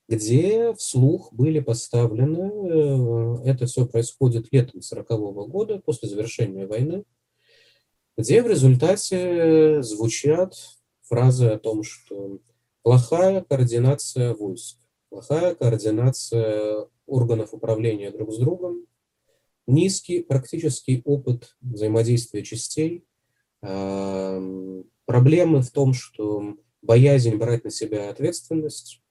где 0.09 0.72
вслух 0.74 1.32
были 1.32 1.61
поставлены, 1.61 3.43
э, 3.45 3.51
это 3.51 3.66
все 3.66 3.87
происходит 3.87 4.49
летом 4.53 4.82
40 4.82 5.11
-го 5.11 5.47
года, 5.47 5.80
после 5.84 6.09
завершения 6.09 6.66
войны, 6.66 7.05
где 8.16 8.43
в 8.43 8.47
результате 8.47 9.82
звучат 9.82 10.55
фразы 11.03 11.47
о 11.47 11.59
том, 11.59 11.82
что 11.82 12.39
плохая 12.82 13.43
координация 13.43 14.34
войск, 14.34 14.78
плохая 15.09 15.55
координация 15.55 16.87
органов 17.07 17.53
управления 17.53 18.11
друг 18.11 18.32
с 18.32 18.39
другом, 18.39 18.87
низкий 19.66 20.22
практический 20.22 21.03
опыт 21.05 21.57
взаимодействия 21.61 22.45
частей– 22.45 23.05
Проблемы 25.07 25.62
в 25.62 25.71
том, 25.71 25.93
что 25.93 26.57
боязнь 26.83 27.37
брать 27.37 27.64
на 27.64 27.71
себя 27.71 28.11
ответственность. 28.11 29.03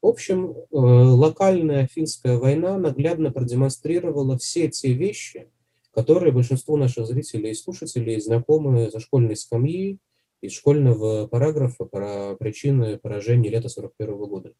В 0.00 0.06
общем, 0.06 0.54
локальная 0.70 1.86
финская 1.86 2.38
война 2.38 2.78
наглядно 2.78 3.30
продемонстрировала 3.30 4.38
все 4.38 4.68
те 4.68 4.92
вещи, 4.94 5.50
которые 5.92 6.32
большинству 6.32 6.76
наших 6.76 7.06
зрителей 7.06 7.50
и 7.50 7.54
слушателей 7.54 8.20
знакомы 8.20 8.90
за 8.90 9.00
школьной 9.00 9.36
скамьи 9.36 9.98
из 10.40 10.52
школьного 10.52 11.26
параграфа 11.26 11.84
про 11.84 12.36
причины 12.36 12.96
поражения 12.96 13.50
лета 13.50 13.68
41 13.68 14.16
года. 14.16 14.54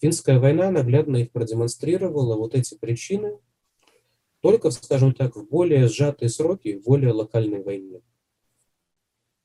Финская 0.00 0.38
война 0.38 0.70
наглядно 0.70 1.16
их 1.16 1.32
продемонстрировала, 1.32 2.36
вот 2.36 2.54
эти 2.54 2.78
причины, 2.78 3.38
только, 4.40 4.70
скажем 4.70 5.12
так, 5.12 5.36
в 5.36 5.48
более 5.48 5.88
сжатые 5.88 6.28
сроки, 6.28 6.78
в 6.78 6.84
более 6.84 7.12
локальной 7.12 7.62
войне. 7.62 8.00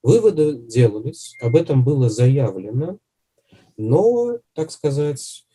Выводы 0.06 0.54
делались, 0.54 1.34
об 1.42 1.56
этом 1.56 1.84
было 1.84 2.12
заявлено, 2.12 3.00
но, 3.76 4.38
так 4.54 4.70
сказать, 4.70 5.48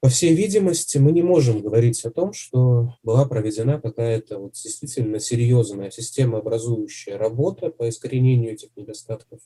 по 0.00 0.10
всей 0.10 0.34
видимости, 0.34 0.98
мы 0.98 1.10
не 1.10 1.22
можем 1.22 1.62
говорить 1.62 2.04
о 2.04 2.10
том, 2.10 2.34
что 2.34 2.96
была 3.02 3.24
проведена 3.24 3.80
какая-то 3.80 4.40
вот 4.40 4.52
действительно 4.52 5.18
серьезная 5.20 5.90
системообразующая 5.90 7.16
работа 7.16 7.70
по 7.70 7.88
искоренению 7.88 8.52
этих 8.52 8.68
недостатков. 8.76 9.40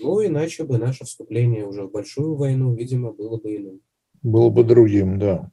Ну, 0.00 0.24
иначе 0.24 0.64
бы 0.64 0.78
наше 0.78 1.04
вступление 1.04 1.66
уже 1.66 1.82
в 1.82 1.90
большую 1.90 2.36
войну, 2.36 2.74
видимо, 2.74 3.12
было 3.12 3.36
бы 3.36 3.54
иным. 3.54 3.80
Было 4.22 4.48
бы 4.48 4.64
другим, 4.64 5.18
да. 5.18 5.50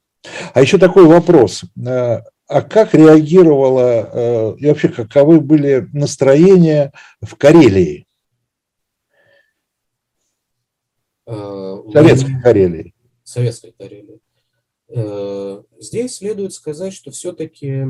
А 0.53 0.61
еще 0.61 0.77
такой 0.77 1.05
вопрос. 1.05 1.65
Э, 1.85 2.21
а 2.47 2.61
как 2.61 2.93
реагировала 2.93 4.09
э, 4.13 4.55
и 4.59 4.67
вообще 4.67 4.87
каковы 4.87 5.41
были 5.41 5.89
настроения 5.91 6.93
в 7.21 7.35
Карелии? 7.35 8.01
Э, 8.01 8.05
Советской 11.25 12.41
Карелии. 12.41 12.93
Советской 13.23 13.71
Карелии. 13.71 14.19
Э, 14.89 15.63
здесь 15.79 16.17
следует 16.17 16.53
сказать, 16.53 16.93
что 16.93 17.11
все-таки 17.11 17.85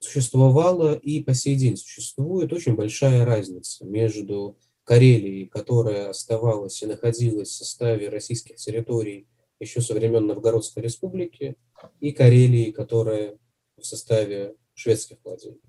существовала 0.00 0.94
и 0.94 1.22
по 1.22 1.34
сей 1.34 1.56
день 1.56 1.76
существует 1.76 2.52
очень 2.52 2.74
большая 2.74 3.24
разница 3.24 3.84
между 3.84 4.58
Карелией, 4.84 5.46
которая 5.46 6.10
оставалась 6.10 6.82
и 6.82 6.86
находилась 6.86 7.50
в 7.50 7.54
составе 7.54 8.08
российских 8.08 8.56
территорий 8.56 9.28
еще 9.60 9.80
со 9.80 9.94
времен 9.94 10.26
Новгородской 10.26 10.82
республики, 10.82 11.56
и 12.00 12.10
Карелией, 12.10 12.72
которая 12.72 13.38
в 13.76 13.84
составе 13.84 14.56
шведских 14.74 15.18
владений. 15.24 15.60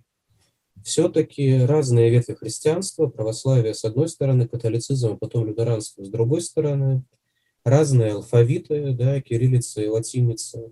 Все-таки 0.83 1.65
разные 1.65 2.09
ветви 2.09 2.33
христианства, 2.33 3.07
православие 3.07 3.73
с 3.73 3.85
одной 3.85 4.09
стороны, 4.09 4.47
католицизм, 4.47 5.13
а 5.13 5.17
потом 5.17 5.45
лютеранство 5.45 6.03
с 6.03 6.09
другой 6.09 6.41
стороны– 6.41 7.03
разные 7.63 8.13
алфавиты, 8.13 8.93
да, 8.93 9.21
кириллица 9.21 9.81
и 9.81 9.87
латиница. 9.87 10.71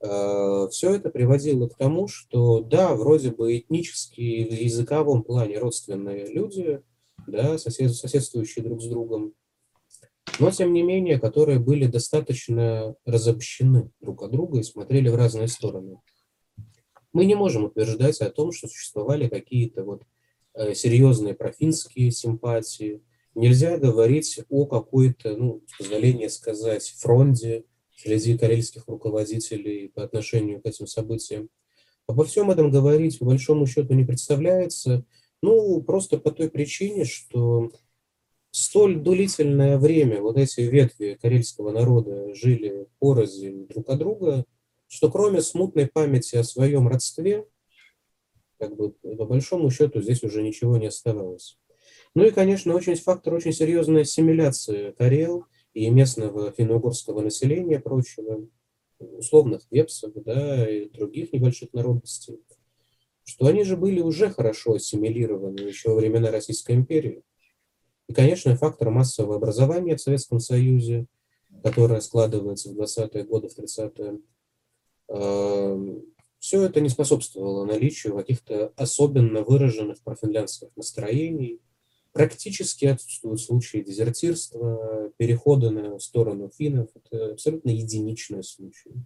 А, 0.00 0.68
Все 0.68 0.94
это 0.94 1.10
приводило 1.10 1.68
к 1.68 1.76
тому, 1.76 2.08
что, 2.08 2.60
да, 2.60 2.94
вроде 2.94 3.30
бы 3.30 3.58
этнически 3.58 4.44
в 4.44 4.52
языковом 4.52 5.22
плане 5.22 5.58
родственные 5.58 6.32
люди, 6.32 6.80
да, 7.26 7.58
сосед, 7.58 7.94
соседствующие 7.94 8.64
друг 8.64 8.82
с 8.82 8.86
другом, 8.86 9.34
но, 10.40 10.50
тем 10.50 10.72
не 10.72 10.82
менее, 10.82 11.20
которые 11.20 11.58
были 11.58 11.86
достаточно 11.86 12.96
разобщены 13.04 13.90
друг 14.00 14.22
от 14.22 14.32
друга 14.32 14.58
и 14.58 14.64
смотрели 14.64 15.08
в 15.08 15.14
разные 15.14 15.48
стороны. 15.48 15.98
Мы 17.14 17.24
не 17.24 17.34
можем 17.34 17.64
утверждать 17.64 18.20
о 18.20 18.30
том, 18.30 18.52
что 18.52 18.68
существовали 18.68 19.28
какие-то 19.28 19.84
вот 19.84 20.02
э, 20.52 20.74
серьезные 20.74 21.32
профинские 21.32 22.10
симпатии, 22.10 23.00
Нельзя 23.34 23.78
говорить 23.78 24.40
о 24.48 24.64
какой-то, 24.64 25.36
ну, 25.36 25.62
с 25.66 25.78
позволения 25.78 26.28
сказать, 26.28 26.88
фронте 26.98 27.64
среди 27.96 28.38
карельских 28.38 28.86
руководителей 28.86 29.88
по 29.88 30.04
отношению 30.04 30.60
к 30.60 30.66
этим 30.66 30.86
событиям. 30.86 31.48
Обо 32.06 32.24
всем 32.24 32.50
этом 32.50 32.70
говорить, 32.70 33.18
по 33.18 33.24
большому 33.24 33.66
счету, 33.66 33.94
не 33.94 34.04
представляется, 34.04 35.04
ну, 35.42 35.82
просто 35.82 36.18
по 36.18 36.30
той 36.30 36.48
причине, 36.48 37.04
что 37.04 37.72
столь 38.52 39.00
длительное 39.00 39.78
время 39.78 40.20
вот 40.20 40.36
эти 40.36 40.60
ветви 40.60 41.18
карельского 41.20 41.72
народа 41.72 42.32
жили 42.34 42.86
порознь 43.00 43.66
друг 43.66 43.88
от 43.88 43.98
друга, 43.98 44.44
что 44.94 45.10
кроме 45.10 45.42
смутной 45.42 45.88
памяти 45.88 46.36
о 46.36 46.44
своем 46.44 46.86
родстве, 46.86 47.48
как 48.58 48.76
бы 48.76 48.92
по 48.92 49.24
большому 49.24 49.68
счету 49.68 50.00
здесь 50.00 50.22
уже 50.22 50.40
ничего 50.40 50.76
не 50.76 50.86
оставалось. 50.86 51.58
Ну 52.14 52.24
и, 52.24 52.30
конечно, 52.30 52.72
очень 52.76 52.94
фактор 52.94 53.34
очень 53.34 53.52
серьезной 53.52 54.02
ассимиляции 54.02 54.92
Карел 54.92 55.46
и 55.72 55.90
местного 55.90 56.52
финно-угорского 56.52 57.22
населения, 57.22 57.80
прочего, 57.80 58.48
условных 59.00 59.66
вепсов, 59.72 60.12
да, 60.14 60.70
и 60.70 60.88
других 60.88 61.32
небольших 61.32 61.72
народностей, 61.72 62.38
что 63.24 63.46
они 63.46 63.64
же 63.64 63.76
были 63.76 64.00
уже 64.00 64.30
хорошо 64.30 64.74
ассимилированы 64.74 65.58
еще 65.58 65.88
во 65.88 65.96
времена 65.96 66.30
Российской 66.30 66.76
империи. 66.76 67.24
И, 68.08 68.14
конечно, 68.14 68.54
фактор 68.54 68.90
массового 68.90 69.34
образования 69.34 69.96
в 69.96 70.00
Советском 70.00 70.38
Союзе, 70.38 71.06
которое 71.64 72.00
складывается 72.00 72.70
в 72.70 72.80
20-е 72.80 73.24
годы, 73.24 73.48
в 73.48 73.58
30-е, 73.58 74.06
эм, 74.06 74.22
все 75.08 76.62
это 76.62 76.80
не 76.80 76.88
способствовало 76.88 77.64
наличию 77.64 78.16
каких-то 78.16 78.72
особенно 78.76 79.42
выраженных 79.42 80.02
профинляндских 80.02 80.68
настроений, 80.76 81.60
Практически 82.14 82.84
отсутствуют 82.84 83.40
случаи 83.40 83.78
дезертирства, 83.78 85.12
перехода 85.16 85.70
на 85.70 85.98
сторону 85.98 86.48
финнов. 86.48 86.88
Это 86.94 87.32
абсолютно 87.32 87.70
единичные 87.70 88.44
случаи. 88.44 89.04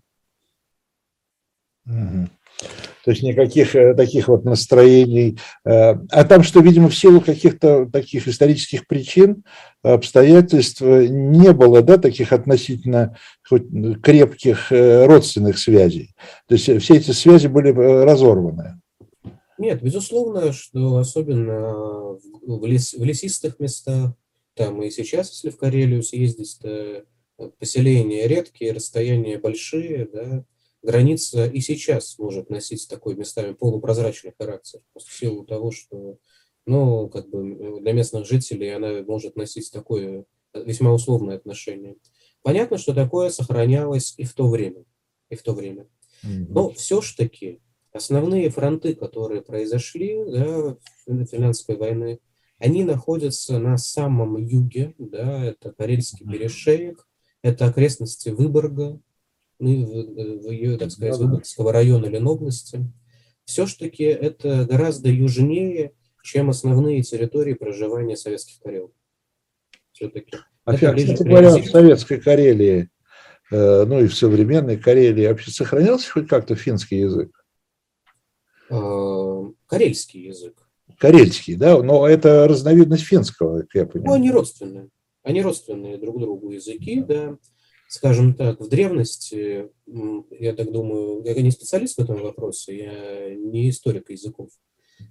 То 3.05 3.13
есть 3.13 3.23
никаких 3.23 3.75
э, 3.77 3.95
таких 3.95 4.29
вот 4.29 4.45
настроений. 4.45 5.39
Э, 5.65 5.95
а 6.11 6.25
там, 6.25 6.43
что, 6.43 6.61
видимо, 6.61 6.89
в 6.89 6.97
силу 6.97 7.21
каких-то 7.21 7.87
таких 7.87 8.27
исторических 8.29 8.87
причин, 8.87 9.45
обстоятельств 9.83 10.81
не 10.81 11.53
было, 11.53 11.83
да, 11.83 11.97
таких 11.97 12.33
относительно 12.33 13.17
хоть 13.49 13.63
крепких 14.03 14.73
э, 14.73 15.07
родственных 15.07 15.59
связей. 15.59 16.15
То 16.49 16.55
есть 16.57 16.83
все 16.83 16.97
эти 16.97 17.13
связи 17.13 17.47
были 17.47 17.71
разорваны. 17.71 18.81
Нет, 19.57 19.83
безусловно, 19.83 20.53
что 20.53 20.99
особенно 20.99 22.19
в, 22.47 22.65
лес, 22.67 22.95
в 22.95 23.05
лесистых 23.05 23.59
местах, 23.59 24.13
там 24.55 24.83
и 24.83 24.91
сейчас, 24.91 25.31
если 25.31 25.51
в 25.51 25.57
Карелию 25.57 26.03
съездить, 26.03 26.59
то 26.61 26.69
э, 26.69 27.03
поселения 27.59 28.27
редкие, 28.27 28.73
расстояния 28.73 29.39
большие, 29.39 30.09
да, 30.13 30.45
граница 30.83 31.47
и 31.47 31.61
сейчас 31.61 32.19
может 32.19 32.51
носить 32.51 32.87
такой 32.89 33.17
местами 33.17 33.53
полупрозрачный 33.53 34.35
характер, 34.39 34.81
в 34.95 35.01
силу 35.01 35.45
того, 35.45 35.71
что, 35.71 36.19
ну, 36.67 37.09
как 37.09 37.29
бы 37.29 37.81
для 37.81 37.93
местных 37.93 38.27
жителей 38.27 38.75
она 38.75 39.03
может 39.03 39.37
носить 39.37 39.71
такое 39.73 40.25
весьма 40.55 40.93
условное 40.93 41.37
отношение. 41.37 41.97
Понятно, 42.43 42.79
что 42.79 42.95
такое 42.95 43.31
сохранялось 43.31 44.15
и 44.17 44.25
в 44.25 44.35
то 44.35 44.49
время, 44.49 44.85
и 45.31 45.37
в 45.37 45.43
то 45.43 45.53
время. 45.53 45.89
Но 46.23 46.71
все 46.71 47.01
ж 47.01 47.15
таки 47.15 47.61
основные 47.93 48.51
фронты, 48.51 48.95
которые 48.95 49.43
произошли 49.43 50.25
да, 50.25 50.77
финляндской 51.07 51.77
войны, 51.77 52.21
они 52.59 52.83
находятся 52.83 53.59
на 53.59 53.79
самом 53.79 54.37
юге, 54.37 54.95
да, 54.99 55.45
это 55.45 55.73
Карельский 55.73 56.27
перешеек, 56.27 57.07
это 57.43 57.67
окрестности 57.67 58.31
Выборга, 58.31 59.01
ну, 59.59 59.85
в, 59.85 60.47
в 60.47 60.51
ее, 60.51 60.77
так 60.79 60.91
сказать, 60.91 61.17
Выборгского 61.19 61.73
района 61.73 62.07
Ленобласти. 62.07 62.91
Все-таки 63.45 64.05
это 64.05 64.67
гораздо 64.67 65.09
южнее, 65.09 65.93
чем 66.23 66.51
основные 66.51 67.03
территории 67.03 67.55
проживания 67.55 68.17
советских 68.17 68.61
карел. 68.61 68.93
Все-таки. 69.93 70.37
А, 70.65 70.75
кстати 70.75 71.23
говоря, 71.23 71.57
в 71.57 71.65
советской 71.65 72.21
Карелии, 72.21 72.91
э, 73.51 73.85
ну 73.85 74.01
и 74.01 74.07
в 74.07 74.15
современной 74.15 74.77
Карелии 74.77 75.27
вообще 75.27 75.51
сохранялся 75.51 76.11
хоть 76.11 76.29
как-то 76.29 76.55
финский 76.55 76.99
язык? 76.99 77.31
Э, 78.71 79.45
карельский 79.67 80.27
язык. 80.27 80.69
Карельский, 80.99 81.57
да, 81.57 81.83
но 81.83 82.07
это 82.07 82.47
разновидность 82.47 83.05
финского, 83.05 83.61
как 83.61 83.75
я 83.75 83.87
понимаю. 83.87 84.09
Ну, 84.09 84.15
они 84.15 84.31
родственные. 84.31 84.89
Они 85.23 85.43
родственные 85.43 85.97
друг 85.97 86.21
другу 86.21 86.51
языки, 86.51 87.03
да. 87.03 87.39
Скажем 87.89 88.35
так, 88.35 88.61
в 88.61 88.69
древности, 88.69 89.71
я 89.87 90.53
так 90.53 90.71
думаю, 90.71 91.23
я 91.25 91.35
не 91.41 91.51
специалист 91.51 91.97
в 91.97 92.03
этом 92.03 92.21
вопросе, 92.21 92.77
я 92.77 93.35
не 93.35 93.71
историк 93.71 94.11
языков. 94.11 94.51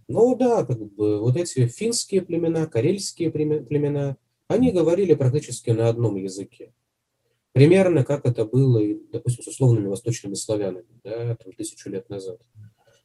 Но 0.08 0.36
да, 0.36 0.64
как 0.64 0.80
бы 0.94 1.20
вот 1.20 1.38
эти 1.38 1.66
финские 1.68 2.22
племена, 2.22 2.68
карельские 2.68 3.32
племена, 3.32 4.18
они 4.48 4.72
говорили 4.72 5.16
практически 5.16 5.72
на 5.72 5.90
одном 5.90 6.18
языке. 6.18 6.72
Примерно 7.52 8.06
как 8.06 8.28
это 8.28 8.46
было, 8.46 8.80
допустим, 9.12 9.44
с 9.44 9.48
условными 9.48 9.88
восточными 9.88 10.36
славянами, 10.36 10.86
да, 11.04 11.36
там, 11.36 11.54
тысячу 11.54 11.90
лет 11.90 12.08
назад. 12.10 12.40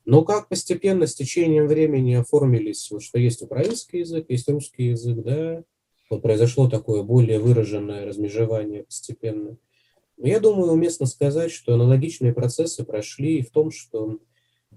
Но 0.05 0.23
как 0.23 0.51
постепенно, 0.51 1.07
с 1.07 1.15
течением 1.15 1.67
времени 1.67 2.13
оформились, 2.13 2.91
вот 2.91 3.03
что 3.03 3.19
есть 3.19 3.41
украинский 3.41 4.01
язык, 4.01 4.27
есть 4.29 4.51
русский 4.51 4.89
язык, 4.89 5.23
да, 5.23 5.65
вот 6.13 6.23
произошло 6.23 6.69
такое 6.69 7.03
более 7.03 7.39
выраженное 7.39 8.05
размежевание 8.05 8.85
постепенно. 8.85 9.57
Но 10.19 10.29
я 10.29 10.41
думаю, 10.41 10.73
уместно 10.73 11.07
сказать, 11.07 11.51
что 11.51 11.75
аналогичные 11.75 12.35
процессы 12.35 12.85
прошли 12.85 13.39
и 13.39 13.43
в 13.43 13.51
том, 13.51 13.71
что 13.71 14.19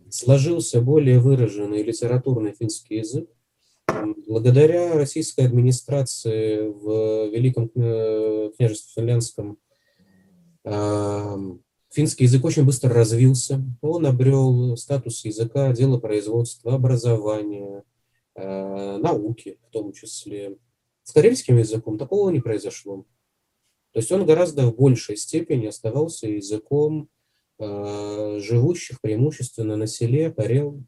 сложился 0.10 0.82
более 0.82 1.20
выраженный 1.20 1.84
литературный 1.84 2.54
финский 2.54 2.98
язык. 3.00 3.30
Благодаря 4.28 4.94
российской 4.94 5.42
администрации 5.42 6.70
в 6.70 7.30
Великом 7.30 7.70
э, 7.76 8.52
княжестве 8.58 9.02
Финляндском 9.02 9.58
финский 11.92 12.24
язык 12.24 12.44
очень 12.44 12.66
быстро 12.66 12.94
развился. 12.94 13.62
Он 13.82 14.06
обрел 14.06 14.76
статус 14.78 15.24
языка 15.26 15.72
дела 15.74 16.00
производства, 16.00 16.74
образования, 16.74 17.84
э, 18.36 18.98
науки 18.98 19.60
в 19.68 19.72
том 19.72 19.94
числе. 19.94 20.58
С 21.06 21.12
карельским 21.12 21.58
языком 21.60 22.00
такого 22.00 22.32
не 22.32 22.40
произошло. 22.40 23.06
То 23.94 24.00
есть 24.00 24.12
он 24.12 24.26
гораздо 24.26 24.66
в 24.66 24.76
большей 24.76 25.18
степени 25.18 25.68
оставался 25.68 26.28
языком 26.28 27.10
э, 27.60 28.40
живущих 28.42 29.00
преимущественно 29.02 29.78
на 29.78 29.86
селе 29.86 30.32
Карел, 30.32 30.82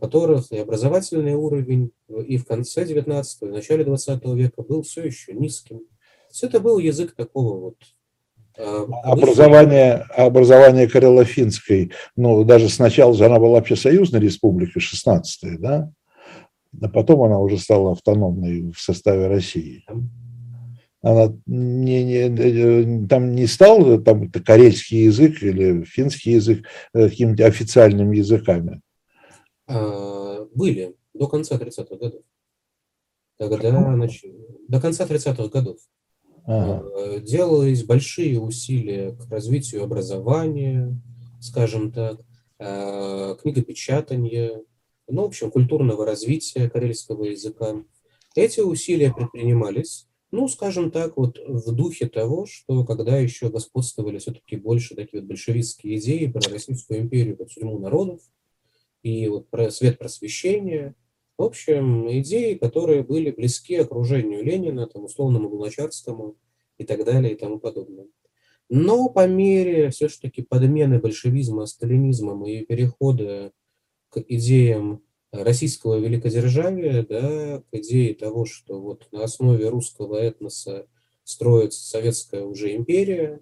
которых 0.00 0.50
и 0.52 0.56
образовательный 0.56 1.34
уровень 1.34 1.92
и 2.08 2.38
в 2.38 2.46
конце 2.46 2.86
19 2.86 3.42
и 3.42 3.44
в 3.44 3.52
начале 3.52 3.84
20 3.84 4.24
века 4.24 4.62
был 4.62 4.82
все 4.82 5.04
еще 5.04 5.34
низким. 5.34 5.82
Все 6.30 6.46
это 6.46 6.58
был 6.58 6.78
язык 6.78 7.14
такого 7.14 7.60
вот 7.60 7.76
э, 8.56 8.86
Образование, 9.04 9.96
образование 10.16 10.88
Карело-Финской, 10.88 11.92
ну, 12.16 12.42
даже 12.42 12.70
сначала 12.70 13.12
же 13.12 13.26
она 13.26 13.38
была 13.38 13.58
вообще 13.58 13.76
союзной 13.76 14.20
республикой, 14.20 14.80
16 14.80 15.60
да? 15.60 15.92
А 16.82 16.88
потом 16.88 17.22
она 17.22 17.38
уже 17.38 17.58
стала 17.58 17.92
автономной 17.92 18.72
в 18.72 18.80
составе 18.80 19.26
России 19.26 19.84
она 21.06 21.32
не, 21.46 22.02
не, 22.02 23.06
там 23.06 23.34
не 23.34 23.46
стал 23.46 24.02
там, 24.02 24.24
это 24.24 24.42
карельский 24.42 25.04
язык 25.04 25.40
или 25.40 25.84
финский 25.84 26.32
язык 26.32 26.66
э, 26.94 27.08
какими-то 27.08 27.46
официальными 27.46 28.16
языками? 28.16 28.80
А, 29.68 30.44
были 30.52 30.96
до 31.14 31.28
конца 31.28 31.56
30-х 31.56 31.94
годов. 31.96 32.22
Когда 33.38 33.80
нач... 33.92 34.24
До 34.68 34.80
конца 34.80 35.04
30-х 35.04 35.46
годов 35.48 35.78
ага. 36.44 36.84
А, 36.84 37.20
делались 37.20 37.84
большие 37.84 38.40
усилия 38.40 39.12
к 39.12 39.30
развитию 39.30 39.84
образования, 39.84 40.98
скажем 41.40 41.92
так, 41.92 42.20
а, 42.58 43.36
книгопечатания, 43.36 44.62
ну, 45.08 45.22
в 45.22 45.26
общем, 45.26 45.50
культурного 45.50 46.04
развития 46.04 46.68
карельского 46.68 47.24
языка. 47.24 47.82
Эти 48.34 48.60
усилия 48.60 49.12
предпринимались 49.12 50.06
ну, 50.32 50.48
скажем 50.48 50.90
так, 50.90 51.16
вот 51.16 51.38
в 51.46 51.72
духе 51.72 52.08
того, 52.08 52.46
что 52.46 52.84
когда 52.84 53.16
еще 53.16 53.48
господствовали 53.48 54.18
все-таки 54.18 54.56
больше 54.56 54.94
такие 54.94 55.20
вот 55.20 55.28
большевистские 55.28 55.98
идеи 55.98 56.26
про 56.26 56.42
Российскую 56.50 57.00
империю 57.00 57.36
как 57.36 57.48
тюрьму 57.48 57.78
народов 57.78 58.20
и 59.02 59.28
вот 59.28 59.48
про 59.48 59.70
свет 59.70 59.98
просвещения, 59.98 60.94
в 61.38 61.42
общем, 61.42 62.10
идеи, 62.20 62.54
которые 62.54 63.02
были 63.02 63.30
близки 63.30 63.76
окружению 63.76 64.42
Ленина, 64.42 64.86
там, 64.86 65.04
условному 65.04 65.48
Луначарскому 65.48 66.36
и 66.78 66.84
так 66.84 67.04
далее 67.04 67.32
и 67.32 67.36
тому 67.36 67.58
подобное. 67.58 68.06
Но 68.68 69.08
по 69.08 69.28
мере 69.28 69.90
все-таки 69.90 70.42
подмены 70.42 70.98
большевизма 70.98 71.66
сталинизмом 71.66 72.44
и 72.46 72.64
перехода 72.64 73.52
идеям 74.16 75.02
российского 75.32 75.98
великодержавия, 75.98 77.04
да, 77.08 77.62
к 77.70 77.76
идее 77.76 78.14
того, 78.14 78.44
что 78.44 78.80
вот 78.80 79.08
на 79.12 79.24
основе 79.24 79.68
русского 79.68 80.16
этноса 80.16 80.86
строится 81.24 81.84
советская 81.84 82.44
уже 82.44 82.74
империя, 82.74 83.40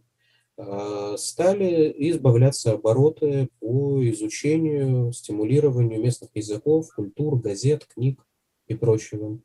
а, 0.57 1.17
стали 1.17 1.95
избавляться 2.11 2.73
обороты 2.73 3.49
по 3.61 4.01
изучению, 4.11 5.13
стимулированию 5.13 6.01
местных 6.01 6.31
языков, 6.35 6.95
культур, 6.95 7.41
газет, 7.41 7.87
книг 7.87 8.25
и 8.69 8.75
прочего. 8.75 9.41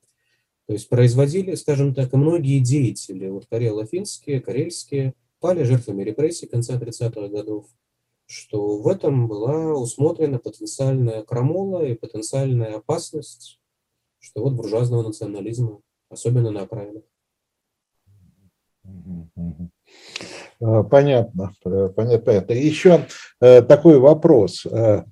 То 0.67 0.73
есть 0.73 0.87
производили, 0.87 1.55
скажем 1.55 1.95
так, 1.95 2.13
и 2.13 2.17
многие 2.17 2.59
деятели, 2.59 3.27
вот 3.27 3.47
карело-финские, 3.47 4.39
карельские, 4.39 5.15
пали 5.39 5.63
жертвами 5.63 6.03
репрессий 6.03 6.45
конца 6.45 6.77
30-х 6.77 7.27
годов 7.29 7.65
что 8.29 8.77
в 8.77 8.87
этом 8.87 9.27
была 9.27 9.73
усмотрена 9.73 10.37
потенциальная 10.37 11.23
крамола 11.23 11.83
и 11.83 11.95
потенциальная 11.95 12.77
опасность, 12.77 13.59
что 14.19 14.43
вот 14.43 14.53
буржуазного 14.53 15.01
национализма, 15.01 15.81
особенно 16.11 16.51
на 16.51 16.61
окраинах. 16.61 17.03
А, 20.61 20.83
понятно, 20.83 21.53
понятно. 21.95 22.53
Еще 22.53 23.07
э, 23.41 23.63
такой 23.63 23.97
вопрос. 23.97 24.63
Э, 24.67 25.05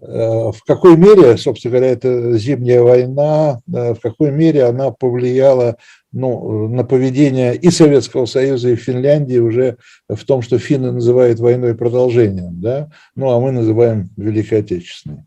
э, 0.00 0.06
в 0.52 0.60
какой 0.64 0.96
мере, 0.96 1.36
собственно 1.36 1.78
говоря, 1.78 1.92
эта 1.92 2.38
зимняя 2.38 2.82
война, 2.82 3.60
в 3.66 3.98
какой 4.00 4.30
мере 4.30 4.66
она 4.66 4.92
повлияла 4.92 5.78
ну, 6.12 6.68
на 6.68 6.84
поведение 6.84 7.56
и 7.56 7.70
Советского 7.70 8.26
Союза, 8.26 8.70
и 8.70 8.76
Финляндии 8.76 9.38
уже 9.38 9.78
в 10.08 10.24
том, 10.24 10.42
что 10.42 10.58
финны 10.58 10.92
называют 10.92 11.38
войной 11.38 11.74
продолжением, 11.76 12.60
да, 12.60 12.90
ну, 13.14 13.30
а 13.30 13.40
мы 13.40 13.52
называем 13.52 14.10
Великой 14.16 14.60
Отечественной. 14.60 15.24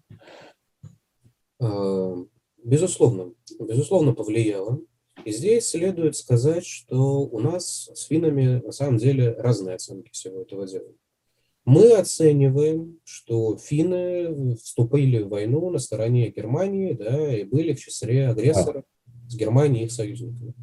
А, 1.61 2.15
безусловно, 2.63 3.33
безусловно 3.59 4.13
повлияло. 4.13 4.81
И 5.25 5.31
здесь 5.31 5.67
следует 5.67 6.17
сказать, 6.17 6.65
что 6.65 7.21
у 7.21 7.39
нас 7.39 7.89
с 7.93 8.03
финнами 8.03 8.61
на 8.65 8.71
самом 8.73 8.97
деле 8.97 9.33
разные 9.37 9.75
оценки 9.75 10.09
всего 10.11 10.41
этого 10.41 10.67
дела. 10.67 10.91
Мы 11.65 11.93
оцениваем, 11.93 12.99
что 13.05 13.55
финны 13.57 14.57
вступили 14.57 15.23
в 15.23 15.29
войну 15.29 15.69
на 15.69 15.79
стороне 15.79 16.29
Германии, 16.29 16.91
да, 16.91 17.37
и 17.37 17.45
были 17.45 17.73
в 17.73 17.79
числе 17.79 18.27
агрессоров 18.27 18.83
с 19.29 19.37
Германией 19.37 19.83
и 19.83 19.85
их 19.85 19.93
союзниками 19.93 20.53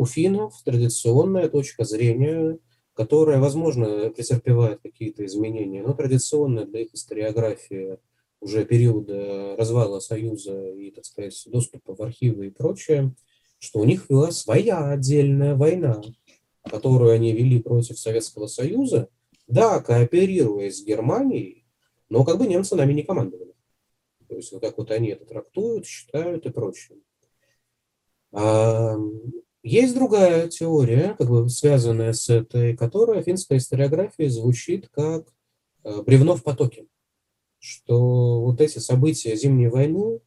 у 0.00 0.06
финнов 0.06 0.54
традиционная 0.64 1.50
точка 1.50 1.84
зрения, 1.84 2.58
которая, 2.94 3.38
возможно, 3.38 4.08
претерпевает 4.08 4.80
какие-то 4.80 5.26
изменения, 5.26 5.82
но 5.82 5.92
традиционная 5.92 6.64
для 6.64 6.80
их 6.80 6.94
историографии 6.94 7.98
уже 8.40 8.64
периода 8.64 9.56
развала 9.58 10.00
Союза 10.00 10.70
и, 10.70 10.90
так 10.90 11.04
сказать, 11.04 11.38
доступа 11.48 11.94
в 11.94 12.00
архивы 12.00 12.46
и 12.46 12.50
прочее, 12.50 13.14
что 13.58 13.80
у 13.80 13.84
них 13.84 14.08
вела 14.08 14.30
своя 14.30 14.88
отдельная 14.88 15.54
война, 15.54 16.00
которую 16.64 17.12
они 17.12 17.34
вели 17.34 17.60
против 17.60 17.98
Советского 17.98 18.46
Союза, 18.46 19.10
да, 19.48 19.82
кооперируя 19.82 20.70
с 20.70 20.82
Германией, 20.82 21.66
но 22.08 22.24
как 22.24 22.38
бы 22.38 22.46
немцы 22.46 22.74
нами 22.74 22.94
не 22.94 23.02
командовали. 23.02 23.52
То 24.30 24.36
есть 24.36 24.50
вот 24.50 24.62
так 24.62 24.78
вот 24.78 24.90
они 24.92 25.10
это 25.10 25.26
трактуют, 25.26 25.84
считают 25.84 26.46
и 26.46 26.50
прочее. 26.50 27.00
Есть 29.62 29.94
другая 29.94 30.48
теория, 30.48 31.14
как 31.18 31.28
бы 31.28 31.48
связанная 31.50 32.14
с 32.14 32.30
этой, 32.30 32.74
которая 32.76 33.22
финской 33.22 33.58
историографии 33.58 34.26
звучит 34.28 34.88
как 34.88 35.34
э, 35.84 36.02
бревно 36.02 36.34
в 36.34 36.42
потоке. 36.42 36.86
Что 37.58 38.40
вот 38.40 38.62
эти 38.62 38.78
события 38.78 39.36
Зимней 39.36 39.68
войны 39.68 40.20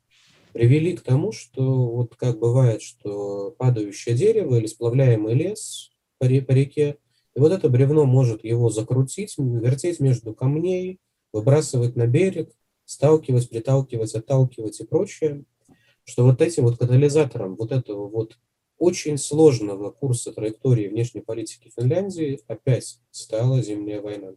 привели 0.52 0.96
к 0.96 1.02
тому, 1.02 1.32
что 1.32 1.64
вот 1.64 2.16
как 2.16 2.38
бывает, 2.38 2.84
что 2.84 3.56
падающее 3.58 4.16
дерево 4.16 4.58
или 4.58 4.68
сплавляемый 4.68 5.34
лес 5.34 5.90
по, 6.20 6.26
реке, 6.26 6.98
и 7.36 7.40
вот 7.40 7.52
это 7.52 7.70
бревно 7.70 8.06
может 8.06 8.44
его 8.44 8.70
закрутить, 8.70 9.36
вертеть 9.40 10.00
между 10.00 10.36
камней, 10.36 11.00
выбрасывать 11.32 11.96
на 11.96 12.06
берег, 12.06 12.52
сталкивать, 12.86 13.50
приталкивать, 13.50 14.14
отталкивать 14.14 14.80
и 14.80 14.86
прочее, 14.86 15.44
что 16.04 16.24
вот 16.24 16.40
этим 16.40 16.66
вот 16.66 16.78
катализатором 16.78 17.56
вот 17.56 17.72
этого 17.72 18.08
вот 18.08 18.38
очень 18.78 19.18
сложного 19.18 19.92
курса 19.92 20.34
траектории 20.34 20.88
внешней 20.88 21.22
политики 21.22 21.72
Финляндии 21.76 22.40
опять 22.48 23.00
стала 23.12 23.62
Зимняя 23.62 24.02
война. 24.02 24.34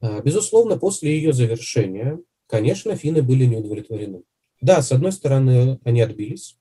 А, 0.00 0.20
безусловно, 0.20 0.78
после 0.78 1.14
ее 1.14 1.32
завершения, 1.32 2.20
конечно, 2.46 2.96
финны 2.96 3.22
были 3.22 3.44
не 3.46 3.56
удовлетворены. 3.56 4.24
Да, 4.60 4.82
с 4.82 4.92
одной 4.92 5.12
стороны, 5.12 5.78
они 5.84 6.00
отбились. 6.00 6.58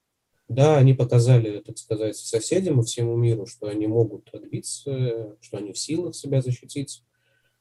Да, 0.48 0.78
они 0.78 0.94
показали, 0.94 1.60
так 1.60 1.78
сказать, 1.78 2.18
соседям 2.18 2.82
и 2.82 2.84
всему 2.84 3.16
миру, 3.16 3.46
что 3.46 3.68
они 3.68 3.88
могут 3.88 4.30
отбиться, 4.34 5.38
что 5.40 5.58
они 5.58 5.72
в 5.72 5.78
силах 5.78 6.16
себя 6.16 6.42
защитить. 6.42 7.04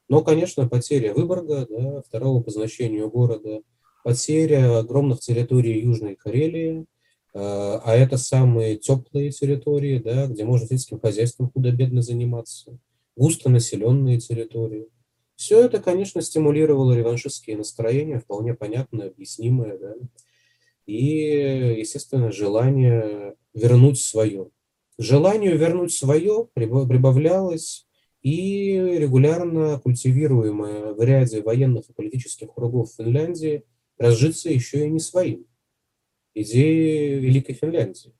Но, 0.09 0.23
конечно, 0.23 0.69
потеря 0.69 1.15
Выборга, 1.15 1.67
да, 1.71 2.03
второго 2.03 2.43
по 2.43 2.51
значению 2.51 3.09
города, 3.09 3.63
потеря 4.03 4.79
огромных 4.79 5.21
территорий 5.21 5.81
Южной 5.81 6.17
Карелии– 6.17 6.87
а, 7.33 7.81
а 7.85 7.95
это 7.95 8.17
самые 8.17 8.77
теплые 8.77 9.31
территории, 9.31 9.99
да, 9.99 10.27
где 10.27 10.45
можно 10.45 10.67
сельским 10.67 11.01
хозяйством 11.01 11.51
худо-бедно 11.51 12.03
заниматься, 12.03 12.79
густонаселенные 13.17 14.19
территории. 14.19 14.89
Все 15.37 15.65
это, 15.65 15.81
конечно, 15.81 16.21
стимулировало 16.21 16.93
реваншистские 16.93 17.57
настроения, 17.57 18.19
вполне 18.19 18.55
понятные, 18.55 19.09
объяснимые, 19.09 19.79
да, 19.79 19.95
и, 20.87 21.77
естественно, 21.79 22.33
желание 22.33 23.37
вернуть 23.55 24.01
свое. 24.01 24.51
Желанию 24.99 25.57
вернуть 25.57 25.93
свое 25.93 26.49
прибавлялось 26.53 27.87
и 28.23 28.73
регулярно 28.99 29.79
культивируемое 29.79 30.93
в 30.93 31.03
ряде 31.03 31.43
военных 31.43 31.89
и 31.89 31.93
политических 31.93 32.53
кругов 32.53 32.93
Финляндии 32.97 33.65
разжиться 33.99 34.51
еще 34.51 34.87
и 34.87 34.91
не 34.91 35.01
своим. 35.01 35.47
Идеи 36.33 37.19
Великой 37.19 37.55
Финляндии. 37.55 38.15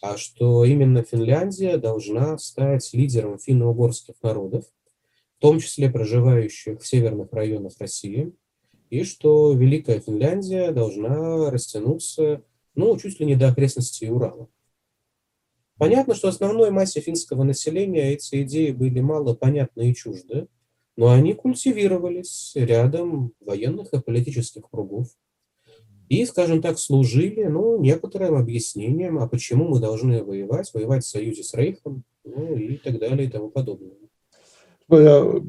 А 0.00 0.16
что 0.16 0.64
именно 0.64 1.02
Финляндия 1.02 1.76
должна 1.76 2.38
стать 2.38 2.88
лидером 2.94 3.38
финно-угорских 3.38 4.14
народов, 4.22 4.64
в 5.36 5.40
том 5.40 5.60
числе 5.60 5.90
проживающих 5.90 6.80
в 6.80 6.86
северных 6.86 7.30
районах 7.32 7.74
России, 7.80 8.32
и 8.88 9.04
что 9.04 9.52
Великая 9.52 10.00
Финляндия 10.00 10.70
должна 10.70 11.50
растянуться, 11.50 12.42
ну, 12.74 12.96
чуть 12.96 13.20
ли 13.20 13.26
не 13.26 13.36
до 13.36 13.48
окрестностей 13.48 14.08
Урала. 14.08 14.48
Понятно, 15.76 16.14
что 16.14 16.28
основной 16.28 16.70
массе 16.70 17.00
финского 17.00 17.42
населения 17.42 18.14
эти 18.14 18.42
идеи 18.42 18.70
были 18.70 19.00
мало 19.00 19.34
понятны 19.34 19.90
и 19.90 19.94
чужды, 19.94 20.48
но 20.96 21.10
они 21.10 21.34
культивировались 21.34 22.52
рядом 22.54 23.34
военных 23.40 23.92
и 23.92 24.00
политических 24.00 24.70
кругов 24.70 25.08
и, 26.08 26.24
скажем 26.24 26.62
так, 26.62 26.78
служили 26.78 27.44
ну, 27.44 27.78
некоторым 27.80 28.36
объяснением, 28.36 29.18
а 29.18 29.28
почему 29.28 29.68
мы 29.68 29.80
должны 29.80 30.22
воевать, 30.22 30.70
воевать 30.72 31.04
в 31.04 31.08
союзе 31.08 31.42
с 31.42 31.54
Рейхом, 31.54 32.02
ну 32.24 32.56
и 32.56 32.76
так 32.76 32.98
далее 32.98 33.28
и 33.28 33.30
тому 33.30 33.50
подобное. 33.50 33.92
Э, 34.90 35.40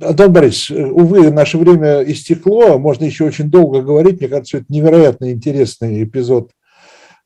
Антон 0.00 0.32
Борисович, 0.32 0.70
увы, 0.92 1.30
наше 1.30 1.58
время 1.58 2.02
истекло, 2.02 2.78
можно 2.78 3.04
еще 3.04 3.24
очень 3.24 3.50
долго 3.50 3.82
говорить, 3.82 4.20
мне 4.20 4.28
кажется, 4.28 4.58
это 4.58 4.66
невероятно 4.68 5.32
интересный 5.32 6.04
эпизод 6.04 6.50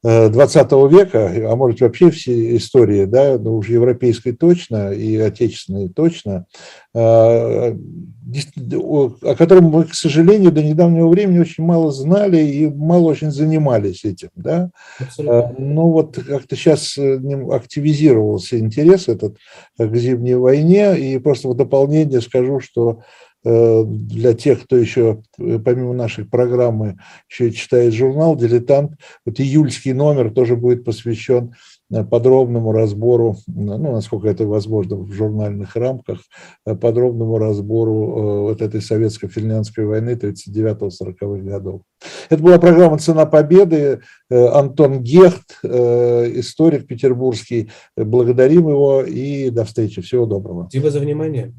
20 0.02 0.72
века, 0.90 1.30
а 1.50 1.56
может 1.56 1.80
вообще 1.80 2.10
все 2.10 2.56
истории, 2.56 3.04
да, 3.04 3.38
ну, 3.38 3.56
уже 3.56 3.74
европейской 3.74 4.32
точно 4.32 4.92
и 4.92 5.16
отечественной 5.16 5.90
точно, 5.90 6.46
а, 6.94 7.74
о 7.74 9.34
котором 9.36 9.64
мы, 9.64 9.84
к 9.84 9.94
сожалению, 9.94 10.52
до 10.52 10.62
недавнего 10.62 11.08
времени 11.08 11.40
очень 11.40 11.64
мало 11.64 11.92
знали 11.92 12.38
и 12.38 12.66
мало 12.66 13.10
очень 13.10 13.30
занимались 13.30 14.04
этим, 14.04 14.30
да. 14.36 14.70
Абсолютно. 14.98 15.54
Ну 15.58 15.90
вот 15.90 16.16
как-то 16.16 16.56
сейчас 16.56 16.96
э, 16.96 17.20
активизировался 17.50 18.58
интерес 18.58 19.08
этот 19.08 19.36
к 19.76 19.96
зимней 19.96 20.36
войне, 20.36 20.98
и 20.98 21.18
просто 21.18 21.48
в 21.48 21.56
дополнение 21.56 22.22
скажу, 22.22 22.60
что 22.60 23.00
Э, 23.02 23.29
для 23.42 24.34
тех, 24.34 24.64
кто 24.64 24.76
еще, 24.76 25.22
э, 25.38 25.58
помимо 25.64 25.94
нашей 25.94 26.26
программы, 26.26 26.98
еще 27.30 27.50
читает 27.52 27.94
журнал 27.94 28.36
«Дилетант», 28.36 28.92
вот 29.24 29.40
июльский 29.40 29.94
номер 29.94 30.30
тоже 30.30 30.56
будет 30.56 30.84
посвящен 30.84 31.54
э, 31.90 32.04
подробному 32.04 32.72
разбору, 32.72 33.36
ну, 33.46 33.92
насколько 33.92 34.28
это 34.28 34.46
возможно 34.46 34.96
в 34.96 35.10
журнальных 35.12 35.74
рамках, 35.74 36.18
подробному 36.64 37.38
разбору 37.38 38.42
вот 38.42 38.60
этой 38.60 38.82
советско-финляндской 38.82 39.86
войны 39.86 40.10
39-40-х 40.10 41.42
годов. 41.42 41.82
Это 42.28 42.42
была 42.42 42.58
программа 42.58 42.98
«Цена 42.98 43.24
победы». 43.24 44.00
Антон 44.30 45.02
Гехт, 45.02 45.58
историк 45.64 46.86
петербургский. 46.86 47.70
Благодарим 47.96 48.68
его 48.68 49.02
и 49.02 49.50
до 49.50 49.64
встречи. 49.64 50.00
Всего 50.02 50.26
доброго. 50.26 50.68
Спасибо 50.68 50.90
за 50.90 51.00
внимание. 51.00 51.52